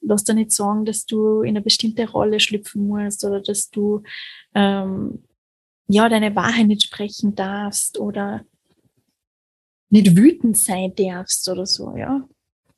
lass 0.00 0.24
dir 0.24 0.34
nicht 0.34 0.52
sagen, 0.52 0.84
dass 0.84 1.04
du 1.06 1.42
in 1.42 1.50
eine 1.50 1.62
bestimmte 1.62 2.08
Rolle 2.08 2.40
schlüpfen 2.40 2.86
musst 2.86 3.24
oder 3.24 3.40
dass 3.40 3.70
du 3.70 4.02
ähm, 4.54 5.24
ja 5.88 6.08
deine 6.08 6.34
Wahrheit 6.36 6.66
nicht 6.66 6.84
sprechen 6.84 7.34
darfst 7.34 7.98
oder 7.98 8.44
nicht 9.94 10.16
wütend 10.16 10.58
sein 10.58 10.92
darfst 10.96 11.48
oder 11.48 11.66
so, 11.66 11.96
ja. 11.96 12.28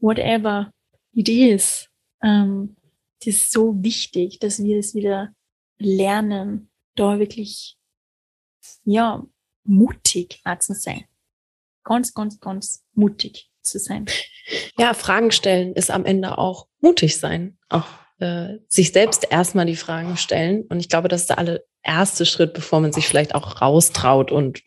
Whatever 0.00 0.70
it 1.12 1.30
is. 1.30 1.88
Ähm, 2.22 2.76
das 3.24 3.34
ist 3.36 3.52
so 3.52 3.82
wichtig, 3.82 4.38
dass 4.38 4.62
wir 4.62 4.78
es 4.78 4.94
wieder 4.94 5.32
lernen, 5.78 6.68
da 6.94 7.18
wirklich, 7.18 7.78
ja, 8.84 9.24
mutig 9.64 10.42
zu 10.58 10.74
sein. 10.74 11.06
Ganz, 11.84 12.12
ganz, 12.12 12.38
ganz 12.38 12.84
mutig 12.92 13.50
zu 13.62 13.78
sein. 13.78 14.06
Ja, 14.78 14.94
Fragen 14.94 15.32
stellen 15.32 15.72
ist 15.72 15.90
am 15.90 16.04
Ende 16.04 16.38
auch 16.38 16.68
mutig 16.78 17.18
sein. 17.18 17.58
Auch 17.68 17.88
äh, 18.20 18.58
sich 18.68 18.92
selbst 18.92 19.26
erstmal 19.28 19.66
die 19.66 19.74
Fragen 19.74 20.16
stellen. 20.16 20.62
Und 20.68 20.78
ich 20.78 20.88
glaube, 20.88 21.08
das 21.08 21.22
ist 21.22 21.30
der 21.30 21.38
allererste 21.38 22.26
Schritt, 22.26 22.54
bevor 22.54 22.78
man 22.78 22.92
sich 22.92 23.08
vielleicht 23.08 23.34
auch 23.34 23.60
raustraut 23.60 24.30
und 24.30 24.62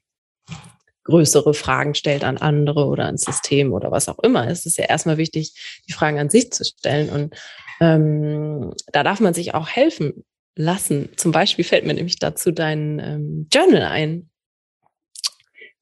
größere 1.10 1.54
Fragen 1.54 1.96
stellt 1.96 2.24
an 2.24 2.38
andere 2.38 2.86
oder 2.86 3.06
ans 3.06 3.24
System 3.24 3.74
oder 3.74 3.92
was 3.92 4.08
auch 4.08 4.20
immer. 4.20 4.48
Es 4.48 4.66
ist 4.66 4.78
ja 4.78 4.86
erstmal 4.86 5.18
wichtig, 5.18 5.82
die 5.88 5.94
Fragen 5.94 6.20
an 6.20 6.30
sich 6.30 6.52
zu 6.52 6.64
stellen. 6.64 7.10
Und 7.10 7.36
ähm, 7.82 8.74
da 8.92 9.04
darf 9.04 9.20
man 9.20 9.34
sich 9.34 9.54
auch 9.54 9.68
helfen 9.68 10.24
lassen. 10.56 11.10
Zum 11.16 11.32
Beispiel 11.32 11.66
fällt 11.66 11.86
mir 11.86 11.94
nämlich 11.94 12.20
dazu 12.20 12.52
dein 12.52 13.00
ähm, 13.00 13.48
Journal 13.52 13.84
ein, 13.84 14.30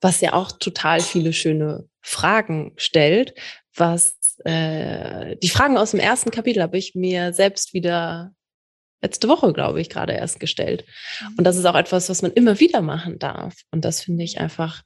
was 0.01 0.21
ja 0.21 0.33
auch 0.33 0.51
total 0.51 0.99
viele 0.99 1.33
schöne 1.33 1.87
Fragen 2.01 2.73
stellt, 2.77 3.33
was 3.75 4.17
äh, 4.45 5.35
die 5.37 5.49
Fragen 5.49 5.77
aus 5.77 5.91
dem 5.91 5.99
ersten 5.99 6.31
Kapitel 6.31 6.61
habe 6.61 6.77
ich 6.77 6.95
mir 6.95 7.33
selbst 7.33 7.73
wieder 7.73 8.33
letzte 9.01 9.27
Woche, 9.27 9.53
glaube 9.53 9.81
ich, 9.81 9.89
gerade 9.89 10.13
erst 10.13 10.39
gestellt. 10.39 10.85
Und 11.37 11.43
das 11.43 11.57
ist 11.57 11.65
auch 11.65 11.75
etwas, 11.75 12.09
was 12.09 12.21
man 12.21 12.31
immer 12.33 12.59
wieder 12.59 12.81
machen 12.81 13.19
darf. 13.19 13.55
Und 13.71 13.85
das 13.85 14.01
finde 14.01 14.23
ich 14.23 14.39
einfach 14.39 14.83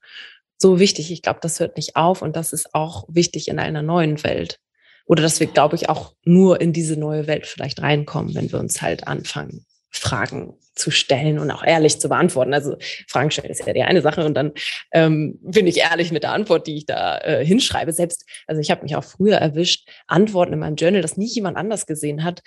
so 0.57 0.79
wichtig. 0.79 1.11
Ich 1.11 1.21
glaube, 1.21 1.39
das 1.41 1.59
hört 1.59 1.77
nicht 1.77 1.95
auf 1.95 2.21
und 2.21 2.35
das 2.35 2.53
ist 2.53 2.73
auch 2.73 3.05
wichtig 3.09 3.47
in 3.47 3.59
einer 3.59 3.81
neuen 3.81 4.23
Welt. 4.23 4.59
Oder 5.05 5.23
dass 5.23 5.39
wir, 5.39 5.47
glaube 5.47 5.75
ich, 5.75 5.89
auch 5.89 6.13
nur 6.23 6.61
in 6.61 6.73
diese 6.73 6.97
neue 6.97 7.27
Welt 7.27 7.47
vielleicht 7.47 7.81
reinkommen, 7.81 8.35
wenn 8.35 8.51
wir 8.51 8.59
uns 8.59 8.81
halt 8.81 9.07
anfangen, 9.07 9.65
Fragen 9.89 10.53
zu 10.75 10.89
stellen 10.89 11.37
und 11.37 11.51
auch 11.51 11.63
ehrlich 11.63 11.99
zu 11.99 12.07
beantworten. 12.07 12.53
Also 12.53 12.77
Fragen 13.07 13.31
stellen 13.31 13.49
ist 13.49 13.65
ja 13.65 13.73
die 13.73 13.83
eine 13.83 14.01
Sache 14.01 14.25
und 14.25 14.35
dann 14.35 14.53
ähm, 14.93 15.37
bin 15.41 15.67
ich 15.67 15.77
ehrlich 15.77 16.11
mit 16.11 16.23
der 16.23 16.31
Antwort, 16.31 16.65
die 16.67 16.77
ich 16.77 16.85
da 16.85 17.17
äh, 17.17 17.45
hinschreibe. 17.45 17.91
Selbst, 17.91 18.25
also 18.47 18.61
ich 18.61 18.71
habe 18.71 18.83
mich 18.83 18.95
auch 18.95 19.03
früher 19.03 19.37
erwischt, 19.37 19.89
Antworten 20.07 20.53
in 20.53 20.59
meinem 20.59 20.75
Journal, 20.75 21.01
das 21.01 21.17
nie 21.17 21.27
jemand 21.27 21.57
anders 21.57 21.87
gesehen 21.87 22.23
hat, 22.23 22.41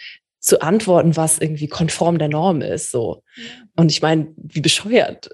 zu 0.45 0.61
antworten, 0.61 1.17
was 1.17 1.39
irgendwie 1.39 1.69
konform 1.69 2.19
der 2.19 2.29
Norm 2.29 2.61
ist. 2.61 2.91
So. 2.91 3.23
Ja. 3.35 3.45
Und 3.77 3.91
ich 3.91 4.03
meine, 4.03 4.35
wie 4.37 4.61
bescheuert. 4.61 5.31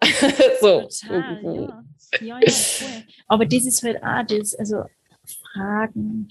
so. 0.60 0.88
Total, 0.88 1.40
ja. 1.42 1.84
Ja, 2.20 2.38
voll. 2.48 3.02
Aber 3.26 3.46
das 3.46 3.66
ist 3.66 3.82
halt 3.82 4.00
auch 4.04 4.24
das, 4.24 4.54
also 4.54 4.84
Fragen. 5.24 6.28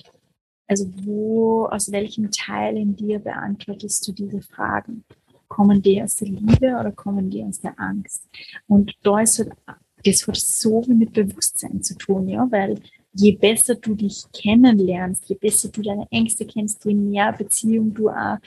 Also 0.66 0.90
wo, 1.04 1.66
aus 1.66 1.92
welchem 1.92 2.32
Teil 2.32 2.78
in 2.78 2.96
dir 2.96 3.20
beantwortest 3.20 4.08
du 4.08 4.14
diese 4.14 4.42
Fragen? 4.42 5.04
Kommen 5.50 5.82
die 5.82 6.02
aus 6.02 6.16
der 6.16 6.30
Liebe 6.30 6.78
oder 6.80 6.94
kommen 6.94 7.30
die 7.30 7.44
aus 7.44 7.60
der 7.60 7.78
Angst? 7.78 8.30
Und 8.68 8.94
da 9.04 9.20
ist 9.20 9.40
halt, 9.40 9.52
das 10.06 10.26
hat 10.26 10.38
so 10.38 10.82
viel 10.84 10.96
mit 10.96 11.12
Bewusstsein 11.12 11.84
zu 11.84 11.98
tun, 11.98 12.30
ja, 12.30 12.48
weil 12.50 12.80
je 13.14 13.36
besser 13.36 13.76
du 13.76 13.96
dich 13.96 14.24
kennenlernst, 14.34 15.28
je 15.28 15.36
besser 15.36 15.70
du 15.70 15.82
deine 15.82 16.08
Ängste 16.12 16.46
kennst, 16.46 16.86
je 16.86 16.94
mehr 16.94 17.34
Beziehung 17.34 17.94
du 17.94 18.10
auch 18.10 18.38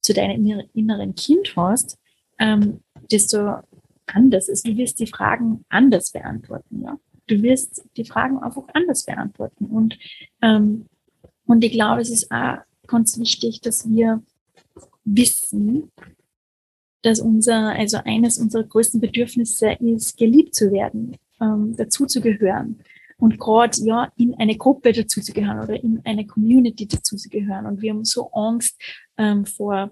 zu 0.00 0.14
deinem 0.14 0.66
inneren 0.72 1.14
Kind 1.14 1.54
hast, 1.56 1.98
ähm, 2.38 2.80
desto 3.10 3.58
anders 4.06 4.48
ist. 4.48 4.66
Du 4.66 4.76
wirst 4.76 5.00
die 5.00 5.06
Fragen 5.06 5.64
anders 5.68 6.12
beantworten, 6.12 6.82
ja. 6.82 6.98
Du 7.28 7.42
wirst 7.42 7.84
die 7.96 8.04
Fragen 8.04 8.38
einfach 8.38 8.62
anders 8.72 9.04
beantworten. 9.04 9.66
Und, 9.66 9.98
ähm, 10.42 10.86
und 11.46 11.64
ich 11.64 11.72
glaube, 11.72 12.02
es 12.02 12.10
ist 12.10 12.30
auch 12.30 12.58
ganz 12.86 13.18
wichtig, 13.18 13.60
dass 13.62 13.90
wir 13.90 14.22
wissen, 15.04 15.90
dass 17.02 17.18
unser, 17.20 17.70
also 17.70 17.98
eines 18.04 18.38
unserer 18.38 18.62
größten 18.62 19.00
Bedürfnisse 19.00 19.72
ist, 19.72 20.16
geliebt 20.16 20.54
zu 20.54 20.70
werden, 20.70 21.16
ähm, 21.40 21.74
dazu 21.76 22.06
zu 22.06 22.20
gehören. 22.20 22.80
Und 23.18 23.38
gerade 23.38 23.78
ja, 23.82 24.12
in 24.16 24.34
eine 24.34 24.56
Gruppe 24.56 24.92
dazuzugehören 24.92 25.60
oder 25.60 25.82
in 25.82 26.02
eine 26.04 26.26
Community 26.26 26.86
dazuzugehören. 26.86 27.66
Und 27.66 27.80
wir 27.80 27.92
haben 27.92 28.04
so 28.04 28.30
Angst 28.32 28.80
ähm, 29.16 29.46
vor 29.46 29.90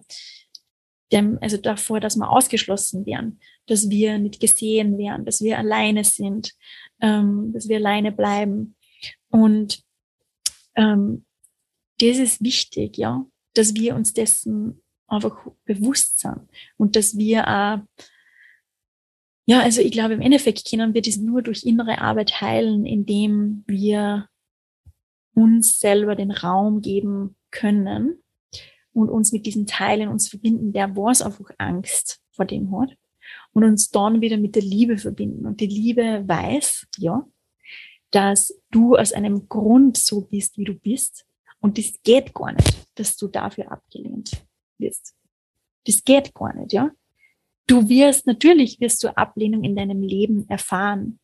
dem, 1.10 1.38
also 1.40 1.56
davor, 1.56 2.00
dass 2.00 2.16
wir 2.16 2.30
ausgeschlossen 2.30 3.06
werden, 3.06 3.40
dass 3.66 3.88
wir 3.88 4.18
nicht 4.18 4.40
gesehen 4.40 4.98
werden, 4.98 5.24
dass 5.24 5.40
wir 5.40 5.58
alleine 5.58 6.04
sind, 6.04 6.52
ähm, 7.00 7.52
dass 7.52 7.68
wir 7.68 7.76
alleine 7.76 8.12
bleiben. 8.12 8.76
Und 9.30 9.82
ähm, 10.74 11.24
das 12.00 12.18
ist 12.18 12.42
wichtig, 12.42 12.98
ja, 12.98 13.24
dass 13.54 13.74
wir 13.74 13.94
uns 13.94 14.12
dessen 14.12 14.82
einfach 15.06 15.46
bewusst 15.64 16.18
sind 16.18 16.48
und 16.76 16.96
dass 16.96 17.16
wir 17.16 17.46
auch 17.46 17.78
ja, 19.46 19.60
also 19.60 19.80
ich 19.80 19.92
glaube, 19.92 20.14
im 20.14 20.20
Endeffekt 20.20 20.68
können 20.68 20.94
wir 20.94 21.02
das 21.02 21.16
nur 21.16 21.42
durch 21.42 21.64
innere 21.64 22.00
Arbeit 22.00 22.40
heilen, 22.40 22.86
indem 22.86 23.64
wir 23.66 24.28
uns 25.34 25.78
selber 25.80 26.14
den 26.14 26.30
Raum 26.30 26.80
geben 26.80 27.36
können 27.50 28.22
und 28.92 29.10
uns 29.10 29.32
mit 29.32 29.46
diesen 29.46 29.66
Teilen 29.66 30.08
uns 30.08 30.28
verbinden, 30.28 30.72
der 30.72 30.96
was 30.96 31.20
einfach 31.20 31.50
Angst 31.58 32.20
vor 32.30 32.44
dem 32.44 32.78
hat 32.78 32.96
und 33.52 33.64
uns 33.64 33.90
dann 33.90 34.20
wieder 34.20 34.36
mit 34.36 34.54
der 34.54 34.62
Liebe 34.62 34.96
verbinden. 34.96 35.46
Und 35.46 35.60
die 35.60 35.66
Liebe 35.66 36.24
weiß, 36.26 36.86
ja, 36.98 37.26
dass 38.10 38.58
du 38.70 38.96
aus 38.96 39.12
einem 39.12 39.48
Grund 39.48 39.96
so 39.96 40.22
bist, 40.22 40.56
wie 40.56 40.64
du 40.64 40.74
bist. 40.74 41.26
Und 41.60 41.78
das 41.78 42.00
geht 42.02 42.32
gar 42.32 42.52
nicht, 42.52 42.86
dass 42.94 43.16
du 43.16 43.28
dafür 43.28 43.72
abgelehnt 43.72 44.44
wirst. 44.78 45.14
Das 45.86 46.04
geht 46.04 46.32
gar 46.34 46.54
nicht, 46.54 46.72
ja. 46.72 46.90
Du 47.66 47.88
wirst, 47.88 48.26
natürlich 48.26 48.80
wirst 48.80 49.02
du 49.02 49.16
Ablehnung 49.16 49.64
in 49.64 49.74
deinem 49.76 50.02
Leben 50.02 50.48
erfahren. 50.48 51.18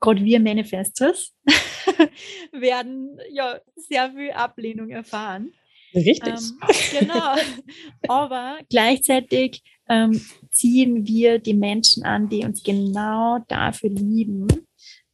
Gerade 0.00 0.24
wir 0.24 0.40
Manifestors 0.40 1.34
werden 2.52 3.18
ja 3.30 3.60
sehr 3.76 4.12
viel 4.12 4.30
Ablehnung 4.30 4.90
erfahren. 4.90 5.52
Richtig. 5.94 6.34
Ähm, 6.34 7.00
genau. 7.00 7.34
Aber 8.08 8.58
gleichzeitig 8.70 9.62
ähm, 9.88 10.20
ziehen 10.50 11.06
wir 11.06 11.38
die 11.38 11.54
Menschen 11.54 12.04
an, 12.04 12.28
die 12.28 12.44
uns 12.44 12.62
genau 12.62 13.38
dafür 13.48 13.90
lieben 13.90 14.46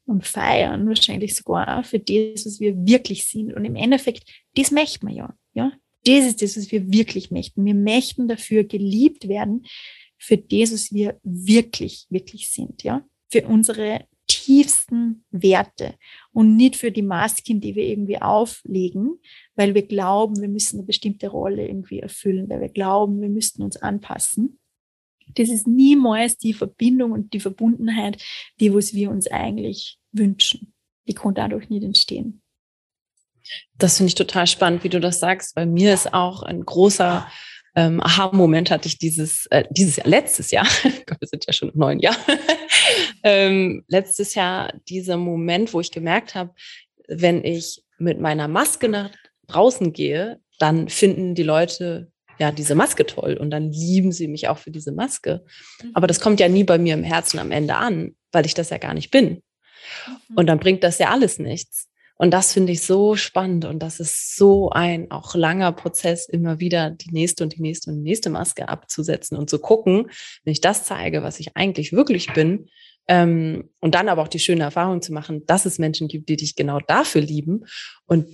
und 0.06 0.26
feiern, 0.26 0.86
wahrscheinlich 0.86 1.34
sogar 1.36 1.82
für 1.84 1.98
das, 1.98 2.44
was 2.44 2.60
wir 2.60 2.76
wirklich 2.86 3.26
sind. 3.26 3.54
Und 3.54 3.64
im 3.64 3.76
Endeffekt, 3.76 4.28
das 4.54 4.70
möchten 4.70 5.08
wir 5.08 5.14
ja. 5.14 5.34
ja? 5.54 5.72
Das 6.04 6.26
ist 6.26 6.42
das, 6.42 6.56
was 6.58 6.70
wir 6.70 6.92
wirklich 6.92 7.30
möchten. 7.30 7.64
Wir 7.64 7.74
möchten 7.74 8.28
dafür 8.28 8.64
geliebt 8.64 9.28
werden, 9.28 9.64
für 10.24 10.38
das, 10.38 10.72
was 10.72 10.92
wir 10.92 11.20
wirklich, 11.22 12.06
wirklich 12.08 12.48
sind, 12.50 12.82
ja, 12.82 13.04
für 13.30 13.46
unsere 13.46 14.06
tiefsten 14.26 15.24
Werte 15.30 15.96
und 16.32 16.56
nicht 16.56 16.76
für 16.76 16.90
die 16.90 17.02
Masken, 17.02 17.60
die 17.60 17.74
wir 17.74 17.84
irgendwie 17.84 18.22
auflegen, 18.22 19.18
weil 19.54 19.74
wir 19.74 19.86
glauben, 19.86 20.40
wir 20.40 20.48
müssen 20.48 20.78
eine 20.78 20.86
bestimmte 20.86 21.28
Rolle 21.28 21.68
irgendwie 21.68 22.00
erfüllen, 22.00 22.48
weil 22.48 22.62
wir 22.62 22.70
glauben, 22.70 23.20
wir 23.20 23.28
müssten 23.28 23.62
uns 23.62 23.76
anpassen. 23.76 24.58
Das 25.34 25.50
ist 25.50 25.66
niemals 25.66 26.38
die 26.38 26.54
Verbindung 26.54 27.12
und 27.12 27.34
die 27.34 27.40
Verbundenheit, 27.40 28.22
die 28.60 28.72
was 28.72 28.94
wir 28.94 29.10
uns 29.10 29.26
eigentlich 29.26 29.98
wünschen. 30.12 30.72
Die 31.06 31.14
kann 31.14 31.34
dadurch 31.34 31.68
nicht 31.68 31.84
entstehen. 31.84 32.40
Das 33.76 33.98
finde 33.98 34.08
ich 34.08 34.14
total 34.14 34.46
spannend, 34.46 34.84
wie 34.84 34.88
du 34.88 35.00
das 35.00 35.20
sagst. 35.20 35.54
Bei 35.54 35.66
mir 35.66 35.92
ist 35.92 36.14
auch 36.14 36.42
ein 36.42 36.64
großer 36.64 37.26
ähm, 37.76 38.00
Aha-Moment 38.00 38.70
hatte 38.70 38.88
ich 38.88 38.98
dieses, 38.98 39.46
äh, 39.46 39.64
dieses 39.70 39.96
Jahr, 39.96 40.08
letztes 40.08 40.50
Jahr, 40.50 40.66
wir 40.84 41.28
sind 41.28 41.46
ja 41.46 41.52
schon 41.52 41.70
im 41.70 41.78
neuen 41.78 42.00
Jahr, 42.00 42.16
ähm, 43.22 43.84
letztes 43.88 44.34
Jahr 44.34 44.72
dieser 44.88 45.16
Moment, 45.16 45.72
wo 45.72 45.80
ich 45.80 45.90
gemerkt 45.90 46.34
habe, 46.34 46.54
wenn 47.08 47.44
ich 47.44 47.82
mit 47.98 48.20
meiner 48.20 48.48
Maske 48.48 48.88
nach 48.88 49.10
draußen 49.46 49.92
gehe, 49.92 50.40
dann 50.58 50.88
finden 50.88 51.34
die 51.34 51.42
Leute 51.42 52.10
ja 52.38 52.50
diese 52.50 52.74
Maske 52.74 53.06
toll 53.06 53.36
und 53.36 53.50
dann 53.50 53.70
lieben 53.70 54.12
sie 54.12 54.28
mich 54.28 54.48
auch 54.48 54.58
für 54.58 54.70
diese 54.70 54.92
Maske. 54.92 55.44
Mhm. 55.82 55.90
Aber 55.94 56.06
das 56.06 56.20
kommt 56.20 56.40
ja 56.40 56.48
nie 56.48 56.64
bei 56.64 56.78
mir 56.78 56.94
im 56.94 57.04
Herzen 57.04 57.38
am 57.38 57.50
Ende 57.50 57.76
an, 57.76 58.14
weil 58.32 58.46
ich 58.46 58.54
das 58.54 58.70
ja 58.70 58.78
gar 58.78 58.94
nicht 58.94 59.10
bin. 59.10 59.42
Mhm. 60.06 60.36
Und 60.36 60.46
dann 60.46 60.58
bringt 60.58 60.82
das 60.84 60.98
ja 60.98 61.10
alles 61.10 61.38
nichts. 61.38 61.88
Und 62.16 62.30
das 62.32 62.52
finde 62.52 62.72
ich 62.72 62.82
so 62.82 63.16
spannend 63.16 63.64
und 63.64 63.80
das 63.80 63.98
ist 63.98 64.36
so 64.36 64.70
ein 64.70 65.10
auch 65.10 65.34
langer 65.34 65.72
Prozess, 65.72 66.28
immer 66.28 66.60
wieder 66.60 66.90
die 66.90 67.10
nächste 67.10 67.42
und 67.42 67.56
die 67.56 67.60
nächste 67.60 67.90
und 67.90 67.96
die 67.96 68.08
nächste 68.08 68.30
Maske 68.30 68.68
abzusetzen 68.68 69.36
und 69.36 69.50
zu 69.50 69.58
gucken, 69.58 70.10
wenn 70.44 70.52
ich 70.52 70.60
das 70.60 70.84
zeige, 70.84 71.22
was 71.22 71.40
ich 71.40 71.56
eigentlich 71.56 71.92
wirklich 71.92 72.32
bin, 72.32 72.68
ähm, 73.08 73.68
und 73.80 73.94
dann 73.94 74.08
aber 74.08 74.22
auch 74.22 74.28
die 74.28 74.38
schöne 74.38 74.62
Erfahrung 74.62 75.02
zu 75.02 75.12
machen, 75.12 75.44
dass 75.46 75.66
es 75.66 75.78
Menschen 75.78 76.08
gibt, 76.08 76.28
die 76.28 76.36
dich 76.36 76.56
genau 76.56 76.80
dafür 76.80 77.20
lieben 77.20 77.66
und 78.06 78.26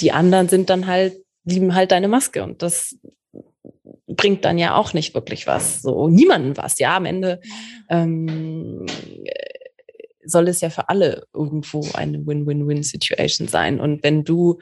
die 0.00 0.12
anderen 0.12 0.48
sind 0.48 0.70
dann 0.70 0.86
halt, 0.86 1.16
lieben 1.44 1.74
halt 1.74 1.90
deine 1.90 2.08
Maske 2.08 2.42
und 2.42 2.62
das 2.62 2.96
bringt 4.06 4.44
dann 4.44 4.58
ja 4.58 4.76
auch 4.76 4.92
nicht 4.92 5.14
wirklich 5.14 5.46
was, 5.46 5.82
so 5.82 6.08
niemanden 6.08 6.56
was. 6.56 6.78
Ja, 6.78 6.96
am 6.96 7.04
Ende 7.04 7.40
ähm, 7.88 8.86
soll 10.24 10.48
es 10.48 10.60
ja 10.60 10.70
für 10.70 10.88
alle 10.88 11.26
irgendwo 11.32 11.86
eine 11.94 12.26
Win-Win-Win-Situation 12.26 13.48
sein. 13.48 13.80
Und 13.80 14.02
wenn 14.02 14.24
du, 14.24 14.58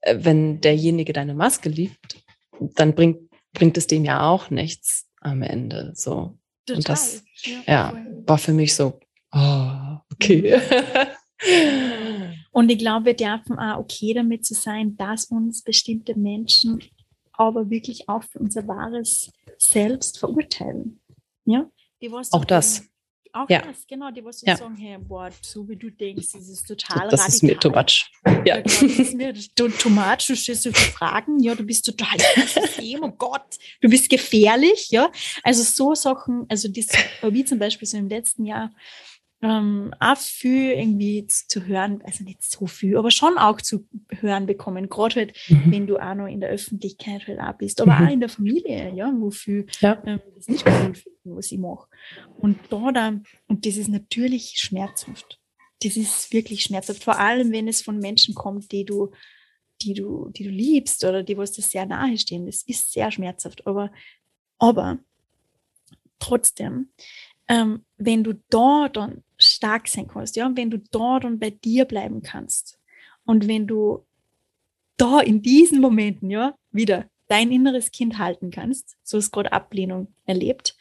äh, 0.00 0.16
wenn 0.20 0.60
derjenige 0.60 1.12
deine 1.12 1.34
Maske 1.34 1.68
liebt, 1.68 2.22
dann 2.60 2.94
bringt, 2.94 3.30
bringt 3.52 3.76
es 3.76 3.86
dem 3.86 4.04
ja 4.04 4.28
auch 4.28 4.50
nichts 4.50 5.06
am 5.20 5.42
Ende. 5.42 5.92
So. 5.94 6.38
Total. 6.66 6.76
Und 6.76 6.88
das 6.88 7.24
ja, 7.42 7.62
ja, 7.66 8.06
war 8.26 8.38
für 8.38 8.52
mich 8.52 8.74
so, 8.74 9.00
oh, 9.32 9.70
okay. 10.12 10.60
Und 12.50 12.70
ich 12.70 12.78
glaube, 12.78 13.06
wir 13.06 13.14
dürfen 13.14 13.58
auch 13.58 13.78
okay 13.78 14.12
damit 14.14 14.44
zu 14.44 14.54
sein, 14.54 14.96
dass 14.96 15.26
uns 15.26 15.62
bestimmte 15.62 16.18
Menschen 16.18 16.82
aber 17.32 17.70
wirklich 17.70 18.08
auch 18.08 18.24
für 18.24 18.40
unser 18.40 18.66
wahres 18.66 19.30
Selbst 19.58 20.18
verurteilen. 20.18 21.00
Ja? 21.44 21.70
auch 22.32 22.44
das. 22.44 22.84
Auch 23.32 23.48
ja. 23.48 23.62
das, 23.62 23.86
genau, 23.86 24.10
die 24.10 24.24
was 24.24 24.40
ja. 24.42 24.56
sagen, 24.56 24.76
hey, 24.76 24.98
boah, 24.98 25.30
so 25.40 25.68
wie 25.68 25.76
du 25.76 25.90
denkst, 25.90 26.28
das 26.32 26.48
ist 26.48 26.66
total 26.66 27.08
das 27.08 27.20
radikal. 27.20 27.28
ist 27.28 27.42
mir 27.42 27.58
too 27.58 27.70
much. 27.70 28.10
Ja. 28.44 28.60
genau, 28.60 28.62
das 28.62 28.82
ist 28.82 29.14
mir 29.14 29.34
too 29.34 29.88
much, 29.90 30.26
du 30.26 30.36
stellst 30.36 30.62
so 30.62 30.72
viele 30.72 30.92
Fragen, 30.92 31.38
ja, 31.40 31.54
du 31.54 31.64
bist 31.64 31.84
total 31.84 32.18
System, 32.46 33.02
oh 33.02 33.10
Gott, 33.10 33.58
du 33.80 33.88
bist 33.88 34.08
gefährlich, 34.08 34.88
ja. 34.90 35.10
Also 35.42 35.62
so 35.62 35.94
Sachen, 35.94 36.46
also 36.48 36.68
das, 36.68 36.86
wie 37.22 37.44
zum 37.44 37.58
Beispiel 37.58 37.86
so 37.86 37.96
im 37.96 38.08
letzten 38.08 38.44
Jahr, 38.44 38.70
ähm, 39.40 39.94
auch 40.00 40.16
viel 40.16 40.72
irgendwie 40.72 41.26
zu 41.26 41.66
hören, 41.66 42.02
also 42.04 42.24
nicht 42.24 42.42
so 42.42 42.66
viel, 42.66 42.96
aber 42.96 43.10
schon 43.10 43.38
auch 43.38 43.60
zu 43.60 43.86
hören 44.10 44.46
bekommen, 44.46 44.88
gerade 44.88 45.14
halt, 45.14 45.36
mhm. 45.48 45.70
wenn 45.70 45.86
du 45.86 45.98
auch 45.98 46.14
noch 46.14 46.26
in 46.26 46.40
der 46.40 46.50
Öffentlichkeit 46.50 47.26
halt 47.28 47.38
auch 47.38 47.56
bist, 47.56 47.80
aber 47.80 47.94
mhm. 47.98 48.06
auch 48.06 48.12
in 48.12 48.20
der 48.20 48.28
Familie, 48.28 48.92
ja, 48.94 49.12
wo 49.16 49.30
viel 49.30 49.66
ja. 49.80 50.02
ähm, 50.04 50.20
das 50.34 50.48
nicht 50.48 50.66
cool 50.66 50.94
finden, 50.94 51.36
was 51.36 51.52
ich 51.52 51.58
mache. 51.58 51.88
Und 52.36 52.58
da 52.70 52.90
dann, 52.90 53.24
und 53.46 53.64
das 53.64 53.76
ist 53.76 53.88
natürlich 53.88 54.54
schmerzhaft. 54.58 55.40
Das 55.82 55.96
ist 55.96 56.32
wirklich 56.32 56.64
schmerzhaft, 56.64 57.04
vor 57.04 57.20
allem 57.20 57.52
wenn 57.52 57.68
es 57.68 57.82
von 57.82 58.00
Menschen 58.00 58.34
kommt, 58.34 58.72
die 58.72 58.84
du, 58.84 59.12
die 59.82 59.94
du, 59.94 60.30
die 60.30 60.42
du 60.42 60.50
liebst 60.50 61.04
oder 61.04 61.22
die 61.22 61.38
was 61.38 61.52
dir 61.52 61.62
sehr 61.62 61.86
nahe 61.86 62.18
stehen. 62.18 62.46
Das 62.46 62.62
ist 62.62 62.92
sehr 62.92 63.12
schmerzhaft, 63.12 63.64
aber, 63.68 63.92
aber 64.58 64.98
trotzdem, 66.18 66.88
ähm, 67.46 67.84
wenn 67.96 68.24
du 68.24 68.34
da 68.50 68.88
dann 68.88 69.22
stark 69.58 69.88
sein 69.88 70.06
kannst, 70.06 70.36
ja, 70.36 70.50
wenn 70.54 70.70
du 70.70 70.78
da 70.90 71.18
dann 71.18 71.38
bei 71.38 71.50
dir 71.50 71.84
bleiben 71.84 72.22
kannst 72.22 72.78
und 73.24 73.48
wenn 73.48 73.66
du 73.66 74.06
da 74.96 75.20
in 75.20 75.42
diesen 75.42 75.80
Momenten, 75.80 76.30
ja, 76.30 76.54
wieder 76.70 77.06
dein 77.28 77.52
inneres 77.52 77.90
Kind 77.90 78.18
halten 78.18 78.50
kannst, 78.50 78.96
so 79.02 79.18
ist 79.18 79.32
gerade 79.32 79.52
Ablehnung 79.52 80.14
erlebt, 80.24 80.76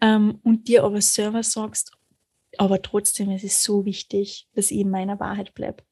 ähm, 0.00 0.38
und 0.42 0.68
dir 0.68 0.84
aber 0.84 1.00
selber 1.00 1.42
sagst, 1.42 1.92
aber 2.56 2.82
trotzdem, 2.82 3.30
es 3.30 3.44
ist 3.44 3.62
so 3.62 3.84
wichtig, 3.84 4.48
dass 4.54 4.70
ich 4.70 4.80
in 4.80 4.90
meiner 4.90 5.20
Wahrheit 5.20 5.54
bleibe. 5.54 5.82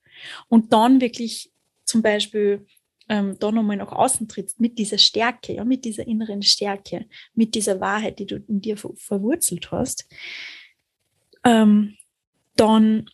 Und 0.48 0.72
dann 0.72 1.00
wirklich 1.00 1.52
zum 1.84 2.02
Beispiel 2.02 2.66
ähm, 3.08 3.36
da 3.38 3.50
nochmal 3.52 3.76
nach 3.76 3.92
außen 3.92 4.28
trittst 4.28 4.60
mit 4.60 4.78
dieser 4.78 4.98
Stärke, 4.98 5.54
ja, 5.54 5.64
mit 5.64 5.84
dieser 5.84 6.06
inneren 6.06 6.42
Stärke, 6.42 7.06
mit 7.34 7.54
dieser 7.54 7.80
Wahrheit, 7.80 8.18
die 8.18 8.26
du 8.26 8.36
in 8.48 8.60
dir 8.60 8.76
ver 8.76 8.90
verwurzelt 8.96 9.70
hast, 9.70 10.08
ähm, 11.44 11.96
dann 12.56 13.06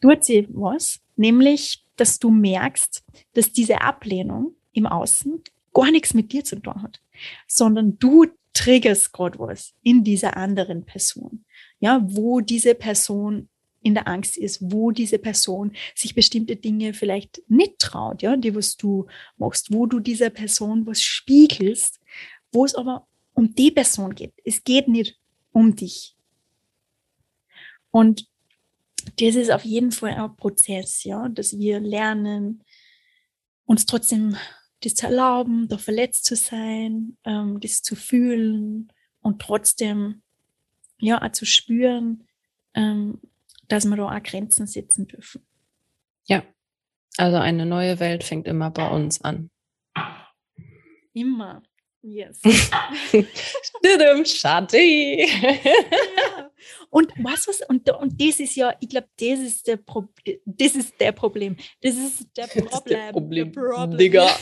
tut 0.00 0.24
sie 0.24 0.46
was, 0.50 1.00
nämlich, 1.16 1.84
dass 1.96 2.18
du 2.18 2.30
merkst, 2.30 3.04
dass 3.32 3.52
diese 3.52 3.80
Ablehnung 3.80 4.54
im 4.72 4.86
Außen 4.86 5.42
gar 5.72 5.90
nichts 5.90 6.14
mit 6.14 6.32
dir 6.32 6.44
zu 6.44 6.56
tun 6.56 6.82
hat, 6.82 7.00
sondern 7.46 7.98
du 7.98 8.26
triggerst 8.52 9.12
gerade 9.12 9.38
was 9.38 9.74
in 9.82 10.04
dieser 10.04 10.36
anderen 10.36 10.84
Person, 10.84 11.44
ja, 11.78 12.00
wo 12.04 12.40
diese 12.40 12.74
Person 12.74 13.48
in 13.82 13.94
der 13.94 14.08
Angst 14.08 14.36
ist, 14.36 14.72
wo 14.72 14.90
diese 14.90 15.18
Person 15.18 15.72
sich 15.94 16.14
bestimmte 16.14 16.56
Dinge 16.56 16.92
vielleicht 16.92 17.42
nicht 17.48 17.78
traut, 17.78 18.22
ja, 18.22 18.36
die 18.36 18.54
was 18.54 18.76
du 18.76 19.06
machst, 19.36 19.72
wo 19.72 19.86
du 19.86 20.00
dieser 20.00 20.30
Person 20.30 20.86
was 20.86 21.02
spiegelst, 21.02 22.00
wo 22.50 22.64
es 22.64 22.74
aber 22.74 23.06
um 23.34 23.54
die 23.54 23.70
Person 23.70 24.14
geht. 24.14 24.32
Es 24.44 24.64
geht 24.64 24.88
nicht 24.88 25.18
um 25.52 25.76
dich. 25.76 26.15
Und 27.90 28.26
das 29.18 29.34
ist 29.34 29.50
auf 29.50 29.64
jeden 29.64 29.92
Fall 29.92 30.14
ein 30.14 30.36
Prozess, 30.36 31.04
ja, 31.04 31.28
dass 31.28 31.58
wir 31.58 31.80
lernen, 31.80 32.62
uns 33.64 33.86
trotzdem 33.86 34.36
das 34.82 34.94
zu 34.94 35.06
erlauben, 35.06 35.68
da 35.68 35.78
verletzt 35.78 36.24
zu 36.24 36.36
sein, 36.36 37.16
ähm, 37.24 37.60
das 37.60 37.82
zu 37.82 37.96
fühlen 37.96 38.92
und 39.20 39.40
trotzdem 39.40 40.22
ja 40.98 41.22
auch 41.22 41.32
zu 41.32 41.46
spüren, 41.46 42.26
ähm, 42.74 43.20
dass 43.68 43.84
wir 43.84 43.96
da 43.96 44.16
auch 44.16 44.22
Grenzen 44.22 44.66
setzen 44.66 45.06
dürfen. 45.06 45.46
Ja, 46.26 46.42
also 47.16 47.38
eine 47.38 47.66
neue 47.66 47.98
Welt 47.98 48.24
fängt 48.24 48.46
immer 48.46 48.70
bei 48.70 48.88
uns 48.88 49.20
an. 49.22 49.50
Immer. 51.12 51.62
Yes. 52.02 52.40
Schade. 54.26 54.78
ja. 54.78 56.50
Und 56.90 57.12
was 57.18 57.48
was 57.48 57.60
und, 57.68 57.90
und 57.90 58.20
das 58.20 58.38
ist 58.40 58.54
ja, 58.54 58.74
ich 58.80 58.88
glaube, 58.88 59.08
das 59.18 59.40
ist 59.40 59.66
der 59.66 59.76
Pro 59.78 60.04
das 60.44 60.76
ist 60.76 61.00
der 61.00 61.12
Problem. 61.12 61.56
Das 61.80 61.96
ist 61.96 62.26
der 62.36 62.46
Problem. 62.46 62.68
Das 62.70 62.80
ist 62.80 62.90
der 62.90 63.12
Problem, 63.12 63.52
Problem. 63.52 63.98
Digga. 63.98 64.26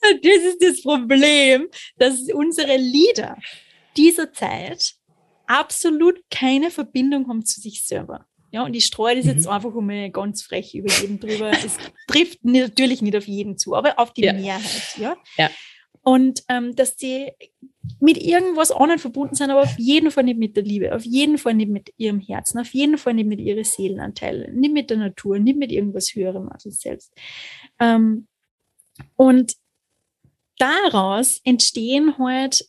das 0.00 0.42
ist 0.42 0.62
das 0.62 0.82
Problem, 0.82 1.68
dass 1.96 2.20
unsere 2.32 2.76
Lieder 2.76 3.36
dieser 3.96 4.32
Zeit 4.32 4.94
absolut 5.46 6.22
keine 6.30 6.70
Verbindung 6.70 7.28
haben 7.28 7.44
zu 7.44 7.60
sich 7.60 7.84
selber. 7.84 8.26
Ja, 8.52 8.64
und 8.64 8.74
ich 8.74 8.84
streue 8.84 9.16
das 9.16 9.26
jetzt 9.26 9.46
mhm. 9.46 9.52
einfach 9.52 9.74
einmal 9.76 10.10
ganz 10.10 10.42
frech 10.42 10.74
über 10.74 10.92
jeden 11.00 11.20
drüber. 11.20 11.50
Es 11.50 11.76
trifft 12.08 12.44
natürlich 12.44 13.02
nicht 13.02 13.16
auf 13.16 13.26
jeden 13.26 13.56
zu, 13.56 13.74
aber 13.74 13.98
auf 13.98 14.12
die 14.12 14.24
ja. 14.24 14.32
Mehrheit. 14.32 14.96
Ja. 14.96 15.16
ja. 15.36 15.50
Und 16.02 16.42
ähm, 16.48 16.74
dass 16.74 16.96
die 16.96 17.30
mit 18.00 18.16
irgendwas 18.16 18.70
anderem 18.72 18.98
verbunden 18.98 19.34
sind, 19.34 19.50
aber 19.50 19.62
auf 19.62 19.78
jeden 19.78 20.10
Fall 20.10 20.24
nicht 20.24 20.38
mit 20.38 20.56
der 20.56 20.64
Liebe, 20.64 20.94
auf 20.94 21.04
jeden 21.04 21.38
Fall 21.38 21.54
nicht 21.54 21.70
mit 21.70 21.92
ihrem 21.98 22.20
Herzen, 22.20 22.58
auf 22.58 22.72
jeden 22.72 22.96
Fall 22.96 23.14
nicht 23.14 23.26
mit 23.26 23.40
ihren 23.40 23.64
Seelenanteilen, 23.64 24.58
nicht 24.58 24.72
mit 24.72 24.90
der 24.90 24.96
Natur, 24.96 25.38
nicht 25.38 25.58
mit 25.58 25.70
irgendwas 25.70 26.14
Höherem 26.14 26.48
als 26.48 26.64
uns 26.64 26.80
selbst. 26.80 27.12
Ähm, 27.78 28.26
und 29.16 29.54
daraus 30.58 31.40
entstehen 31.44 32.16
halt 32.18 32.64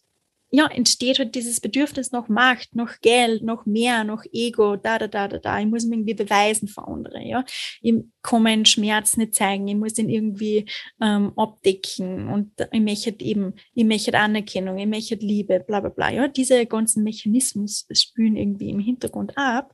ja, 0.54 0.68
entsteht 0.68 1.18
halt 1.18 1.34
dieses 1.34 1.62
Bedürfnis 1.62 2.12
nach 2.12 2.28
Macht, 2.28 2.76
nach 2.76 3.00
Geld, 3.00 3.42
nach 3.42 3.66
mehr, 3.66 4.04
nach 4.04 4.26
Ego, 4.34 4.76
da, 4.76 5.00
da, 5.00 5.08
da, 5.08 5.30
da, 5.30 5.38
da. 5.38 5.60
Ich 5.62 5.66
muss 5.66 5.86
mich 5.86 5.98
irgendwie 5.98 6.14
beweisen 6.14 6.68
für 6.68 6.86
andere, 6.86 7.24
ja. 7.24 7.46
Ich 7.82 7.96
kann 8.22 8.44
meinen 8.44 8.66
Schmerz 8.66 9.16
nicht 9.16 9.34
zeigen, 9.34 9.70
ich 9.70 9.76
muss 9.76 9.98
ihn 9.98 10.10
irgendwie 10.10 10.66
ähm, 11.02 11.32
abdecken 11.38 12.28
und 12.28 12.52
ich 12.70 12.82
möchte 12.82 13.16
eben, 13.24 13.54
ich 13.74 13.86
möchte 13.86 14.20
Anerkennung, 14.20 14.78
ich 14.78 14.88
möchte 14.88 15.16
Liebe, 15.16 15.62
bla, 15.62 15.80
bla, 15.80 15.90
bla, 15.90 16.12
ja. 16.12 16.28
Diese 16.28 16.66
ganzen 16.66 17.04
Mechanismus 17.04 17.88
spülen 17.94 18.36
irgendwie 18.36 18.72
im 18.72 18.80
Hintergrund 18.80 19.38
ab. 19.38 19.74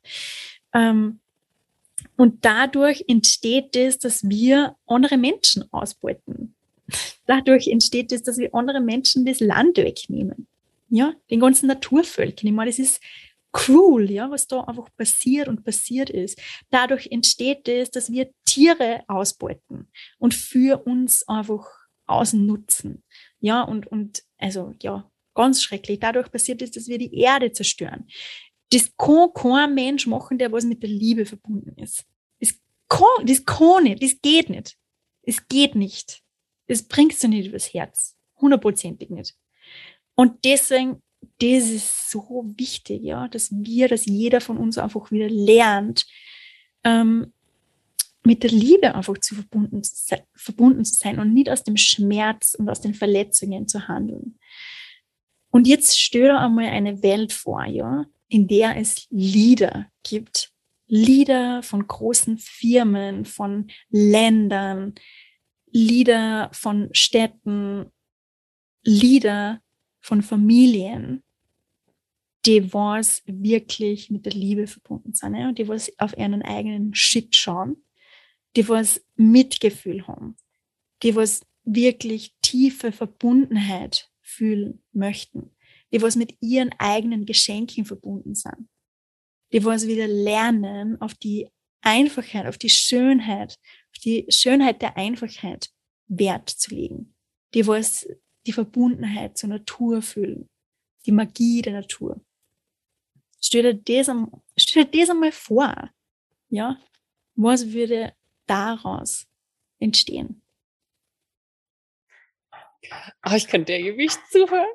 Ähm, 0.76 1.22
und 2.18 2.46
dadurch 2.46 3.04
entsteht 3.08 3.76
es, 3.76 3.98
dass 3.98 4.30
wir 4.30 4.76
andere 4.86 5.18
Menschen 5.18 5.66
ausbeuten. 5.74 6.54
Dadurch 7.26 7.68
entsteht 7.68 8.12
es, 8.12 8.22
dass 8.22 8.38
wir 8.38 8.54
andere 8.54 8.80
Menschen 8.80 9.26
das 9.26 9.40
Land 9.40 9.78
wegnehmen 9.78 10.48
ja, 10.90 11.14
den 11.30 11.40
ganzen 11.40 11.68
Naturvölkern. 11.68 12.48
Ich 12.48 12.54
meine, 12.54 12.70
das 12.70 12.80
ist 12.80 13.02
cruel, 13.52 14.12
ja, 14.12 14.30
was 14.30 14.48
da 14.48 14.62
einfach 14.62 14.90
passiert 14.96 15.48
und 15.48 15.64
passiert 15.64 16.10
ist. 16.10 16.40
Dadurch 16.70 17.08
entsteht 17.12 17.68
es, 17.68 17.90
dass 17.92 18.12
wir 18.12 18.30
Tiere 18.46 19.04
ausbeuten 19.08 19.90
und 20.20 20.34
für 20.34 20.86
uns 20.86 21.28
einfach 21.28 21.66
ausnutzen. 22.06 23.04
Ja, 23.40 23.62
und, 23.64 23.88
und 23.88 24.24
also 24.38 24.76
ja, 24.82 25.10
ganz 25.34 25.64
schrecklich. 25.64 26.00
Dadurch 26.00 26.32
passiert 26.32 26.62
es, 26.62 26.72
dass 26.72 26.88
wir 26.88 26.98
die 26.98 27.14
Erde 27.16 27.52
zerstören. 27.52 28.08
Das 28.72 28.92
kann 28.98 29.34
kein 29.34 29.74
Mensch 29.74 30.08
machen, 30.08 30.38
der 30.38 30.52
was 30.52 30.66
mit 30.66 30.84
der 30.84 30.90
Liebe 30.90 31.26
verbunden 31.26 31.82
ist. 31.82 32.06
Das 32.40 32.54
kann, 32.90 33.26
das 33.26 33.46
kann 33.46 33.84
nicht, 33.84 34.04
das 34.04 34.20
geht 34.22 34.50
nicht. 34.50 34.78
Es 35.24 35.48
geht 35.48 35.76
nicht. 35.76 36.22
Das 36.68 36.84
bringst 36.84 37.24
du 37.24 37.28
nicht 37.28 37.48
übers 37.48 37.74
Herz. 37.74 38.18
Hundertprozentig 38.40 39.10
nicht. 39.10 39.36
Und 40.18 40.44
deswegen, 40.46 41.04
das 41.40 41.70
ist 41.70 42.10
so 42.10 42.44
wichtig, 42.58 43.04
ja, 43.04 43.28
dass 43.28 43.52
wir, 43.52 43.88
dass 43.88 44.08
jeder 44.08 44.42
von 44.42 44.58
uns 44.58 44.80
einfach 44.80 45.12
wieder 45.12 45.30
lernt, 45.30 46.08
ähm, 46.84 47.32
mit 48.24 48.42
der 48.44 48.50
Liebe 48.50 48.96
einfach 48.96 49.20
zu 49.20 49.36
verbunden, 49.36 49.84
verbunden 50.34 50.84
zu 50.84 50.96
sein 50.96 51.20
und 51.20 51.34
nicht 51.34 51.50
aus 51.52 51.64
dem 51.64 51.78
Schmerz 51.78 52.56
und 52.56 52.68
aus 52.68 52.82
den 52.82 52.96
Verletzungen 52.96 53.68
zu 53.68 53.88
handeln. 53.88 54.40
Und 55.52 55.68
jetzt 55.68 55.96
dir 56.14 56.38
einmal 56.38 56.66
eine 56.66 57.04
Welt 57.04 57.32
vor, 57.32 57.64
ja, 57.66 58.06
in 58.28 58.48
der 58.48 58.76
es 58.76 59.06
Lieder 59.12 59.88
gibt. 60.04 60.52
Lieder 60.88 61.62
von 61.62 61.86
großen 61.86 62.40
Firmen, 62.40 63.26
von 63.26 63.70
Ländern, 63.90 64.96
Lieder 65.70 66.50
von 66.54 66.90
Städten, 66.92 67.92
Lieder 68.84 69.62
von 70.08 70.22
Familien, 70.22 71.22
die 72.46 72.74
was 72.74 73.24
wirklich 73.26 74.10
mit 74.10 74.26
der 74.26 74.32
Liebe 74.32 74.66
verbunden 74.66 75.14
sind 75.14 75.36
ja? 75.36 75.52
die 75.52 75.68
was 75.68 75.92
auf 76.00 76.18
ihren 76.18 76.42
eigenen 76.44 76.96
Shit 76.96 77.36
schauen, 77.36 77.76
die 78.56 78.70
was 78.70 79.04
Mitgefühl 79.18 80.08
haben, 80.08 80.38
die 81.04 81.14
was 81.14 81.46
wirklich 81.66 82.34
tiefe 82.42 82.94
Verbundenheit 82.94 84.10
fühlen 84.22 84.82
möchten, 84.94 85.52
die 85.92 86.02
was 86.02 86.16
mit 86.16 86.38
ihren 86.40 86.72
eigenen 86.78 87.26
Geschenken 87.26 87.84
verbunden 87.84 88.34
sind, 88.34 88.70
die 89.52 89.66
was 89.66 89.88
wieder 89.88 90.08
lernen, 90.08 91.02
auf 91.02 91.16
die 91.16 91.50
Einfachheit, 91.82 92.46
auf 92.46 92.58
die 92.58 92.70
Schönheit, 92.70 93.60
auf 93.94 94.00
die 94.02 94.26
Schönheit 94.30 94.82
der 94.82 94.96
Einfachheit 94.96 95.70
Wert 96.08 96.50
zu 96.50 96.74
legen, 96.74 97.14
die 97.54 97.68
was 97.68 98.08
die 98.48 98.54
Verbundenheit 98.54 99.38
zur 99.38 99.50
Natur 99.50 100.02
fühlen, 100.02 100.50
die 101.06 101.12
Magie 101.12 101.62
der 101.62 101.74
Natur. 101.74 102.20
Stell 103.42 103.76
dir 103.76 104.04
das, 104.06 104.16
stell 104.58 104.86
dir 104.86 105.02
das 105.02 105.10
einmal 105.12 105.32
vor, 105.32 105.92
ja, 106.50 106.80
was 107.36 107.72
würde 107.72 108.14
daraus 108.48 109.28
entstehen? 109.80 110.42
Oh, 113.26 113.34
ich 113.36 113.48
könnte 113.48 113.74
dir 113.74 113.92
Gewicht 113.92 114.20
zuhören. 114.32 114.66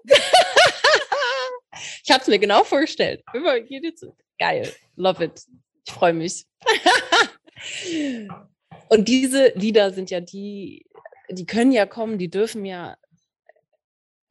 ich 2.05 2.11
habe 2.11 2.21
es 2.21 2.29
mir 2.29 2.39
genau 2.39 2.63
vorgestellt. 2.63 3.25
Immer 3.33 3.59
Geil, 4.39 4.71
love 4.97 5.25
it. 5.25 5.43
Ich 5.85 5.93
freue 5.93 6.13
mich. 6.13 6.45
Und 8.89 9.09
diese 9.09 9.53
Lieder 9.55 9.93
sind 9.93 10.11
ja 10.11 10.21
die, 10.21 10.85
die 11.31 11.47
können 11.47 11.73
ja 11.73 11.87
kommen, 11.87 12.19
die 12.19 12.29
dürfen 12.29 12.67
ja 12.67 12.99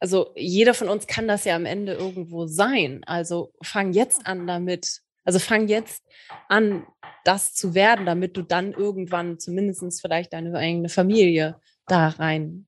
also 0.02 0.32
jeder 0.34 0.74
von 0.74 0.88
uns 0.88 1.06
kann 1.06 1.28
das 1.28 1.44
ja 1.44 1.54
am 1.54 1.64
Ende 1.64 1.92
irgendwo 1.92 2.46
sein. 2.46 3.02
Also 3.06 3.52
fang 3.62 3.92
jetzt 3.92 4.26
an 4.26 4.48
damit. 4.48 5.00
Also 5.22 5.38
fang 5.38 5.68
jetzt 5.68 6.02
an, 6.48 6.84
das 7.24 7.54
zu 7.54 7.76
werden, 7.76 8.04
damit 8.04 8.36
du 8.36 8.42
dann 8.42 8.72
irgendwann 8.72 9.38
zumindest 9.38 10.00
vielleicht 10.00 10.32
deine 10.32 10.52
eigene 10.58 10.88
Familie 10.88 11.54
da 11.86 12.08
rein 12.08 12.66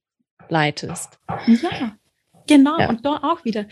leitest. 0.48 1.18
Ja. 1.48 1.96
Genau, 2.46 2.78
ja. 2.78 2.90
und 2.90 3.04
da 3.06 3.16
auch 3.22 3.44
wieder 3.44 3.66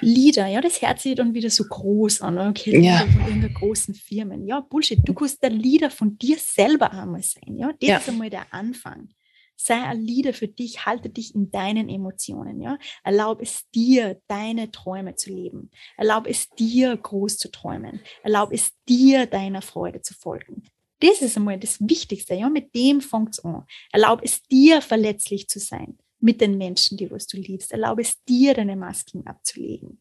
Lieder, 0.00 0.48
ja, 0.48 0.60
das 0.60 0.82
hört 0.82 0.98
sich 0.98 1.14
dann 1.14 1.32
wieder 1.32 1.48
so 1.48 1.62
groß 1.62 2.22
an, 2.22 2.38
okay, 2.38 2.80
ja. 2.80 2.98
von 2.98 3.20
irgendeiner 3.20 3.54
großen 3.54 3.94
Firmen. 3.94 4.48
Ja, 4.48 4.60
Bullshit, 4.60 4.98
du 5.04 5.14
kannst 5.14 5.44
der 5.44 5.50
Lieder 5.50 5.90
von 5.90 6.18
dir 6.18 6.36
selber 6.36 6.90
einmal 6.90 7.22
sein, 7.22 7.56
ja, 7.56 7.68
das 7.80 7.88
ja. 7.88 7.96
ist 7.98 8.08
einmal 8.08 8.28
der 8.28 8.52
Anfang 8.52 9.10
sei 9.56 9.82
ein 9.82 10.00
Leader 10.00 10.32
für 10.32 10.48
dich, 10.48 10.86
halte 10.86 11.08
dich 11.08 11.34
in 11.34 11.50
deinen 11.50 11.88
Emotionen, 11.88 12.60
ja. 12.60 12.78
Erlaub 13.02 13.40
es 13.40 13.68
dir, 13.74 14.20
deine 14.28 14.70
Träume 14.70 15.16
zu 15.16 15.30
leben. 15.30 15.70
Erlaub 15.96 16.26
es 16.26 16.50
dir, 16.50 16.96
groß 16.96 17.38
zu 17.38 17.50
träumen. 17.50 18.00
Erlaub 18.22 18.52
es 18.52 18.72
dir, 18.88 19.26
deiner 19.26 19.62
Freude 19.62 20.02
zu 20.02 20.14
folgen. 20.14 20.62
Das 21.00 21.20
ist 21.20 21.36
einmal 21.36 21.58
das 21.58 21.78
Wichtigste, 21.80 22.34
ja. 22.34 22.48
Mit 22.48 22.74
dem 22.74 23.00
fängt's 23.00 23.44
an. 23.44 23.64
Erlaub 23.92 24.20
es 24.22 24.42
dir, 24.42 24.82
verletzlich 24.82 25.48
zu 25.48 25.58
sein 25.58 25.98
mit 26.20 26.40
den 26.40 26.58
Menschen, 26.58 26.96
die 26.96 27.10
was 27.10 27.26
du 27.26 27.36
liebst. 27.36 27.72
Erlaub 27.72 27.98
es 27.98 28.22
dir, 28.24 28.54
deine 28.54 28.76
Masken 28.76 29.26
abzulegen. 29.26 30.00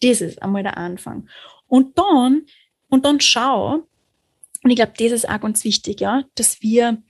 Das 0.00 0.20
ist 0.20 0.42
einmal 0.42 0.62
der 0.62 0.76
Anfang. 0.76 1.28
Und 1.66 1.96
dann, 1.98 2.46
und 2.88 3.04
dann 3.04 3.20
schau, 3.20 3.86
und 4.62 4.70
ich 4.70 4.76
glaube, 4.76 4.92
das 4.96 5.12
ist 5.12 5.28
auch 5.28 5.40
ganz 5.40 5.64
wichtig, 5.64 6.00
ja, 6.00 6.24
dass 6.34 6.60
wir 6.62 7.02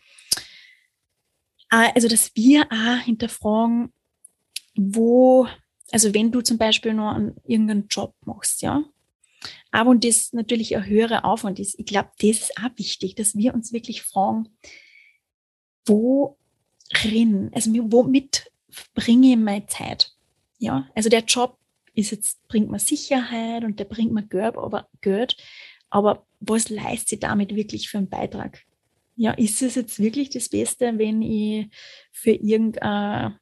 also, 1.72 2.08
dass 2.08 2.34
wir 2.34 2.66
auch 2.70 3.02
hinterfragen, 3.04 3.92
wo, 4.76 5.46
also 5.90 6.12
wenn 6.14 6.30
du 6.30 6.42
zum 6.42 6.58
Beispiel 6.58 6.94
noch 6.94 7.14
einen, 7.14 7.36
irgendeinen 7.44 7.88
Job 7.88 8.14
machst, 8.24 8.62
ja, 8.62 8.84
aber 9.70 9.90
und 9.90 10.04
das 10.04 10.32
natürlich 10.32 10.76
ein 10.76 10.86
höherer 10.86 11.24
Aufwand 11.24 11.58
ist, 11.58 11.78
ich 11.78 11.86
glaube, 11.86 12.10
das 12.20 12.30
ist 12.30 12.58
auch 12.58 12.70
wichtig, 12.76 13.14
dass 13.14 13.36
wir 13.36 13.54
uns 13.54 13.72
wirklich 13.72 14.02
fragen, 14.02 14.48
worin, 15.86 17.50
also 17.52 17.70
womit 17.90 18.50
bringe 18.94 19.32
ich 19.32 19.36
meine 19.36 19.66
Zeit? 19.66 20.12
Ja, 20.58 20.88
also 20.94 21.08
der 21.08 21.24
Job 21.24 21.58
ist 21.94 22.10
jetzt, 22.10 22.46
bringt 22.48 22.70
mir 22.70 22.78
Sicherheit 22.78 23.64
und 23.64 23.78
der 23.78 23.84
bringt 23.84 24.12
mir 24.12 24.22
Geld, 24.22 24.56
aber 24.56 24.88
Geld. 25.00 25.36
Aber 25.90 26.26
was 26.40 26.68
leistet 26.68 27.22
damit 27.22 27.54
wirklich 27.54 27.88
für 27.88 27.98
einen 27.98 28.08
Beitrag? 28.08 28.62
Ja, 29.16 29.32
ist 29.32 29.60
es 29.62 29.74
jetzt 29.74 29.98
wirklich 30.00 30.30
das 30.30 30.48
Beste, 30.48 30.98
wenn 30.98 31.22
ich 31.22 31.68
für 32.12 32.32
irgendeine, 32.32 33.38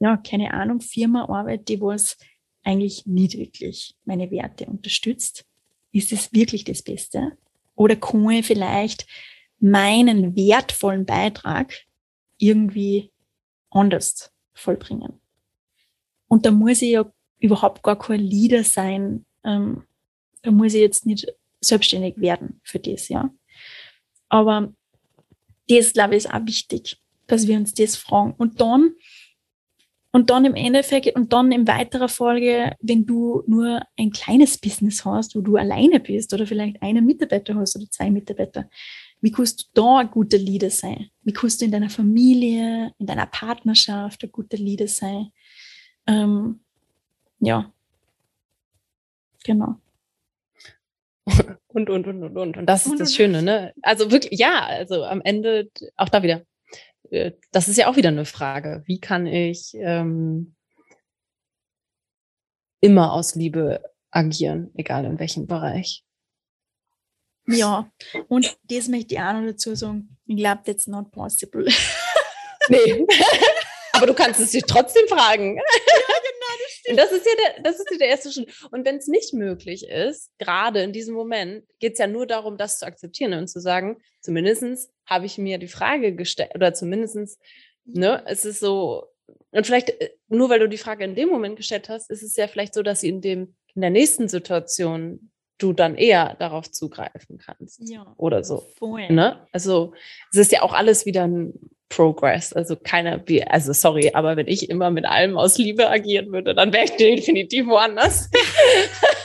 ja, 0.00 0.16
keine 0.16 0.52
Ahnung, 0.54 0.80
Firma 0.80 1.28
arbeite, 1.28 1.64
die 1.64 1.80
was 1.80 2.16
eigentlich 2.62 3.06
nicht 3.06 3.38
wirklich 3.38 3.94
meine 4.04 4.30
Werte 4.30 4.66
unterstützt? 4.66 5.44
Ist 5.92 6.12
es 6.12 6.32
wirklich 6.32 6.64
das 6.64 6.82
Beste? 6.82 7.32
Oder 7.74 7.96
kann 7.96 8.28
ich 8.30 8.46
vielleicht 8.46 9.06
meinen 9.60 10.34
wertvollen 10.34 11.06
Beitrag 11.06 11.72
irgendwie 12.38 13.12
anders 13.70 14.32
vollbringen? 14.54 15.20
Und 16.28 16.44
da 16.44 16.50
muss 16.50 16.82
ich 16.82 16.92
ja 16.92 17.10
überhaupt 17.38 17.82
gar 17.82 17.98
kein 17.98 18.20
Leader 18.20 18.64
sein. 18.64 19.24
Ähm, 19.44 19.84
da 20.42 20.50
muss 20.50 20.74
ich 20.74 20.80
jetzt 20.80 21.06
nicht 21.06 21.26
selbstständig 21.60 22.18
werden 22.18 22.60
für 22.64 22.78
das, 22.78 23.08
ja. 23.08 23.30
Aber 24.28 24.72
das, 25.68 25.92
glaube 25.92 26.14
ich, 26.14 26.24
ist 26.24 26.32
auch 26.32 26.46
wichtig, 26.46 26.98
dass 27.26 27.46
wir 27.46 27.56
uns 27.56 27.74
das 27.74 27.96
fragen. 27.96 28.34
Und 28.38 28.60
dann, 28.60 28.92
und 30.12 30.30
dann 30.30 30.44
im 30.44 30.54
Endeffekt, 30.54 31.14
und 31.14 31.32
dann 31.32 31.52
in 31.52 31.66
weiterer 31.68 32.08
Folge, 32.08 32.74
wenn 32.80 33.04
du 33.04 33.42
nur 33.46 33.82
ein 33.98 34.10
kleines 34.10 34.58
Business 34.58 35.04
hast, 35.04 35.36
wo 35.36 35.40
du 35.40 35.56
alleine 35.56 36.00
bist 36.00 36.32
oder 36.32 36.46
vielleicht 36.46 36.80
einen 36.82 37.04
Mitarbeiter 37.04 37.54
hast 37.54 37.76
oder 37.76 37.90
zwei 37.90 38.10
Mitarbeiter, 38.10 38.68
wie 39.20 39.30
kannst 39.30 39.60
du 39.60 39.64
da 39.74 39.98
ein 39.98 40.10
guter 40.10 40.38
Leader 40.38 40.70
sein? 40.70 41.10
Wie 41.22 41.32
kannst 41.32 41.60
du 41.60 41.64
in 41.64 41.72
deiner 41.72 41.90
Familie, 41.90 42.92
in 42.98 43.06
deiner 43.06 43.26
Partnerschaft 43.26 44.22
ein 44.22 44.32
guter 44.32 44.56
Leader 44.56 44.88
sein? 44.88 45.32
Ähm, 46.06 46.60
ja, 47.40 47.72
genau. 49.44 49.76
Und, 51.68 51.90
und, 51.90 52.06
und, 52.06 52.22
und, 52.22 52.36
und. 52.38 52.56
Und 52.56 52.66
das 52.66 52.86
ist 52.86 53.00
das 53.00 53.14
Schöne, 53.14 53.42
ne? 53.42 53.74
Also 53.82 54.10
wirklich, 54.10 54.38
ja, 54.38 54.64
also 54.64 55.04
am 55.04 55.20
Ende 55.20 55.70
auch 55.96 56.08
da 56.08 56.22
wieder. 56.22 56.42
Äh, 57.10 57.32
das 57.52 57.68
ist 57.68 57.76
ja 57.76 57.88
auch 57.88 57.96
wieder 57.96 58.08
eine 58.08 58.24
Frage. 58.24 58.82
Wie 58.86 59.00
kann 59.00 59.26
ich 59.26 59.72
ähm, 59.74 60.54
immer 62.80 63.12
aus 63.12 63.34
Liebe 63.34 63.82
agieren, 64.10 64.70
egal 64.74 65.04
in 65.04 65.18
welchem 65.18 65.46
Bereich? 65.46 66.04
Ja, 67.48 67.90
und 68.28 68.56
das 68.64 68.88
möchte 68.88 69.14
ich 69.14 69.20
auch 69.20 69.34
noch 69.34 69.46
dazu 69.46 69.74
sagen. 69.74 70.16
Ich 70.26 70.36
glaube, 70.36 70.62
that's 70.64 70.86
not 70.86 71.10
possible. 71.12 71.66
Nee. 72.68 73.06
Aber 73.92 74.06
du 74.06 74.14
kannst 74.14 74.40
es 74.40 74.50
dich 74.50 74.64
trotzdem 74.64 75.06
fragen. 75.08 75.58
Und 76.88 76.96
das 76.96 77.12
ist 77.12 77.26
ja 77.26 77.32
der, 77.36 77.62
das 77.62 77.78
ist 77.78 77.90
ja 77.90 77.98
der 77.98 78.08
erste 78.08 78.32
Schritt. 78.32 78.52
Und 78.70 78.84
wenn 78.86 78.96
es 78.96 79.06
nicht 79.06 79.34
möglich 79.34 79.88
ist, 79.88 80.30
gerade 80.38 80.82
in 80.82 80.92
diesem 80.92 81.14
Moment, 81.14 81.64
geht 81.78 81.94
es 81.94 81.98
ja 81.98 82.06
nur 82.06 82.26
darum, 82.26 82.56
das 82.56 82.78
zu 82.78 82.86
akzeptieren 82.86 83.34
und 83.34 83.48
zu 83.48 83.60
sagen, 83.60 83.98
zumindest 84.20 84.90
habe 85.06 85.26
ich 85.26 85.38
mir 85.38 85.58
die 85.58 85.68
Frage 85.68 86.14
gestellt, 86.14 86.54
oder 86.54 86.74
zumindest, 86.74 87.38
ne, 87.84 88.22
es 88.26 88.44
ist 88.44 88.60
so, 88.60 89.06
und 89.50 89.66
vielleicht, 89.66 89.90
äh, 90.00 90.10
nur 90.28 90.50
weil 90.50 90.60
du 90.60 90.68
die 90.68 90.78
Frage 90.78 91.04
in 91.04 91.14
dem 91.14 91.28
Moment 91.28 91.56
gestellt 91.56 91.88
hast, 91.88 92.10
ist 92.10 92.22
es 92.22 92.36
ja 92.36 92.46
vielleicht 92.46 92.74
so, 92.74 92.82
dass 92.82 93.00
sie 93.00 93.08
in 93.08 93.20
dem, 93.20 93.54
in 93.74 93.80
der 93.80 93.90
nächsten 93.90 94.28
Situation 94.28 95.30
du 95.58 95.72
dann 95.72 95.96
eher 95.96 96.34
darauf 96.38 96.70
zugreifen 96.70 97.38
kannst. 97.38 97.80
Ja. 97.88 98.14
Oder 98.18 98.44
so. 98.44 98.66
Voll. 98.78 99.10
Ne? 99.10 99.46
Also 99.52 99.94
es 100.30 100.38
ist 100.38 100.52
ja 100.52 100.62
auch 100.62 100.74
alles 100.74 101.06
wieder 101.06 101.26
ein 101.26 101.54
Progress. 101.88 102.52
Also 102.52 102.76
keiner, 102.76 103.22
also 103.48 103.72
sorry, 103.72 104.10
aber 104.12 104.36
wenn 104.36 104.48
ich 104.48 104.68
immer 104.70 104.90
mit 104.90 105.06
allem 105.06 105.36
aus 105.36 105.58
Liebe 105.58 105.88
agieren 105.88 106.32
würde, 106.32 106.54
dann 106.54 106.72
wäre 106.72 106.84
ich 106.84 106.92
definitiv 106.92 107.66
woanders. 107.66 108.28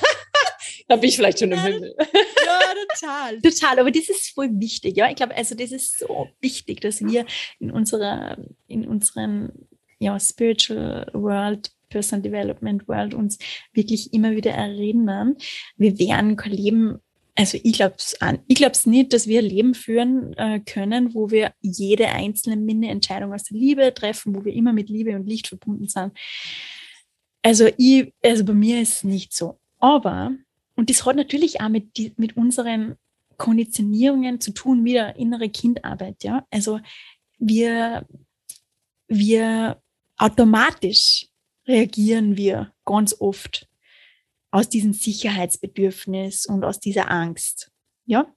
da 0.88 0.96
bin 0.96 1.10
ich 1.10 1.16
vielleicht 1.16 1.40
schon 1.40 1.52
im 1.52 1.62
Himmel. 1.62 1.96
Ja, 1.98 2.60
total. 3.00 3.42
total. 3.42 3.80
Aber 3.80 3.92
das 3.92 4.10
ist 4.10 4.30
voll 4.30 4.50
wichtig. 4.54 4.98
Ja, 4.98 5.10
ich 5.10 5.16
glaube, 5.16 5.36
also 5.36 5.56
das 5.56 5.72
ist 5.72 5.98
so 6.00 6.28
wichtig, 6.40 6.82
dass 6.82 7.02
wir 7.02 7.26
in 7.60 7.72
unserer, 7.72 8.38
in 8.68 8.88
unseren 8.88 9.68
ja, 10.00 10.20
Spiritual 10.20 11.10
World 11.14 11.72
Personal 11.90 12.24
Development 12.24 12.88
World 12.88 13.14
uns 13.14 13.38
wirklich 13.74 14.14
immer 14.14 14.32
wieder 14.32 14.52
erinnern, 14.52 15.36
wir 15.78 16.00
werden 16.00 16.38
kein 16.38 16.54
Leben 16.54 17.00
also 17.36 17.58
ich 17.64 17.74
glaube 17.74 17.96
es 17.98 18.18
glaub's 18.48 18.86
nicht, 18.86 19.14
dass 19.14 19.28
wir 19.28 19.40
ein 19.40 19.46
Leben 19.46 19.74
führen 19.74 20.34
äh, 20.34 20.60
können, 20.60 21.14
wo 21.14 21.32
wir 21.32 21.54
jede 21.62 22.10
einzelne 22.10 22.58
Mini-Entscheidung 22.58 23.34
aus 23.34 23.44
der 23.44 23.58
Liebe 23.58 23.94
treffen, 23.94 24.36
wo 24.36 24.44
wir 24.44 24.54
immer 24.54 24.74
mit 24.74 24.90
Liebe 24.90 25.16
und 25.16 25.28
Licht 25.28 25.48
verbunden 25.48 25.88
sind. 25.88 26.12
Also 27.42 27.70
ich, 27.78 28.14
also 28.24 28.46
bei 28.46 28.54
mir 28.54 28.82
ist 28.82 28.96
es 28.96 29.04
nicht 29.04 29.34
so. 29.34 29.60
Aber, 29.80 30.32
und 30.76 30.90
das 30.90 31.06
hat 31.06 31.16
natürlich 31.16 31.62
auch 31.62 31.70
mit, 31.70 31.98
die, 31.98 32.14
mit 32.18 32.38
unseren 32.38 32.96
Konditionierungen 33.38 34.40
zu 34.40 34.52
tun, 34.52 34.86
wie 34.86 34.94
der 34.94 35.16
innere 35.16 35.50
Kindarbeit, 35.50 36.24
ja. 36.24 36.46
Also 36.52 36.80
wir, 37.40 38.06
wir 39.08 39.82
automatisch 40.18 41.28
reagieren 41.68 42.38
wir 42.38 42.72
ganz 42.86 43.16
oft 43.20 43.68
aus 44.52 44.70
diesem 44.70 44.94
Sicherheitsbedürfnis 44.94 46.46
und 46.46 46.64
aus 46.64 46.80
dieser 46.80 47.10
Angst. 47.10 47.72
Ja? 48.06 48.34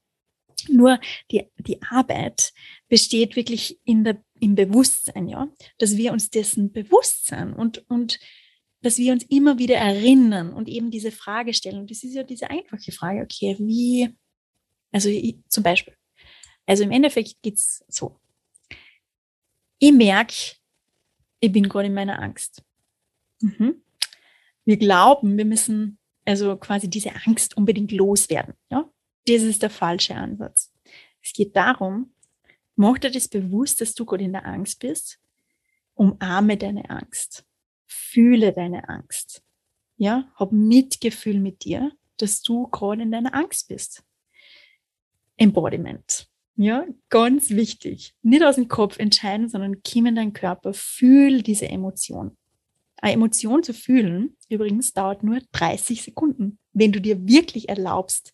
Nur 0.69 1.01
die, 1.31 1.51
die 1.59 1.83
Arbeit 1.83 2.53
besteht 2.89 3.37
wirklich 3.37 3.79
in 3.85 4.05
der, 4.05 4.23
im 4.41 4.55
Bewusstsein, 4.55 5.29
ja, 5.29 5.49
dass 5.79 5.97
wir 5.97 6.13
uns 6.13 6.31
dessen 6.31 6.73
bewusst 6.73 7.27
sind 7.27 7.53
und, 7.53 7.85
und 7.91 8.21
dass 8.81 8.99
wir 8.99 9.13
uns 9.13 9.25
immer 9.25 9.59
wieder 9.59 9.77
erinnern 9.77 10.53
und 10.53 10.69
eben 10.69 10.91
diese 10.91 11.11
Frage 11.11 11.55
stellen. 11.55 11.81
Und 11.81 11.91
das 11.91 12.05
ist 12.05 12.15
ja 12.15 12.23
diese 12.23 12.51
einfache 12.51 12.93
Frage, 12.93 13.23
okay, 13.23 13.57
wie, 13.59 14.15
also 14.93 15.09
ich, 15.09 15.39
zum 15.49 15.63
Beispiel, 15.63 15.95
also 16.67 16.85
im 16.85 16.93
Endeffekt 16.93 17.43
geht's 17.43 17.85
so. 17.89 18.21
Ich 19.79 19.93
merke, 19.93 20.35
ich 21.41 21.53
bin 21.53 21.69
gerade 21.69 21.89
in 21.89 21.95
meiner 21.95 22.23
Angst. 22.23 22.63
Mhm. 23.41 23.83
Wir 24.65 24.77
glauben, 24.77 25.37
wir 25.37 25.45
müssen 25.45 25.99
also 26.25 26.57
quasi 26.57 26.89
diese 26.89 27.13
Angst 27.27 27.57
unbedingt 27.57 27.93
loswerden. 27.93 28.55
Ja? 28.71 28.89
Das 29.27 29.43
ist 29.43 29.63
der 29.63 29.71
falsche 29.71 30.15
Ansatz. 30.15 30.73
Es 31.23 31.33
geht 31.33 31.57
darum, 31.57 32.15
mach 32.77 32.99
dir 32.99 33.11
das 33.11 33.29
bewusst, 33.29 33.81
dass 33.81 33.95
du 33.95 34.05
gerade 34.05 34.25
in 34.25 34.33
der 34.33 34.47
Angst 34.47 34.81
bist. 34.81 35.21
Umarme 35.95 36.57
deine 36.57 36.91
Angst. 36.91 37.45
Fühle 37.87 38.53
deine 38.53 38.89
Angst. 38.89 39.43
Ja, 39.97 40.33
hab 40.35 40.53
Mitgefühl 40.53 41.41
mit 41.41 41.65
dir, 41.65 41.93
dass 42.17 42.43
du 42.43 42.67
gerade 42.69 43.03
in 43.03 43.13
deiner 43.13 43.35
Angst 43.35 43.69
bist. 43.69 44.03
Embodiment. 45.37 46.29
Ja, 46.57 46.87
ganz 47.09 47.51
wichtig. 47.51 48.15
Nicht 48.23 48.45
aus 48.45 48.57
dem 48.57 48.69
Kopf 48.69 48.99
entscheiden, 48.99 49.49
sondern 49.49 49.83
komm 49.83 50.07
in 50.07 50.15
deinen 50.15 50.33
Körper, 50.33 50.73
fühl 50.73 51.43
diese 51.43 51.69
Emotion. 51.69 52.37
Eine 53.05 53.13
Emotion 53.13 53.63
zu 53.63 53.75
fühlen, 53.75 54.35
übrigens, 54.49 54.95
dauert 54.95 55.23
nur 55.23 55.39
30 55.53 56.01
Sekunden, 56.03 56.59
wenn 56.73 56.91
du 56.91 57.03
dir 57.03 57.29
wirklich 57.29 57.69
erlaubst, 57.69 58.33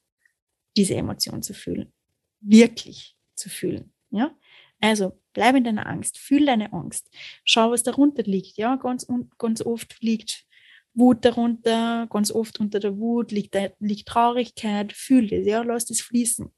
diese 0.77 0.95
Emotion 0.95 1.43
zu 1.43 1.55
fühlen. 1.55 1.93
Wirklich 2.39 3.17
zu 3.35 3.49
fühlen. 3.51 3.93
Ja? 4.11 4.33
Also 4.81 5.19
bleib 5.33 5.57
in 5.57 5.65
deiner 5.65 5.89
Angst, 5.89 6.19
fühl 6.19 6.47
deine 6.47 6.73
Angst. 6.73 7.11
Schau, 7.43 7.73
was 7.73 7.83
darunter 7.83 8.23
liegt. 8.23 8.59
Ja, 8.59 8.77
ganz, 8.77 9.09
ganz 9.39 9.61
oft 9.61 10.01
liegt 10.03 10.47
Wut 10.95 11.25
darunter, 11.25 12.07
ganz 12.09 12.31
oft 12.31 12.61
unter 12.61 12.79
der 12.79 12.97
Wut 12.97 13.33
liegt, 13.33 13.57
liegt 13.81 14.07
Traurigkeit. 14.07 14.93
Fühl 14.93 15.27
das, 15.27 15.47
ja, 15.47 15.63
lass 15.63 15.87
das 15.87 16.01
fließen. 16.01 16.49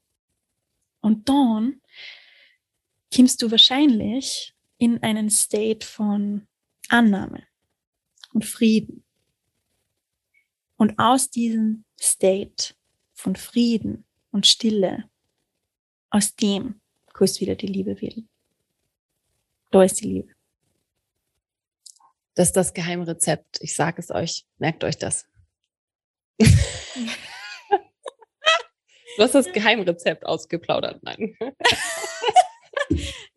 Und 1.01 1.27
dann 1.27 1.81
kommst 3.11 3.41
du 3.41 3.49
wahrscheinlich 3.49 4.53
in 4.77 5.01
einen 5.01 5.31
State 5.31 5.83
von 5.83 6.45
Annahme 6.89 7.47
und 8.33 8.45
Frieden. 8.45 9.03
Und 10.77 10.99
aus 10.99 11.29
diesem 11.29 11.85
State 11.99 12.73
von 13.13 13.35
Frieden 13.35 14.05
und 14.31 14.47
Stille, 14.47 15.09
aus 16.09 16.35
dem 16.35 16.81
kannst 17.13 17.39
wieder 17.39 17.55
die 17.55 17.67
Liebe 17.67 18.01
wählen. 18.01 18.27
Da 19.71 19.83
ist 19.83 20.01
die 20.01 20.07
Liebe. 20.07 20.33
Das 22.35 22.49
ist 22.49 22.57
das 22.57 22.73
Geheimrezept. 22.73 23.59
Ich 23.61 23.75
sage 23.75 24.01
es 24.01 24.09
euch. 24.09 24.45
Merkt 24.57 24.83
euch 24.83 24.97
das. 24.97 25.27
Du 29.15 29.21
hast 29.21 29.35
das 29.35 29.51
Geheimrezept 29.51 30.25
ausgeplaudert. 30.25 31.03
Nein. 31.03 31.37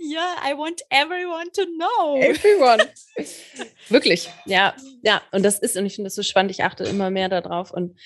Ja, 0.08 0.36
I 0.44 0.56
want 0.56 0.82
everyone 0.90 1.50
to 1.52 1.64
know. 1.64 2.20
Everyone. 2.20 2.88
Wirklich, 3.88 4.30
ja, 4.44 4.74
ja. 5.02 5.20
Und 5.32 5.42
das 5.42 5.58
ist, 5.58 5.76
und 5.76 5.84
ich 5.86 5.96
finde 5.96 6.06
das 6.06 6.14
so 6.14 6.22
spannend, 6.22 6.52
ich 6.52 6.62
achte 6.62 6.84
immer 6.84 7.10
mehr 7.10 7.28
darauf. 7.28 7.72
Und 7.72 7.98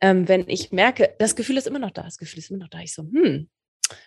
ähm, 0.00 0.28
wenn 0.28 0.48
ich 0.48 0.70
merke, 0.70 1.14
das 1.18 1.34
Gefühl 1.34 1.56
ist 1.56 1.66
immer 1.66 1.78
noch 1.78 1.92
da, 1.92 2.02
das 2.02 2.18
Gefühl 2.18 2.40
ist 2.40 2.50
immer 2.50 2.60
noch 2.60 2.68
da, 2.68 2.80
ich 2.80 2.92
so, 2.92 3.02
hm, 3.02 3.48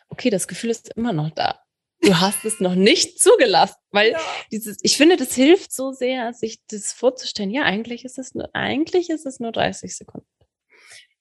okay, 0.09 0.29
das 0.29 0.47
Gefühl 0.47 0.69
ist 0.69 0.93
immer 0.95 1.13
noch 1.13 1.31
da. 1.31 1.59
Du 2.01 2.19
hast 2.19 2.45
es 2.45 2.59
noch 2.59 2.75
nicht 2.75 3.19
zugelassen, 3.19 3.75
weil 3.91 4.11
ja. 4.11 4.19
dieses, 4.51 4.77
ich 4.83 4.95
finde, 4.95 5.17
das 5.17 5.33
hilft 5.33 5.73
so 5.73 5.91
sehr, 5.91 6.33
sich 6.33 6.59
das 6.69 6.93
vorzustellen. 6.93 7.51
Ja, 7.51 7.63
eigentlich 7.63 8.05
ist 8.05 8.17
es 8.17 8.35
nur, 8.35 8.49
eigentlich 8.53 9.09
ist 9.09 9.25
es 9.25 9.39
nur 9.39 9.51
30 9.51 9.97
Sekunden. 9.97 10.27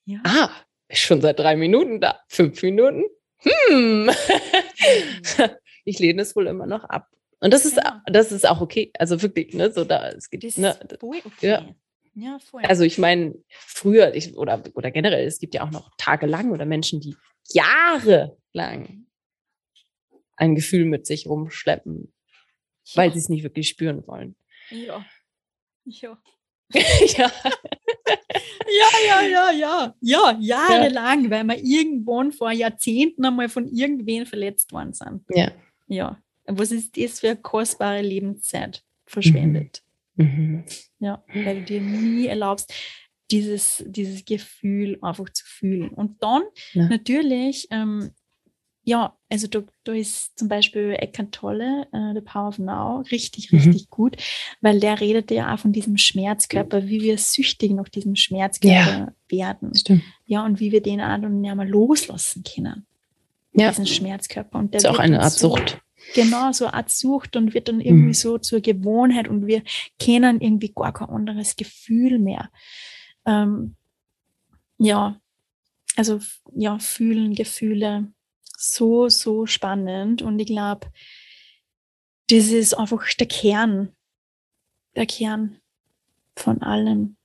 Ja. 0.05 0.21
Ah, 0.25 0.51
ist 0.89 1.01
schon 1.01 1.21
seit 1.21 1.39
drei 1.39 1.57
Minuten 1.57 2.01
da. 2.01 2.21
Fünf 2.29 2.63
Minuten? 2.63 3.05
Hm. 3.41 4.11
ich 5.89 5.99
lehne 5.99 6.23
es 6.23 6.37
wohl 6.37 6.47
immer 6.47 6.67
noch 6.67 6.85
ab. 6.85 7.09
Und 7.41 7.53
das 7.55 7.65
ist, 7.65 7.81
das 8.07 8.33
ist 8.33 8.49
auch 8.49 8.61
okay. 8.61 8.91
Also 8.99 9.23
wirklich, 9.23 9.55
ne, 9.55 9.73
so 9.73 9.85
da, 9.85 10.09
es 10.11 10.29
geht, 10.29 10.45
das 10.45 10.57
ne, 10.57 10.77
okay. 11.01 11.27
ja. 11.49 11.69
Ja. 12.15 12.39
Also 12.65 12.83
ich 12.83 12.99
meine, 12.99 13.37
früher 13.49 14.13
ich, 14.13 14.37
oder, 14.37 14.61
oder 14.75 14.91
generell, 14.91 15.25
es 15.25 15.39
gibt 15.39 15.55
ja 15.55 15.63
auch 15.63 15.71
noch 15.71 15.93
tagelang 15.99 16.51
oder 16.51 16.67
Menschen, 16.67 17.01
die 17.01 17.15
jahrelang 17.53 19.07
ein 20.35 20.55
Gefühl 20.57 20.85
mit 20.85 21.07
sich 21.07 21.29
rumschleppen, 21.29 22.13
ja. 22.87 22.97
weil 22.97 23.13
sie 23.13 23.21
es 23.21 23.29
nicht 23.29 23.45
wirklich 23.45 23.69
spüren 23.69 24.05
wollen. 24.09 24.35
Ja. 24.71 25.07
Ja. 25.85 26.19
ja. 26.75 27.33
ja, 28.67 28.91
ja, 29.07 29.23
ja, 29.23 29.51
ja. 29.53 29.95
Ja, 30.01 30.37
jahrelang, 30.41 31.25
ja. 31.25 31.31
weil 31.31 31.45
wir 31.45 31.59
irgendwann 31.59 32.33
vor 32.33 32.51
Jahrzehnten 32.51 33.25
einmal 33.25 33.49
von 33.49 33.69
irgendwen 33.69 34.27
verletzt 34.27 34.73
worden 34.73 34.93
sind. 34.93 35.25
Ja. 35.31 35.53
Ja. 35.89 36.23
Was 36.47 36.73
ist 36.73 36.97
das 36.97 37.21
für 37.21 37.29
eine 37.29 37.37
kostbare 37.37 38.03
Lebenszeit 38.03 38.85
verschwendet? 39.07 39.83
Mhm. 40.15 40.25
Mhm. 40.25 40.65
Ja, 40.99 41.23
weil 41.33 41.61
du 41.61 41.65
dir 41.65 41.81
nie 41.81 42.27
erlaubst, 42.27 42.73
dieses, 43.31 43.85
dieses 43.87 44.25
Gefühl 44.25 44.99
einfach 45.03 45.29
zu 45.31 45.45
fühlen. 45.45 45.91
Und 45.91 46.23
dann 46.23 46.43
ja. 46.73 46.89
natürlich 46.89 47.69
ähm, 47.71 48.11
ja, 48.89 49.15
also 49.29 49.47
da, 49.49 49.63
da 49.85 49.93
ist 49.93 50.39
zum 50.39 50.49
Beispiel 50.49 50.97
Eckhart 50.99 51.33
Tolle, 51.33 51.87
äh, 51.93 52.15
The 52.15 52.23
Power 52.23 52.49
of 52.49 52.59
Now, 52.59 53.01
richtig, 53.13 53.53
mhm. 53.53 53.59
richtig 53.59 53.91
gut, 53.91 54.17
weil 54.63 54.81
der 54.81 54.99
redet 54.99 55.31
ja 55.31 55.53
auch 55.53 55.59
von 55.59 55.73
diesem 55.75 55.99
Schmerzkörper, 55.99 56.87
wie 56.87 57.03
wir 57.03 57.19
süchtig 57.19 57.73
nach 57.73 57.91
diesem 57.91 58.17
Schmerzkörper 58.17 58.99
ja, 58.99 59.13
werden. 59.29 59.75
Stimmt. 59.75 60.03
Ja, 60.25 60.43
und 60.43 60.59
wie 60.59 60.73
wir 60.73 60.81
den 60.81 61.03
auch 61.03 61.21
dann 61.21 61.45
ja 61.45 61.55
mal 61.55 61.69
loslassen 61.69 62.45
können. 62.45 62.87
Ja. 63.53 63.71
Diesen 63.71 63.87
Schmerzkörper. 63.87 64.59
Und 64.59 64.75
der 64.75 64.79
ist 64.79 64.87
auch 64.87 64.99
eine 64.99 65.21
Art 65.21 65.33
so, 65.33 65.51
Sucht. 65.51 65.81
Genau, 66.15 66.53
so 66.53 66.67
eine 66.67 66.75
Art 66.75 66.91
Sucht 66.91 67.37
und 67.37 67.55
wird 67.55 67.69
dann 67.69 67.81
irgendwie 67.81 68.09
mhm. 68.09 68.15
so 68.15 68.39
zur 68.39 68.61
Gewohnheit 68.61 69.29
und 69.29 69.47
wir 69.47 69.63
kennen 69.99 70.41
irgendwie 70.41 70.73
gar 70.75 70.93
kein 70.93 71.09
anderes 71.09 71.57
Gefühl 71.57 72.19
mehr. 72.19 72.51
Ähm, 73.27 73.77
ja, 74.79 75.21
also 75.97 76.21
ja, 76.55 76.79
fühlen, 76.79 77.35
Gefühle, 77.35 78.13
so, 78.57 79.09
so 79.09 79.47
spannend. 79.47 80.23
Und 80.23 80.39
ich 80.39 80.47
glaube, 80.47 80.91
das 82.31 82.47
ist 82.49 82.75
einfach 82.75 83.05
der 83.19 83.27
Kern, 83.27 83.93
der 84.97 85.07
Kern 85.07 85.61
von 86.37 86.63
allem. 86.63 87.17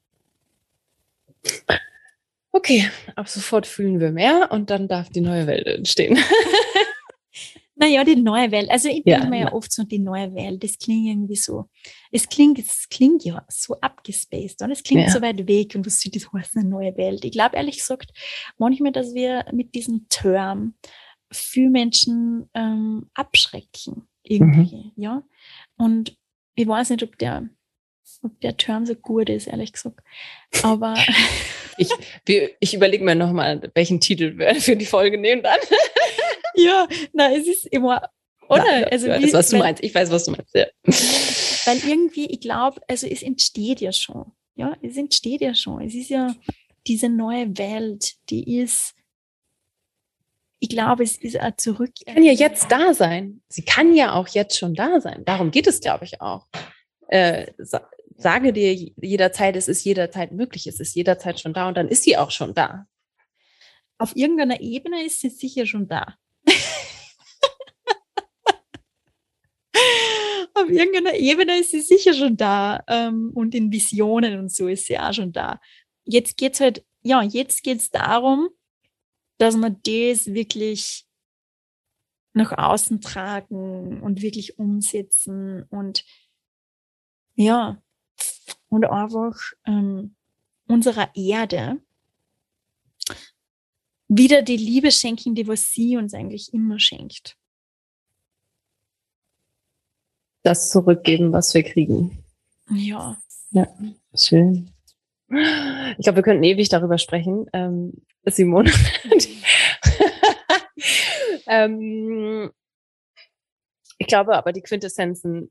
Okay, 2.56 2.88
ab 3.16 3.28
sofort 3.28 3.66
fühlen 3.66 4.00
wir 4.00 4.12
mehr 4.12 4.50
und 4.52 4.70
dann 4.70 4.88
darf 4.88 5.10
die 5.10 5.22
neue 5.22 5.48
Welt 5.48 5.66
entstehen. 5.66 6.20
naja, 7.76 8.04
die 8.04 8.16
neue 8.16 8.52
Welt. 8.52 8.70
Also 8.70 8.90
ich 8.90 9.04
denke 9.04 9.28
mir 9.28 9.40
ja 9.40 9.54
oft 9.54 9.72
so, 9.72 9.84
die 9.84 9.98
neue 9.98 10.36
Welt, 10.36 10.64
das 10.64 10.78
klingt 10.78 11.08
irgendwie 11.08 11.36
so, 11.36 11.66
es 12.12 12.30
klingt, 12.30 12.60
es 12.60 12.88
klingt 12.90 13.24
ja 13.26 13.44
so 13.50 13.80
abgespaced 13.82 14.62
und 14.62 14.70
es 14.70 14.84
klingt 14.84 15.08
ja. 15.08 15.10
so 15.10 15.20
weit 15.24 15.48
weg 15.48 15.74
und 15.74 15.84
was 15.88 16.00
sieht 16.00 16.16
das 16.16 16.32
heißt 16.32 16.56
eine 16.56 16.70
neue 16.70 16.96
Welt. 16.96 17.26
Ich 17.26 17.32
glaube 17.32 17.56
ehrlich 17.56 17.80
gesagt 17.80 18.12
manchmal, 18.60 18.92
dass 18.92 19.16
wir 19.16 19.46
mit 19.52 19.74
diesem 19.74 20.08
Term 20.10 20.76
für 21.32 21.68
Menschen 21.70 22.52
ähm, 22.54 23.10
abschrecken 23.16 24.08
irgendwie, 24.22 24.92
mhm. 24.96 25.04
ja. 25.04 25.24
Und 25.76 26.16
ich 26.54 26.68
weiß 26.68 26.92
nicht, 26.92 27.02
ob 27.02 27.18
der, 27.18 27.50
ob 28.22 28.40
der 28.42 28.58
Term 28.58 28.86
so 28.86 28.94
gut 28.94 29.30
ist, 29.30 29.48
ehrlich 29.48 29.74
gesagt. 29.74 30.02
Aber 30.62 30.94
ich, 31.78 31.90
ich 32.60 32.74
überlege 32.74 33.04
mir 33.04 33.16
nochmal, 33.16 33.72
welchen 33.74 34.00
Titel 34.00 34.38
wir 34.38 34.56
für 34.62 34.76
die 34.76 34.86
Folge 34.86 35.18
nehmen 35.18 35.44
dann. 35.44 35.60
ja, 36.56 36.88
na, 37.14 37.34
es 37.36 37.48
ist 37.48 37.66
immer, 37.68 38.10
oder? 38.50 38.64
Na, 38.66 38.88
also, 38.88 39.08
ja, 39.08 39.20
wie, 39.20 39.24
das, 39.24 39.34
was 39.34 39.50
du 39.50 39.58
meinst. 39.58 39.84
Ich 39.84 39.94
weiß, 39.94 40.12
was 40.12 40.26
du 40.26 40.32
meinst, 40.32 40.54
ja. 40.54 40.66
Weil 41.66 41.78
irgendwie, 41.88 42.26
ich 42.26 42.42
glaube, 42.42 42.82
also 42.88 43.08
es 43.08 43.22
entsteht 43.22 43.82
ja 43.82 43.92
schon. 43.92 44.32
Ja, 44.56 44.76
es 44.82 44.98
entsteht 44.98 45.42
ja 45.42 45.56
schon. 45.56 45.82
Es 45.82 45.96
ist 45.96 46.10
ja 46.10 46.36
diese 46.86 47.10
neue 47.10 47.58
Welt, 47.58 48.14
die 48.30 48.60
ist 48.60 48.94
ich 50.64 50.70
glaube, 50.70 51.04
es 51.04 51.18
ist 51.18 51.36
ein 51.36 51.58
Zurück. 51.58 51.92
Sie 51.98 52.06
kann 52.06 52.24
ja 52.24 52.32
jetzt 52.32 52.72
da 52.72 52.94
sein. 52.94 53.42
Sie 53.50 53.66
kann 53.66 53.94
ja 53.94 54.14
auch 54.14 54.30
jetzt 54.30 54.58
schon 54.58 54.74
da 54.74 55.02
sein. 55.02 55.26
Darum 55.26 55.52
geht 55.52 55.68
es, 55.68 55.82
glaube 55.82 56.06
ich, 56.06 56.22
auch. 56.22 56.48
Äh, 57.10 57.48
sage 58.24 58.54
dir 58.54 58.74
jederzeit, 58.74 59.56
es 59.56 59.68
ist 59.68 59.84
jederzeit 59.84 60.32
möglich, 60.32 60.66
es 60.68 60.80
ist 60.80 60.96
jederzeit 60.96 61.40
schon 61.40 61.54
da 61.54 61.68
und 61.68 61.78
dann 61.78 61.88
ist 61.88 62.04
sie 62.04 62.18
auch 62.18 62.32
schon 62.32 62.54
da. 62.54 62.88
Auf 63.98 64.16
irgendeiner 64.16 64.60
Ebene 64.62 65.06
ist 65.06 65.22
sie 65.22 65.30
sicher 65.30 65.66
schon 65.66 65.88
da. 65.88 66.18
Auf 70.56 70.70
irgendeiner 70.70 71.14
Ebene 71.16 71.60
ist 71.60 71.72
sie 71.72 71.82
sicher 71.82 72.14
schon 72.14 72.38
da. 72.38 72.84
Ähm, 72.88 73.32
und 73.34 73.54
in 73.54 73.72
Visionen 73.72 74.40
und 74.40 74.52
so 74.52 74.68
ist 74.68 74.88
sie 74.88 74.98
auch 74.98 75.14
schon 75.14 75.32
da. 75.32 75.60
Jetzt 76.06 76.38
geht 76.38 76.56
es 76.56 76.60
halt, 76.60 76.86
ja, 77.02 77.22
jetzt 77.22 77.64
geht 77.64 77.80
es 77.80 77.92
darum, 77.92 78.50
dass 79.38 79.56
wir 79.56 79.70
das 79.70 80.34
wirklich 80.34 81.06
nach 82.34 82.52
außen 82.52 83.02
tragen 83.02 84.02
und 84.02 84.22
wirklich 84.22 84.58
umsetzen 84.58 85.64
und 85.70 86.04
ja, 87.36 87.83
und 88.74 88.86
einfach 88.86 89.38
ähm, 89.68 90.16
unserer 90.68 91.16
Erde 91.16 91.80
wieder 94.08 94.42
die 94.42 94.58
Liebe 94.58 94.92
schenken, 94.92 95.36
die 95.36 95.48
was 95.48 95.72
sie 95.72 95.96
uns 95.96 96.16
eigentlich 96.16 96.52
immer 96.54 96.80
schenkt. 96.80 97.38
Das 100.42 100.72
zurückgeben, 100.72 101.32
was 101.32 101.54
wir 101.54 101.64
kriegen. 101.64 102.24
Ja. 102.72 103.22
Ja, 103.52 103.68
schön. 104.16 104.72
Ich 105.30 106.04
glaube, 106.04 106.18
wir 106.18 106.24
könnten 106.24 106.44
ewig 106.44 106.70
darüber 106.70 106.98
sprechen. 106.98 107.46
Ähm, 107.54 107.94
Simone. 108.26 108.72
ähm, 111.48 112.52
ich 114.00 114.08
glaube 114.08 114.36
aber, 114.36 114.52
die 114.52 114.62
Quintessenzen, 114.62 115.50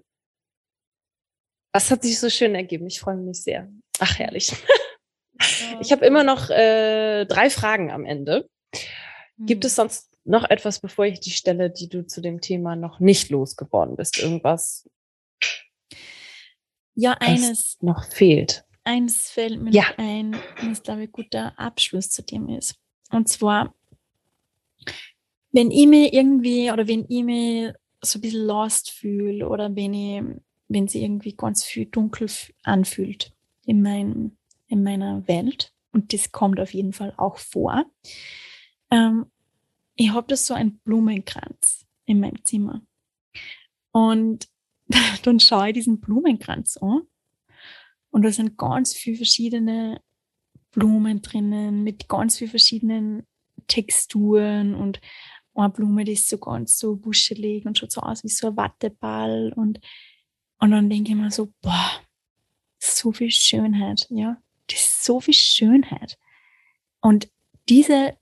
das 1.73 1.91
hat 1.91 2.03
sich 2.03 2.19
so 2.19 2.31
schön 2.31 2.55
ergeben. 2.55 2.87
Ich 2.87 3.01
freue 3.01 3.17
mich 3.17 3.43
sehr. 3.43 3.69
Ach, 3.99 4.19
herrlich. 4.19 4.53
Ich 5.81 5.91
habe 5.91 6.07
immer 6.07 6.23
noch 6.23 6.51
äh, 6.51 7.25
drei 7.25 7.51
Fragen 7.51 7.91
am 7.91 8.05
Ende. 8.05 8.49
Gibt 9.39 9.65
es 9.65 9.73
hm. 9.73 9.77
sonst 9.77 10.11
noch 10.25 10.49
etwas, 10.49 10.79
bevor 10.79 11.05
ich 11.07 11.19
die 11.19 11.33
stelle, 11.33 11.69
die 11.69 11.89
du 11.89 12.07
zu 12.07 12.21
dem 12.21 12.41
Thema 12.41 12.77
noch 12.77 13.01
nicht 13.01 13.29
losgeworden 13.31 13.97
bist? 13.97 14.19
Irgendwas? 14.19 14.89
Ja, 16.95 17.17
eines 17.19 17.77
noch 17.81 18.05
fehlt 18.05 18.65
eins 18.85 19.31
fällt 19.31 19.61
mir 19.61 19.71
ja. 19.71 19.85
ein, 19.97 20.37
was 20.63 20.83
glaube 20.83 21.03
ich 21.03 21.09
ein 21.09 21.13
guter 21.13 21.59
Abschluss 21.59 22.11
zu 22.11 22.23
dem 22.23 22.49
ist. 22.49 22.77
Und 23.11 23.29
zwar, 23.29 23.75
wenn 25.53 25.71
ich 25.71 25.87
mich 25.87 26.13
irgendwie 26.13 26.71
oder 26.71 26.89
wenn 26.89 27.07
ich 27.09 27.25
mich 27.25 27.73
so 28.01 28.19
ein 28.19 28.23
bisschen 28.23 28.47
lost 28.47 28.91
fühle 28.91 29.49
oder 29.49 29.75
wenn 29.75 29.95
ich, 29.95 30.23
wenn 30.73 30.89
sie 30.89 31.03
irgendwie 31.03 31.35
ganz 31.35 31.65
viel 31.65 31.87
dunkel 31.87 32.29
anfühlt 32.63 33.33
in, 33.65 33.83
mein, 33.83 34.37
in 34.69 34.83
meiner 34.83 35.27
Welt, 35.29 35.73
und 35.93 36.13
das 36.13 36.33
kommt 36.33 36.59
auf 36.59 36.73
jeden 36.73 36.93
Fall 36.93 37.13
auch 37.17 37.37
vor, 37.39 37.85
ähm, 38.91 39.27
ich 39.95 40.11
habe 40.13 40.27
da 40.29 40.37
so 40.37 40.55
einen 40.55 40.79
Blumenkranz 40.79 41.87
in 42.07 42.21
meinem 42.21 42.45
Zimmer. 42.45 42.83
Und 43.93 44.49
dann 45.23 45.39
schaue 45.39 45.69
ich 45.69 45.75
diesen 45.75 46.01
Blumenkranz 46.01 46.79
an. 46.79 47.03
Und 48.11 48.23
da 48.23 48.33
sind 48.33 48.57
ganz 48.59 48.95
viele 48.95 49.19
verschiedene 49.19 50.01
Blumen 50.71 51.23
drinnen 51.23 51.83
mit 51.83 52.09
ganz 52.09 52.39
vielen 52.39 52.51
verschiedenen 52.51 53.27
Texturen 53.67 54.75
und 54.75 55.01
eine 55.55 55.71
Blume, 55.71 56.05
die 56.05 56.13
ist 56.13 56.29
so 56.29 56.39
ganz 56.39 56.79
so 56.79 56.97
buschelig 56.97 57.67
und 57.67 57.79
schaut 57.79 57.93
so 57.93 58.01
aus 58.01 58.25
wie 58.25 58.29
so 58.29 58.49
ein 58.49 58.57
Watteball 58.57 59.53
und, 59.55 59.81
und 60.63 60.71
dann 60.71 60.89
denke 60.89 61.11
ich 61.11 61.17
mir 61.17 61.33
so, 61.33 61.53
boah, 61.61 61.91
so 62.79 63.11
viel 63.11 63.33
Schönheit, 63.33 64.07
ja, 64.11 64.41
das 64.69 64.79
ist 64.79 65.05
so 65.05 65.21
viel 65.21 65.35
Schönheit. 65.35 66.17
Und 67.01 67.29
diese, 67.69 68.17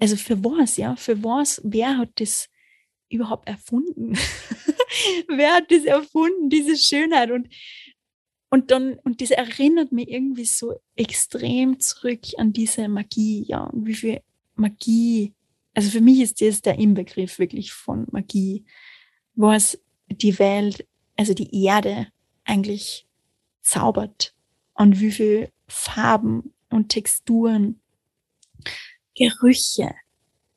also 0.00 0.16
für 0.16 0.42
was, 0.42 0.76
ja, 0.76 0.96
für 0.96 1.22
was, 1.22 1.60
wer 1.62 1.96
hat 1.96 2.10
das 2.16 2.48
überhaupt 3.08 3.46
erfunden? 3.46 4.14
wer 5.28 5.54
hat 5.54 5.70
das 5.70 5.84
erfunden, 5.84 6.50
diese 6.50 6.76
Schönheit? 6.76 7.30
Und 7.30 7.48
und 8.50 8.72
dann, 8.72 8.94
und 9.04 9.20
das 9.20 9.30
erinnert 9.30 9.92
mich 9.92 10.08
irgendwie 10.08 10.46
so 10.46 10.80
extrem 10.96 11.78
zurück 11.78 12.22
an 12.38 12.52
diese 12.52 12.88
Magie, 12.88 13.44
ja, 13.46 13.62
und 13.62 13.86
wie 13.86 13.94
viel 13.94 14.20
Magie, 14.56 15.32
also 15.74 15.90
für 15.90 16.00
mich 16.00 16.20
ist 16.22 16.40
das 16.40 16.60
der 16.60 16.76
Inbegriff 16.76 17.38
wirklich 17.38 17.72
von 17.72 18.08
Magie, 18.10 18.64
was 19.36 19.78
die 20.08 20.36
Welt, 20.40 20.84
also 21.18 21.34
die 21.34 21.64
Erde 21.64 22.06
eigentlich 22.44 23.06
zaubert 23.60 24.34
und 24.72 25.00
wie 25.00 25.10
viel 25.10 25.52
Farben 25.66 26.54
und 26.70 26.88
Texturen, 26.88 27.80
Gerüche 29.14 29.94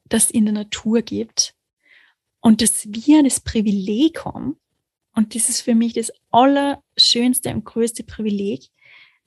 das 0.07 0.29
in 0.29 0.45
der 0.45 0.53
Natur 0.53 1.01
gibt 1.01 1.55
und 2.41 2.61
dass 2.61 2.85
wir 2.87 3.23
das 3.23 3.39
Privileg 3.39 4.23
haben, 4.23 4.57
und 5.13 5.35
das 5.35 5.49
ist 5.49 5.61
für 5.61 5.75
mich 5.75 5.93
das 5.93 6.11
allerschönste 6.29 7.53
und 7.53 7.65
größte 7.65 8.03
Privileg, 8.03 8.69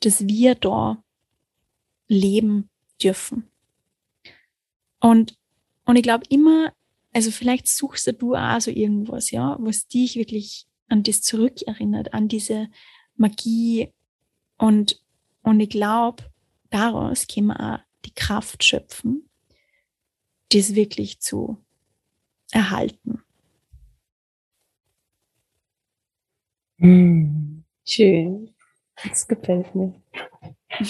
dass 0.01 0.26
wir 0.26 0.55
da 0.55 1.03
leben 2.09 2.70
dürfen. 3.03 3.51
Und, 5.01 5.37
und 5.85 5.97
ich 5.97 6.03
glaube 6.03 6.24
immer, 6.30 6.72
also 7.12 7.30
vielleicht 7.30 7.68
suchst 7.68 8.11
du 8.18 8.35
auch 8.35 8.61
so 8.61 8.70
irgendwas, 8.70 9.30
ja, 9.30 9.57
was 9.61 9.87
dich 9.89 10.16
wirklich 10.16 10.66
an 10.89 11.03
das 11.03 11.22
zurückerinnert, 11.22 12.14
an 12.14 12.28
diese 12.28 12.68
Magie. 13.16 13.93
Und, 14.59 15.01
und 15.43 15.61
ich 15.61 15.70
glaube, 15.70 16.24
daraus 16.70 17.26
können 17.26 17.49
wir 17.49 17.61
auch 17.61 17.78
die 18.05 18.14
Kraft 18.14 18.64
schöpfen, 18.64 19.28
das 20.51 20.74
wirklich 20.74 21.20
zu 21.20 21.59
erhalten. 22.53 23.22
Hm, 26.78 27.64
schön. 27.85 28.55
Das 29.03 29.26
gefällt 29.26 29.74
mir. 29.74 29.95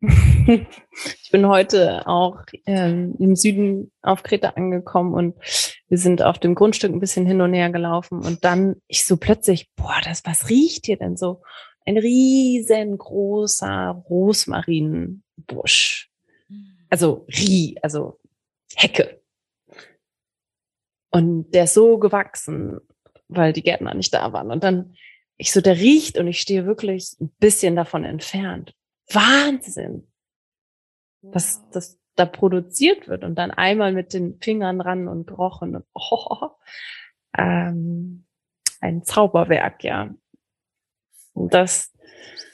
ich 0.00 1.30
bin 1.30 1.46
heute 1.46 2.06
auch 2.06 2.40
ähm, 2.66 3.16
im 3.18 3.36
Süden 3.36 3.90
auf 4.02 4.22
Kreta 4.22 4.50
angekommen 4.50 5.12
und 5.14 5.34
wir 5.88 5.98
sind 5.98 6.22
auf 6.22 6.38
dem 6.38 6.54
Grundstück 6.54 6.92
ein 6.92 7.00
bisschen 7.00 7.26
hin 7.26 7.40
und 7.40 7.54
her 7.54 7.70
gelaufen 7.70 8.24
und 8.24 8.44
dann 8.44 8.76
ich 8.86 9.04
so 9.04 9.16
plötzlich, 9.16 9.68
boah, 9.74 9.96
das, 10.04 10.24
was 10.24 10.48
riecht 10.48 10.86
hier 10.86 10.96
denn 10.96 11.16
so? 11.16 11.42
Ein 11.86 11.98
riesengroßer 11.98 14.04
Rosmarinbusch. 14.08 16.08
Also 16.90 17.26
Rie, 17.28 17.76
also 17.82 18.18
Hecke. 18.74 19.20
Und 21.10 21.50
der 21.52 21.64
ist 21.64 21.74
so 21.74 21.98
gewachsen, 21.98 22.80
weil 23.28 23.52
die 23.52 23.62
Gärtner 23.62 23.94
nicht 23.94 24.12
da 24.12 24.32
waren. 24.32 24.50
Und 24.50 24.64
dann 24.64 24.94
ich 25.38 25.52
so, 25.52 25.60
der 25.60 25.76
riecht 25.76 26.18
und 26.18 26.26
ich 26.26 26.40
stehe 26.40 26.66
wirklich 26.66 27.16
ein 27.20 27.30
bisschen 27.38 27.76
davon 27.76 28.04
entfernt. 28.04 28.74
Wahnsinn, 29.10 30.06
was 31.22 31.62
das 31.70 31.97
da 32.18 32.26
produziert 32.26 33.08
wird 33.08 33.24
und 33.24 33.36
dann 33.36 33.50
einmal 33.50 33.92
mit 33.92 34.12
den 34.12 34.40
Fingern 34.40 34.80
ran 34.80 35.08
und 35.08 35.26
gerochen 35.26 35.76
und 35.76 35.84
oh, 35.94 36.50
ähm, 37.36 38.24
ein 38.80 39.04
Zauberwerk, 39.04 39.84
ja. 39.84 40.14
Und 41.32 41.54
das, 41.54 41.92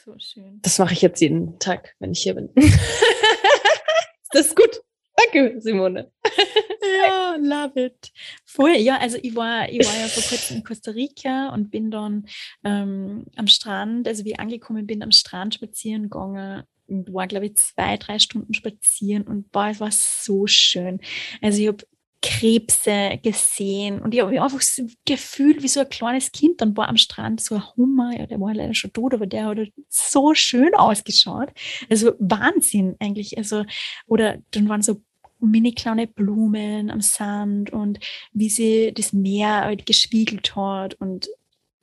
so 0.03 0.15
das 0.61 0.79
mache 0.79 0.93
ich 0.93 1.01
jetzt 1.01 1.19
jeden 1.21 1.57
Tag, 1.59 1.95
wenn 1.99 2.11
ich 2.11 2.21
hier 2.21 2.35
bin. 2.35 2.49
das 4.31 4.47
ist 4.47 4.55
gut. 4.55 4.81
Danke, 5.17 5.61
Simone. 5.61 6.11
ja, 7.05 7.37
love 7.39 7.79
it. 7.79 8.11
Voll, 8.43 8.75
ja, 8.75 8.97
also 8.97 9.17
ich 9.21 9.35
war, 9.35 9.69
ich 9.69 9.79
war 9.79 9.97
ja 9.97 10.07
vor 10.07 10.23
kurzem 10.23 10.57
in 10.57 10.63
Costa 10.63 10.91
Rica 10.91 11.53
und 11.53 11.71
bin 11.71 11.89
dann 11.89 12.27
ähm, 12.63 13.25
am 13.37 13.47
Strand, 13.47 14.07
also 14.07 14.25
wie 14.25 14.31
ich 14.31 14.39
angekommen 14.39 14.85
bin, 14.85 15.01
am 15.01 15.11
Strand 15.11 15.55
spazieren 15.55 16.03
gegangen 16.03 16.63
war, 16.87 17.27
glaube 17.27 17.47
ich, 17.47 17.55
zwei, 17.55 17.97
drei 17.97 18.19
Stunden 18.19 18.53
spazieren 18.53 19.23
und 19.23 19.51
boah, 19.51 19.69
es 19.69 19.79
war 19.79 19.91
so 19.91 20.47
schön. 20.47 20.99
Also 21.41 21.61
ich 21.61 21.67
habe 21.67 21.85
Krebse 22.25 23.19
gesehen 23.21 24.01
und 24.01 24.13
ich 24.13 24.21
habe 24.21 24.41
einfach 24.41 24.61
so 24.61 24.87
gefühlt 25.05 25.61
wie 25.61 25.67
so 25.67 25.81
ein 25.81 25.89
kleines 25.89 26.31
Kind. 26.31 26.59
Dann 26.59 26.75
war 26.75 26.89
am 26.89 26.97
Strand 26.97 27.39
so 27.39 27.55
ein 27.55 27.75
Hummer, 27.77 28.17
ja, 28.17 28.25
der 28.25 28.39
war 28.39 28.53
leider 28.53 28.73
schon 28.73 28.93
tot, 28.93 29.13
aber 29.13 29.27
der 29.27 29.45
hat 29.45 29.59
so 29.89 30.33
schön 30.33 30.73
ausgeschaut. 30.73 31.49
Also 31.87 32.13
Wahnsinn 32.17 32.95
eigentlich. 32.99 33.37
Also, 33.37 33.63
oder 34.07 34.39
dann 34.51 34.67
waren 34.67 34.81
so 34.81 35.01
mini 35.39 35.73
kleine 35.73 36.07
Blumen 36.07 36.89
am 36.89 37.01
Sand 37.01 37.71
und 37.71 37.99
wie 38.33 38.49
sie 38.49 38.91
das 38.93 39.13
Meer 39.13 39.61
halt 39.61 39.85
gespiegelt 39.85 40.55
hat. 40.55 40.95
Und 40.95 41.29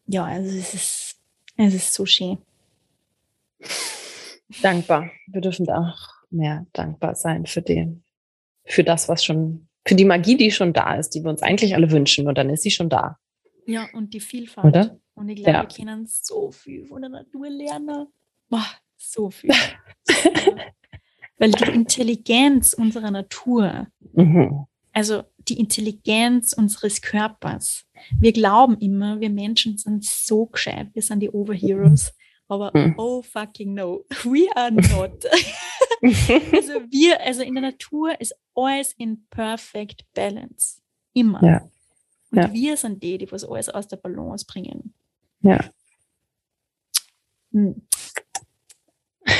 ja, 0.07 0.25
also 0.25 0.57
es 0.57 0.75
ist, 0.75 1.17
es 1.57 1.75
ist 1.75 1.95
so 1.95 2.05
schön. 2.05 2.39
Dankbar. 4.61 5.11
Wir 5.27 5.41
dürfen 5.41 5.67
da 5.67 5.79
auch 5.79 6.09
mehr 6.31 6.67
dankbar 6.73 7.15
sein 7.15 7.47
für 7.47 7.63
den, 7.63 8.05
für 8.65 8.85
das, 8.85 9.09
was 9.09 9.25
schon, 9.25 9.69
für 9.87 9.95
die 9.95 10.05
Magie, 10.05 10.37
die 10.37 10.51
schon 10.51 10.73
da 10.73 10.95
ist, 10.97 11.11
die 11.11 11.23
wir 11.23 11.31
uns 11.31 11.43
eigentlich 11.43 11.75
alle 11.75 11.91
wünschen. 11.91 12.27
Und 12.27 12.37
dann 12.39 12.51
ist 12.51 12.63
sie 12.63 12.71
schon 12.71 12.89
da. 12.89 13.19
Ja, 13.67 13.87
und 13.93 14.13
die 14.15 14.21
Vielfalt. 14.21 14.67
Oder? 14.67 14.99
Und 15.15 15.29
ich 15.29 15.37
glaube, 15.37 15.51
ja. 15.51 15.63
wir 15.63 15.69
können 15.69 16.07
so 16.07 16.51
viel 16.51 16.87
von 16.87 17.03
der 17.03 17.11
Natur 17.11 17.49
lernen. 17.49 18.07
Boah, 18.49 18.67
so 18.97 19.31
viel. 19.31 19.51
Weil 21.39 21.53
die 21.53 21.71
Intelligenz 21.71 22.73
unserer 22.73 23.11
Natur, 23.11 23.89
mhm. 24.13 24.67
also 24.93 25.23
die 25.49 25.59
Intelligenz 25.59 26.53
unseres 26.53 27.03
Körpers, 27.03 27.85
wir 28.19 28.33
glauben 28.33 28.79
immer, 28.79 29.21
wir 29.21 29.31
Menschen 29.31 29.77
sind 29.77 30.05
so 30.05 30.47
gescheit, 30.47 30.89
wir 30.93 31.03
sind 31.03 31.21
die 31.21 31.31
Overheroes. 31.31 32.13
Aber 32.49 32.71
mhm. 32.75 32.95
oh 32.99 33.23
fucking 33.23 33.75
no, 33.75 34.05
we 34.25 34.49
are 34.55 34.71
not. 34.71 35.25
also 36.03 36.73
wir, 36.91 37.21
also 37.21 37.43
in 37.43 37.55
der 37.55 37.63
Natur 37.63 38.21
ist 38.21 38.35
alles 38.55 38.93
in 38.99 39.27
perfect 39.31 40.05
balance. 40.15 40.81
Immer. 41.13 41.43
Ja. 41.43 41.71
Und 42.31 42.39
ja. 42.39 42.53
wir 42.53 42.77
sind 42.77 43.03
die, 43.03 43.19
die 43.19 43.31
was 43.31 43.45
alles 43.45 43.69
aus 43.69 43.89
der 43.89 43.97
Balance 43.97 44.47
bringen. 44.47 44.95
Ja. 45.41 45.59
Hm. 47.53 47.87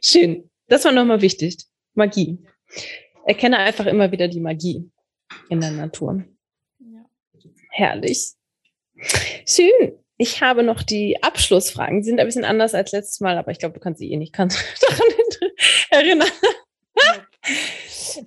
Schön. 0.00 0.48
Das 0.68 0.84
war 0.84 0.92
nochmal 0.92 1.20
wichtig. 1.20 1.66
Magie. 1.94 2.38
Erkenne 3.26 3.58
einfach 3.58 3.86
immer 3.86 4.10
wieder 4.10 4.28
die 4.28 4.40
Magie 4.40 4.90
in 5.48 5.60
der 5.60 5.72
Natur. 5.72 6.24
Ja. 6.78 7.04
Herrlich. 7.70 8.32
Schön. 9.46 10.01
Ich 10.22 10.40
habe 10.40 10.62
noch 10.62 10.84
die 10.84 11.20
Abschlussfragen. 11.20 11.98
Die 11.98 12.04
sind 12.04 12.20
ein 12.20 12.26
bisschen 12.26 12.44
anders 12.44 12.74
als 12.74 12.92
letztes 12.92 13.18
Mal, 13.18 13.38
aber 13.38 13.50
ich 13.50 13.58
glaube, 13.58 13.74
du 13.74 13.80
kannst 13.80 13.98
sie 13.98 14.12
eh 14.12 14.16
nicht 14.16 14.38
daran 14.38 14.50
erinnern. 15.90 16.28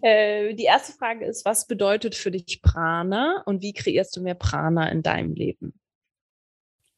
äh, 0.02 0.54
die 0.56 0.66
erste 0.66 0.92
Frage 0.92 1.24
ist, 1.24 1.46
was 1.46 1.68
bedeutet 1.68 2.14
für 2.14 2.32
dich 2.32 2.62
Prana 2.62 3.44
und 3.46 3.62
wie 3.62 3.72
kreierst 3.72 4.14
du 4.18 4.22
mehr 4.22 4.36
Prana 4.36 4.90
in 4.90 5.04
deinem 5.04 5.36
Leben? 5.36 5.80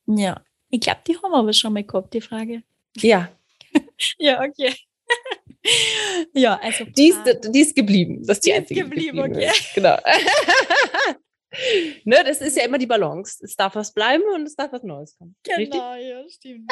Ja, 0.08 0.42
ich 0.72 0.80
glaube, 0.80 1.02
die 1.08 1.16
haben 1.16 1.30
wir 1.30 1.38
aber 1.38 1.54
schon 1.54 1.74
mal 1.74 1.84
gehabt, 1.84 2.16
die 2.16 2.22
Frage. 2.22 2.64
Ja, 2.96 3.30
ja, 4.18 4.42
okay. 4.42 4.74
ja, 6.34 6.60
also. 6.60 6.86
Die 6.86 7.10
ist, 7.10 7.20
die 7.54 7.62
ist 7.62 7.76
geblieben. 7.76 8.26
Das 8.26 8.38
ist 8.38 8.48
die, 8.48 8.50
die 8.50 8.56
einzige. 8.56 8.80
Ist 8.80 8.90
geblieben, 8.90 9.18
geblieben 9.18 9.36
okay. 9.36 9.52
Ist. 9.52 9.76
Genau. 9.76 9.96
ne, 12.06 12.24
das 12.26 12.42
ist 12.42 12.58
ja 12.58 12.66
immer 12.66 12.78
die 12.78 12.86
Balance. 12.86 13.44
Es 13.44 13.56
darf 13.56 13.76
was 13.76 13.94
bleiben 13.94 14.24
und 14.34 14.44
es 14.44 14.56
darf 14.56 14.72
was 14.72 14.84
Neues 14.84 15.18
kommen. 15.18 15.36
Genau, 15.44 15.58
Richtig? 15.58 15.80
ja, 15.80 16.30
stimmt. 16.30 16.72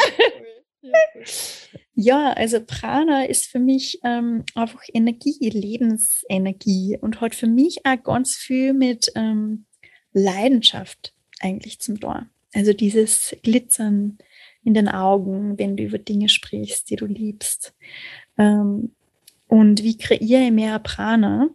ja, 1.96 2.34
also 2.34 2.60
Prana 2.66 3.26
ist 3.26 3.46
für 3.48 3.60
mich 3.60 4.00
ähm, 4.04 4.44
einfach 4.54 4.82
Energie, 4.94 5.50
Lebensenergie 5.50 6.98
und 7.02 7.22
hat 7.22 7.36
für 7.36 7.48
mich 7.48 7.86
auch 7.86 8.02
ganz 8.04 8.36
viel 8.36 8.74
mit 8.74 9.12
ähm, 9.16 9.66
Leidenschaft 10.14 11.14
eigentlich 11.40 11.80
zum 11.80 12.00
Tor. 12.00 12.28
Also 12.54 12.74
dieses 12.74 13.36
Glitzern, 13.44 14.18
in 14.66 14.74
den 14.74 14.90
Augen, 14.90 15.58
wenn 15.58 15.78
du 15.78 15.84
über 15.84 16.00
Dinge 16.00 16.28
sprichst, 16.28 16.90
die 16.90 16.98
du 16.98 17.06
liebst. 17.06 17.74
Ähm, 18.38 18.92
und 19.48 19.84
wie 19.84 19.98
kreiere 19.98 20.48
ich 20.48 20.52
mehr 20.52 20.80
Prana? 20.80 21.50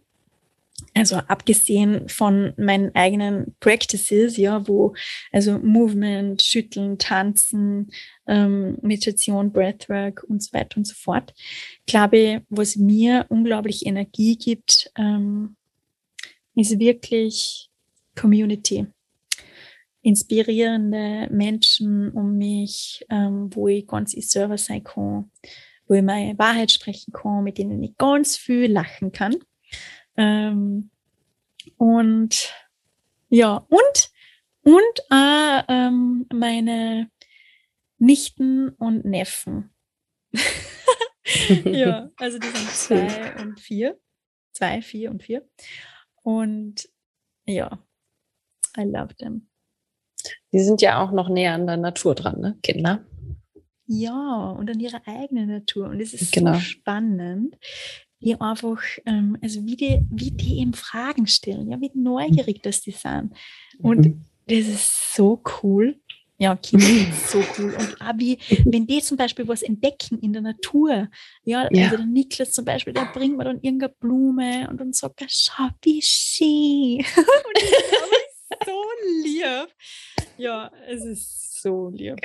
Also 0.93 1.15
abgesehen 1.15 2.09
von 2.09 2.53
meinen 2.57 2.93
eigenen 2.95 3.55
Practices, 3.61 4.35
ja, 4.35 4.67
wo 4.67 4.93
also 5.31 5.57
Movement, 5.57 6.41
Schütteln, 6.41 6.97
Tanzen, 6.97 7.91
ähm, 8.27 8.77
Meditation, 8.81 9.53
Breathwork 9.53 10.23
und 10.27 10.43
so 10.43 10.51
weiter 10.53 10.77
und 10.77 10.85
so 10.85 10.93
fort, 10.93 11.33
glaube 11.85 12.17
ich, 12.17 12.39
was 12.49 12.75
mir 12.75 13.25
unglaublich 13.29 13.85
Energie 13.85 14.37
gibt, 14.37 14.91
ähm, 14.97 15.55
ist 16.55 16.77
wirklich 16.77 17.69
Community 18.15 18.87
inspirierende 20.01 21.27
Menschen 21.31 22.11
um 22.11 22.37
mich, 22.37 23.05
ähm, 23.09 23.49
wo 23.53 23.67
ich 23.67 23.87
ganz 23.87 24.13
ich 24.13 24.29
selber 24.29 24.57
sein 24.57 24.83
kann, 24.83 25.31
wo 25.87 25.93
ich 25.93 26.01
meine 26.01 26.37
Wahrheit 26.37 26.71
sprechen 26.71 27.13
kann, 27.13 27.43
mit 27.43 27.57
denen 27.57 27.81
ich 27.83 27.97
ganz 27.97 28.35
viel 28.35 28.71
lachen 28.71 29.11
kann. 29.11 29.35
Ähm, 30.17 30.89
und 31.77 32.53
ja, 33.29 33.65
und, 33.69 34.11
und 34.63 35.11
auch 35.11 35.63
ähm, 35.69 36.25
meine 36.33 37.09
Nichten 37.97 38.69
und 38.69 39.05
Neffen. 39.05 39.73
ja, 41.65 42.09
also 42.17 42.39
die 42.39 42.47
sind 42.47 42.69
zwei 42.71 43.41
und 43.41 43.59
vier. 43.59 43.99
Zwei, 44.53 44.81
vier 44.81 45.11
und 45.11 45.23
vier. 45.23 45.47
Und 46.23 46.89
ja, 47.45 47.79
I 48.77 48.81
love 48.83 49.15
them. 49.15 49.47
Die 50.51 50.59
sind 50.59 50.81
ja 50.81 51.01
auch 51.01 51.11
noch 51.11 51.29
näher 51.29 51.53
an 51.53 51.65
der 51.67 51.77
Natur 51.77 52.15
dran, 52.15 52.39
ne? 52.39 52.59
Kinder. 52.61 53.05
Ja, 53.85 54.51
und 54.51 54.69
an 54.69 54.79
ihrer 54.79 55.01
eigenen 55.07 55.49
Natur. 55.49 55.87
Und 55.87 55.99
es 55.99 56.13
ist 56.13 56.31
Genau. 56.31 56.53
so 56.53 56.59
spannend, 56.59 57.57
wie 58.21 58.35
einfach, 58.39 58.81
ähm, 59.05 59.37
also 59.41 59.65
wie 59.65 59.75
die, 59.75 60.01
wie 60.09 60.31
die 60.31 60.59
eben 60.59 60.73
Fragen 60.73 61.27
stellen, 61.27 61.69
ja, 61.71 61.81
wie 61.81 61.91
neugierig 61.93 62.61
das 62.63 62.81
die 62.81 62.91
sind. 62.91 63.33
Und 63.79 64.05
Mhm. 64.05 64.21
das 64.47 64.67
ist 64.67 65.15
so 65.15 65.41
cool. 65.63 65.99
Ja, 66.37 66.55
Kinder 66.55 66.85
sind 66.87 67.13
so 67.27 67.43
cool. 67.57 67.75
Und 67.77 68.01
auch 68.01 68.13
wie, 68.17 68.37
wenn 68.65 68.87
die 68.87 69.01
zum 69.01 69.15
Beispiel 69.17 69.47
was 69.47 69.61
entdecken 69.61 70.17
in 70.19 70.33
der 70.33 70.41
Natur, 70.41 71.09
ja, 71.43 71.67
Ja. 71.71 71.83
also 71.85 71.97
der 71.97 72.05
Niklas 72.05 72.51
zum 72.51 72.65
Beispiel, 72.65 72.93
der 72.93 73.05
bringt 73.13 73.37
mir 73.37 73.43
dann 73.43 73.59
irgendeine 73.61 73.93
Blume 73.99 74.67
und 74.69 74.79
dann 74.79 74.93
sagt 74.93 75.21
er, 75.21 75.27
schau, 75.29 75.69
wie 75.83 76.01
schön. 76.01 76.97
und 77.17 77.57
das 77.57 78.63
ist 78.63 78.65
so 78.65 78.81
lieb. 79.23 79.67
Ja, 80.37 80.71
es 80.87 81.05
ist 81.05 81.61
so 81.61 81.89
lieb. 81.89 82.17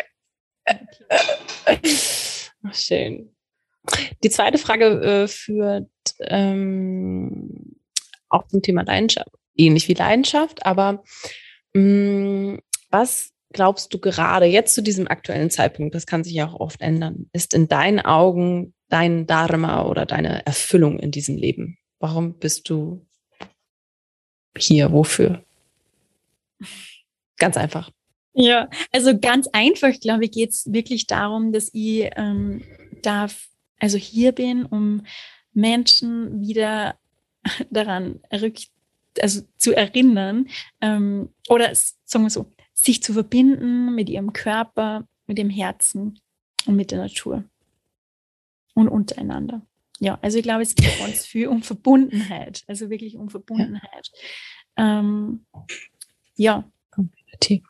Ach, 2.62 2.74
schön. 2.74 3.35
Die 4.22 4.30
zweite 4.30 4.58
Frage 4.58 4.84
äh, 5.02 5.28
führt 5.28 5.88
ähm, 6.20 7.76
auch 8.28 8.46
zum 8.48 8.62
Thema 8.62 8.82
Leidenschaft. 8.82 9.30
Ähnlich 9.56 9.88
wie 9.88 9.94
Leidenschaft, 9.94 10.66
aber 10.66 11.02
mh, 11.74 12.58
was 12.90 13.32
glaubst 13.52 13.92
du 13.94 13.98
gerade 13.98 14.46
jetzt 14.46 14.74
zu 14.74 14.82
diesem 14.82 15.08
aktuellen 15.08 15.50
Zeitpunkt, 15.50 15.94
das 15.94 16.06
kann 16.06 16.24
sich 16.24 16.34
ja 16.34 16.46
auch 16.46 16.60
oft 16.60 16.80
ändern, 16.82 17.28
ist 17.32 17.54
in 17.54 17.68
deinen 17.68 18.00
Augen 18.00 18.74
dein 18.88 19.26
Dharma 19.26 19.86
oder 19.86 20.06
deine 20.06 20.44
Erfüllung 20.46 20.98
in 20.98 21.10
diesem 21.10 21.36
Leben? 21.36 21.78
Warum 21.98 22.38
bist 22.38 22.68
du 22.68 23.06
hier? 24.56 24.92
Wofür? 24.92 25.42
Ganz 27.38 27.56
einfach. 27.56 27.90
Ja, 28.34 28.68
also 28.92 29.18
ganz 29.18 29.48
einfach, 29.52 29.98
glaube 30.00 30.26
ich, 30.26 30.30
geht 30.32 30.50
es 30.50 30.70
wirklich 30.70 31.06
darum, 31.06 31.52
dass 31.52 31.70
ich 31.72 32.10
ähm, 32.16 32.62
darf, 33.02 33.48
also 33.78 33.98
hier 33.98 34.32
bin, 34.32 34.64
um 34.64 35.02
Menschen 35.52 36.40
wieder 36.40 36.96
daran 37.70 38.20
also 39.20 39.40
zu 39.56 39.74
erinnern 39.74 40.48
ähm, 40.80 41.30
oder 41.48 41.74
sagen 41.74 42.24
wir 42.24 42.30
so, 42.30 42.52
sich 42.74 43.02
zu 43.02 43.14
verbinden 43.14 43.94
mit 43.94 44.10
ihrem 44.10 44.32
Körper, 44.32 45.08
mit 45.26 45.38
dem 45.38 45.50
Herzen 45.50 46.20
und 46.66 46.76
mit 46.76 46.90
der 46.90 46.98
Natur 46.98 47.44
und 48.74 48.88
untereinander. 48.88 49.62
Ja, 49.98 50.18
also 50.20 50.36
ich 50.36 50.44
glaube, 50.44 50.62
es 50.62 50.74
geht 50.74 50.98
ganz 50.98 51.24
viel 51.26 51.48
um 51.48 51.62
Verbundenheit, 51.62 52.64
also 52.66 52.90
wirklich 52.90 53.16
um 53.16 53.30
Verbundenheit. 53.30 54.10
Ähm, 54.76 55.46
ja, 56.36 56.70
Community. 56.90 57.62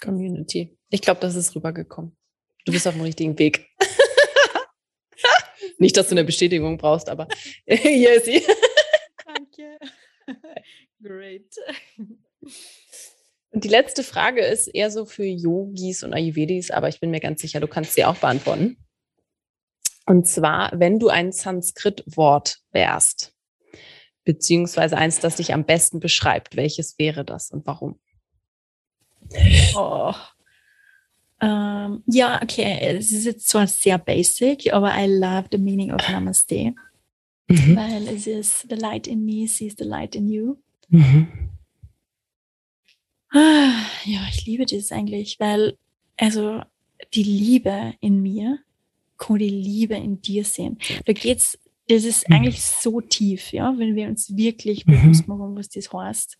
Community. 0.00 0.76
Ich 0.90 1.00
glaube, 1.00 1.20
das 1.20 1.36
ist 1.36 1.54
rübergekommen. 1.54 2.16
Du 2.64 2.72
bist 2.72 2.86
auf 2.88 2.94
dem 2.94 3.02
richtigen 3.02 3.38
Weg. 3.38 3.68
Nicht, 5.78 5.96
dass 5.96 6.08
du 6.08 6.14
eine 6.14 6.24
Bestätigung 6.24 6.78
brauchst, 6.78 7.08
aber 7.08 7.28
hier 7.66 8.14
ist 8.14 8.26
sie. 8.26 8.42
Danke. 9.24 9.78
Great. 11.02 11.54
Und 13.50 13.64
die 13.64 13.68
letzte 13.68 14.02
Frage 14.02 14.44
ist 14.44 14.66
eher 14.68 14.90
so 14.90 15.04
für 15.04 15.24
Yogis 15.24 16.02
und 16.02 16.12
Ayurvedis, 16.12 16.70
aber 16.70 16.88
ich 16.88 17.00
bin 17.00 17.10
mir 17.10 17.20
ganz 17.20 17.40
sicher, 17.40 17.60
du 17.60 17.68
kannst 17.68 17.94
sie 17.94 18.04
auch 18.04 18.16
beantworten. 18.16 18.76
Und 20.06 20.26
zwar, 20.28 20.70
wenn 20.74 20.98
du 20.98 21.08
ein 21.08 21.32
Sanskrit-Wort 21.32 22.58
wärst, 22.70 23.34
beziehungsweise 24.24 24.96
eins, 24.96 25.20
das 25.20 25.36
dich 25.36 25.52
am 25.52 25.64
besten 25.64 26.00
beschreibt, 26.00 26.56
welches 26.56 26.98
wäre 26.98 27.24
das 27.24 27.50
und 27.50 27.66
warum? 27.66 27.98
Oh. 29.74 30.14
Ähm, 31.40 32.02
ja, 32.06 32.40
okay, 32.42 32.78
es 32.80 33.12
ist 33.12 33.24
jetzt 33.26 33.48
zwar 33.48 33.66
sehr 33.66 33.98
basic, 33.98 34.72
aber 34.72 34.92
I 34.96 35.06
love 35.06 35.46
the 35.52 35.58
meaning 35.58 35.92
of 35.92 36.00
Namaste, 36.08 36.74
Mhm. 37.48 37.76
weil 37.76 38.08
es 38.08 38.26
ist 38.26 38.66
the 38.68 38.74
light 38.76 39.06
in 39.06 39.24
me 39.24 39.46
sees 39.46 39.74
the 39.78 39.84
light 39.84 40.14
in 40.14 40.28
you. 40.28 40.56
Mhm. 40.88 41.28
Ah, 43.32 43.82
Ja, 44.04 44.20
ich 44.30 44.46
liebe 44.46 44.64
das 44.66 44.92
eigentlich, 44.92 45.38
weil 45.40 45.76
also 46.16 46.62
die 47.12 47.22
Liebe 47.24 47.94
in 48.00 48.22
mir 48.22 48.58
kann 49.18 49.38
die 49.38 49.48
Liebe 49.48 49.94
in 49.94 50.20
dir 50.22 50.44
sehen. 50.44 50.78
Da 51.04 51.12
geht's, 51.12 51.58
das 51.88 52.04
ist 52.04 52.28
Mhm. 52.28 52.36
eigentlich 52.36 52.62
so 52.62 53.00
tief, 53.00 53.52
ja, 53.52 53.74
wenn 53.76 53.94
wir 53.96 54.06
uns 54.08 54.34
wirklich 54.36 54.86
Mhm. 54.86 54.92
bewusst 55.02 55.28
machen, 55.28 55.54
was 55.56 55.68
das 55.68 55.92
heißt. 55.92 56.38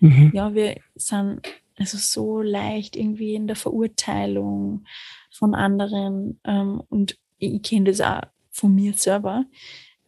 Mhm. 0.00 0.30
ja, 0.34 0.54
wir 0.54 0.76
sind 0.94 1.40
also 1.78 1.98
so 1.98 2.42
leicht 2.42 2.96
irgendwie 2.96 3.34
in 3.34 3.46
der 3.46 3.56
Verurteilung 3.56 4.84
von 5.30 5.54
anderen 5.54 6.40
ähm, 6.44 6.82
und 6.88 7.18
ich 7.38 7.62
kenne 7.62 7.90
das 7.90 8.00
auch 8.00 8.22
von 8.50 8.74
mir 8.74 8.94
selber. 8.94 9.44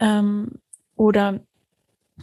Ähm, 0.01 0.61
oder 0.97 1.45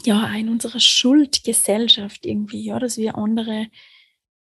ja, 0.03 0.27
in 0.33 0.49
unserer 0.49 0.79
Schuldgesellschaft 0.79 2.25
irgendwie, 2.25 2.63
ja, 2.63 2.79
dass 2.79 2.97
wir 2.97 3.17
andere 3.17 3.67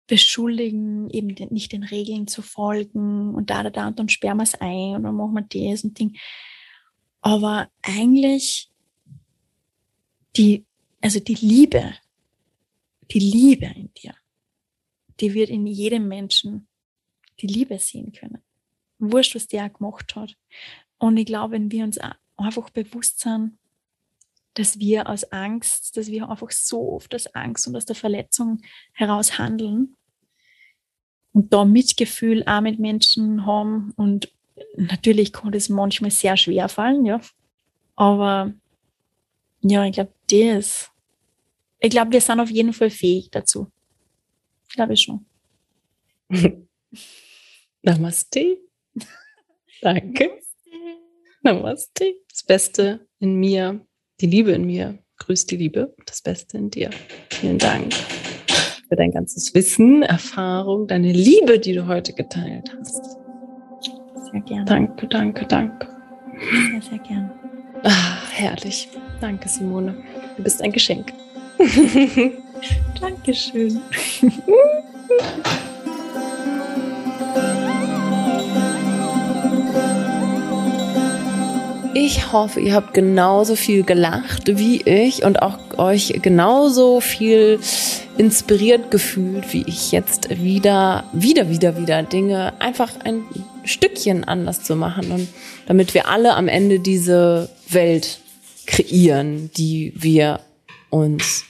beschuldigen, 0.07 1.09
eben 1.09 1.27
nicht 1.51 1.73
den 1.73 1.83
Regeln 1.83 2.27
zu 2.27 2.41
folgen 2.41 3.35
und 3.35 3.49
da, 3.49 3.63
da, 3.63 3.69
da 3.69 3.88
und 3.88 3.99
dann 3.99 4.09
sperren 4.09 4.38
wir 4.38 4.43
es 4.43 4.55
ein 4.55 4.95
und 4.95 5.03
dann 5.03 5.15
machen 5.15 5.33
wir 5.33 5.71
das 5.71 5.83
und 5.83 5.99
Ding. 5.99 6.17
Aber 7.21 7.69
eigentlich 7.81 8.71
die, 10.38 10.65
also 11.01 11.19
die 11.19 11.35
Liebe, 11.35 11.93
die 13.11 13.19
Liebe 13.19 13.65
in 13.65 13.93
dir, 13.93 14.15
die 15.20 15.34
wird 15.34 15.49
in 15.49 15.65
jedem 15.65 16.07
Menschen 16.07 16.68
die 17.39 17.47
Liebe 17.47 17.78
sehen 17.80 18.11
können. 18.13 18.41
Wurscht, 18.99 19.36
was 19.36 19.47
der 19.47 19.70
gemacht 19.70 20.15
hat. 20.15 20.36
Und 20.97 21.18
ich 21.18 21.26
glaube, 21.26 21.53
wenn 21.53 21.72
wir 21.72 21.84
uns 21.84 21.99
einfach 22.36 22.70
bewusst 22.72 23.20
sind, 23.20 23.57
dass 24.55 24.80
wir 24.80 25.07
aus 25.07 25.24
Angst, 25.32 25.97
dass 25.97 26.07
wir 26.07 26.30
einfach 26.30 26.49
so 26.49 26.93
oft 26.93 27.13
aus 27.13 27.28
Angst 27.36 27.68
und 27.68 27.76
aus 27.76 27.86
der 27.86 27.95
Verletzung 27.95 28.61
heraus 28.93 29.38
handeln 29.38 29.95
und 31.32 31.53
da 31.53 31.63
Mitgefühl 31.63 32.43
auch 32.47 32.61
mit 32.61 32.80
Menschen 32.80 33.45
haben 33.45 33.91
und 33.95 34.32
natürlich 34.76 35.32
kann 35.32 35.51
das 35.51 35.70
manchmal 35.70 36.09
sehr 36.09 36.38
schwer 36.38 36.70
fallen, 36.70 37.05
ja. 37.05 37.22
Aber 37.95 38.53
ja, 39.61 39.86
ich 39.86 39.93
glaube, 39.93 40.13
das, 40.32 40.89
ich 41.80 41.89
glaube, 41.91 42.11
wir 42.11 42.22
sind 42.22 42.39
auf 42.39 42.49
jeden 42.49 42.74
Fall 42.74 42.89
fähig 42.89 43.30
dazu. 43.30 43.72
Glaube 44.78 44.93
ich 44.93 45.01
schon. 45.01 45.25
Namaste. 47.82 48.59
Danke. 49.82 50.39
Namaste. 51.41 52.13
Das 52.30 52.43
Beste 52.43 53.07
in 53.19 53.38
mir, 53.38 53.84
die 54.21 54.28
Liebe 54.28 54.51
in 54.51 54.67
mir, 54.67 54.99
grüßt 55.17 55.49
die 55.49 55.57
Liebe, 55.57 55.95
das 56.05 56.21
Beste 56.21 56.59
in 56.59 56.69
dir. 56.69 56.91
Vielen 57.32 57.57
Dank 57.57 57.91
für 58.88 58.95
dein 58.95 59.09
ganzes 59.09 59.55
Wissen, 59.55 60.03
Erfahrung, 60.03 60.86
deine 60.86 61.11
Liebe, 61.11 61.57
die 61.57 61.73
du 61.73 61.88
heute 61.88 62.13
geteilt 62.13 62.71
hast. 62.80 63.17
Sehr 64.32 64.41
gerne. 64.41 64.65
Danke, 64.65 65.07
danke, 65.07 65.45
danke. 65.47 65.88
Sehr, 66.71 66.82
sehr 66.84 66.99
gerne. 66.99 67.34
Ah, 67.82 68.30
herrlich. 68.32 68.89
Danke, 69.21 69.49
Simone. 69.49 69.95
Du 70.38 70.43
bist 70.43 70.61
ein 70.61 70.72
Geschenk. 70.72 71.11
Dankeschön. 72.99 73.81
Ich 81.93 82.31
hoffe, 82.31 82.59
ihr 82.59 82.73
habt 82.73 82.93
genauso 82.93 83.55
viel 83.55 83.84
gelacht 83.84 84.57
wie 84.57 84.81
ich 84.84 85.23
und 85.23 85.41
auch 85.41 85.57
euch 85.77 86.19
genauso 86.21 87.01
viel 87.01 87.59
inspiriert 88.17 88.91
gefühlt, 88.91 89.51
wie 89.51 89.63
ich 89.67 89.91
jetzt 89.91 90.29
wieder, 90.41 91.05
wieder, 91.13 91.49
wieder, 91.49 91.77
wieder 91.77 92.03
Dinge 92.03 92.53
einfach 92.59 92.91
ein 93.03 93.23
Stückchen 93.63 94.23
anders 94.23 94.63
zu 94.63 94.75
machen 94.75 95.11
und 95.11 95.27
damit 95.65 95.93
wir 95.93 96.07
alle 96.07 96.35
am 96.35 96.47
Ende 96.47 96.79
diese 96.79 97.49
Welt 97.67 98.19
kreieren, 98.67 99.49
die 99.57 99.91
wir 99.95 100.39
uns 100.89 101.47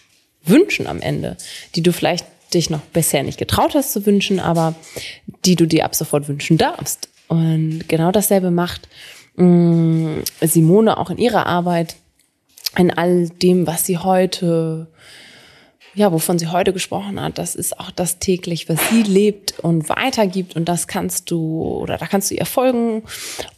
wünschen 0.47 0.87
am 0.87 1.01
Ende, 1.01 1.37
die 1.75 1.81
du 1.81 1.91
vielleicht 1.91 2.25
dich 2.53 2.69
noch 2.69 2.81
bisher 2.81 3.23
nicht 3.23 3.37
getraut 3.37 3.75
hast 3.75 3.91
zu 3.91 4.05
wünschen, 4.05 4.39
aber 4.39 4.75
die 5.45 5.55
du 5.55 5.65
dir 5.65 5.85
ab 5.85 5.95
sofort 5.95 6.27
wünschen 6.27 6.57
darfst. 6.57 7.09
Und 7.27 7.83
genau 7.87 8.11
dasselbe 8.11 8.51
macht 8.51 8.87
mh, 9.35 10.23
Simone 10.41 10.97
auch 10.97 11.09
in 11.09 11.17
ihrer 11.17 11.45
Arbeit, 11.45 11.95
in 12.77 12.91
all 12.91 13.29
dem, 13.29 13.67
was 13.67 13.85
sie 13.85 13.97
heute, 13.97 14.87
ja, 15.93 16.11
wovon 16.11 16.39
sie 16.39 16.47
heute 16.47 16.73
gesprochen 16.73 17.19
hat. 17.19 17.37
Das 17.37 17.55
ist 17.55 17.79
auch 17.79 17.91
das 17.91 18.19
täglich, 18.19 18.69
was 18.69 18.79
sie 18.89 19.03
lebt 19.03 19.59
und 19.59 19.89
weitergibt. 19.89 20.55
Und 20.55 20.69
das 20.69 20.87
kannst 20.87 21.31
du, 21.31 21.63
oder 21.63 21.97
da 21.97 22.07
kannst 22.07 22.31
du 22.31 22.35
ihr 22.35 22.45
folgen 22.45 23.03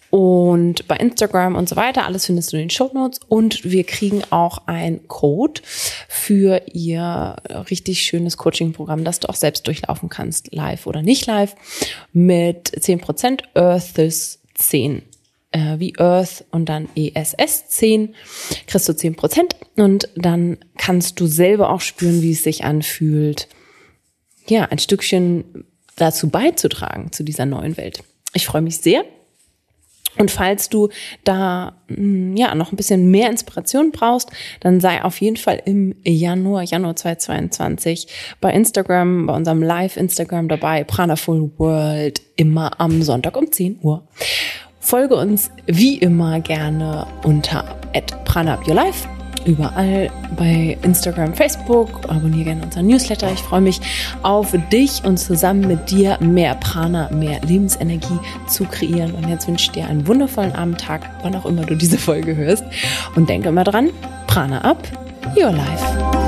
und 0.10 0.88
bei 0.88 0.96
Instagram 0.96 1.56
und 1.56 1.70
so 1.70 1.76
weiter. 1.76 2.06
Alles 2.06 2.26
findest 2.26 2.52
du 2.52 2.58
in 2.58 2.64
den 2.64 2.70
Show 2.70 2.90
Notes. 2.94 3.20
Und 3.28 3.64
wir 3.64 3.84
kriegen 3.84 4.24
auch 4.32 4.68
ein 4.68 5.08
Code 5.08 5.62
für 6.08 6.62
ihr 6.74 7.36
richtig 7.70 8.02
schönes 8.02 8.38
Coaching-Programm, 8.38 9.04
das 9.04 9.20
du 9.20 9.30
auch 9.30 9.36
selbst 9.36 9.68
durchlaufen 9.68 10.10
kannst, 10.10 10.54
live 10.54 10.88
oder 10.88 11.02
nicht 11.02 11.26
live, 11.26 11.56
mit 12.14 12.72
10% 12.72 13.42
Earths 13.56 14.40
10 14.56 15.04
äh, 15.52 15.80
wie 15.80 15.98
Earth 15.98 16.46
und 16.52 16.68
dann 16.68 16.90
ESS 16.96 17.70
10, 17.70 18.16
kriegst 18.68 18.90
du 18.90 18.94
10 18.94 19.16
Prozent 19.16 19.56
und 19.76 20.10
dann 20.16 20.58
kannst 20.78 21.20
du 21.20 21.28
selber 21.28 21.70
auch 21.72 21.82
spüren, 21.82 22.22
wie 22.22 22.32
es 22.32 22.44
sich 22.44 22.64
anfühlt, 22.64 23.48
ja, 24.48 24.66
ein 24.66 24.80
Stückchen 24.80 25.66
dazu 25.96 26.30
beizutragen, 26.30 27.12
zu 27.12 27.24
dieser 27.24 27.46
neuen 27.46 27.78
Welt. 27.78 28.04
Ich 28.34 28.46
freue 28.46 28.62
mich 28.62 28.78
sehr. 28.78 29.04
Und 30.18 30.32
falls 30.32 30.70
du 30.70 30.90
da 31.24 31.74
mm, 31.88 32.36
ja 32.36 32.56
noch 32.56 32.72
ein 32.72 32.76
bisschen 32.76 33.12
mehr 33.12 33.30
Inspiration 33.30 33.92
brauchst, 33.92 34.30
dann 34.60 34.80
sei 34.80 35.04
auf 35.04 35.22
jeden 35.22 35.38
Fall 35.38 35.62
im 35.66 35.96
Januar, 36.04 36.64
Januar 36.64 36.96
2022 36.96 38.08
bei 38.42 38.52
Instagram, 38.54 39.28
bei 39.28 39.36
unserem 39.36 39.64
Live 39.64 39.98
Instagram 39.98 40.48
dabei, 40.48 40.84
Pranaful 40.84 41.52
World, 41.58 42.22
immer 42.36 42.80
am 42.80 43.02
Sonntag 43.02 43.38
um 43.38 43.52
10 43.52 43.80
Uhr. 43.82 44.08
Folge 44.80 45.16
uns 45.16 45.52
wie 45.68 45.98
immer 45.98 46.40
gerne 46.40 47.06
unter 47.24 47.64
@pranapyourlife 48.26 49.19
überall 49.46 50.10
bei 50.36 50.78
Instagram, 50.82 51.34
Facebook. 51.34 51.90
Abonniere 52.08 52.46
gerne 52.46 52.64
unseren 52.64 52.88
Newsletter. 52.88 53.32
Ich 53.32 53.40
freue 53.40 53.62
mich 53.62 53.80
auf 54.24 54.54
dich 54.72 55.04
und 55.04 55.18
zusammen 55.18 55.68
mit 55.68 55.92
dir 55.92 56.18
mehr 56.22 56.56
Prana, 56.56 57.10
mehr 57.12 57.40
Lebensenergie 57.42 58.20
zu 58.48 58.66
kreieren. 58.66 59.14
Und 59.14 59.28
jetzt 59.30 59.48
wünsche 59.48 59.66
ich 59.66 59.72
dir 59.72 59.88
einen 59.88 60.08
wundervollen 60.08 60.54
Abendtag, 60.54 61.10
wann 61.24 61.36
auch 61.36 61.46
immer 61.46 61.66
du 61.66 61.76
diese 61.76 61.98
Folge 61.98 62.36
hörst. 62.36 62.64
Und 63.16 63.30
denke 63.30 63.50
immer 63.50 63.64
dran, 63.64 63.90
Prana 64.28 64.62
up, 64.62 64.84
your 65.36 65.52
life. 65.52 66.19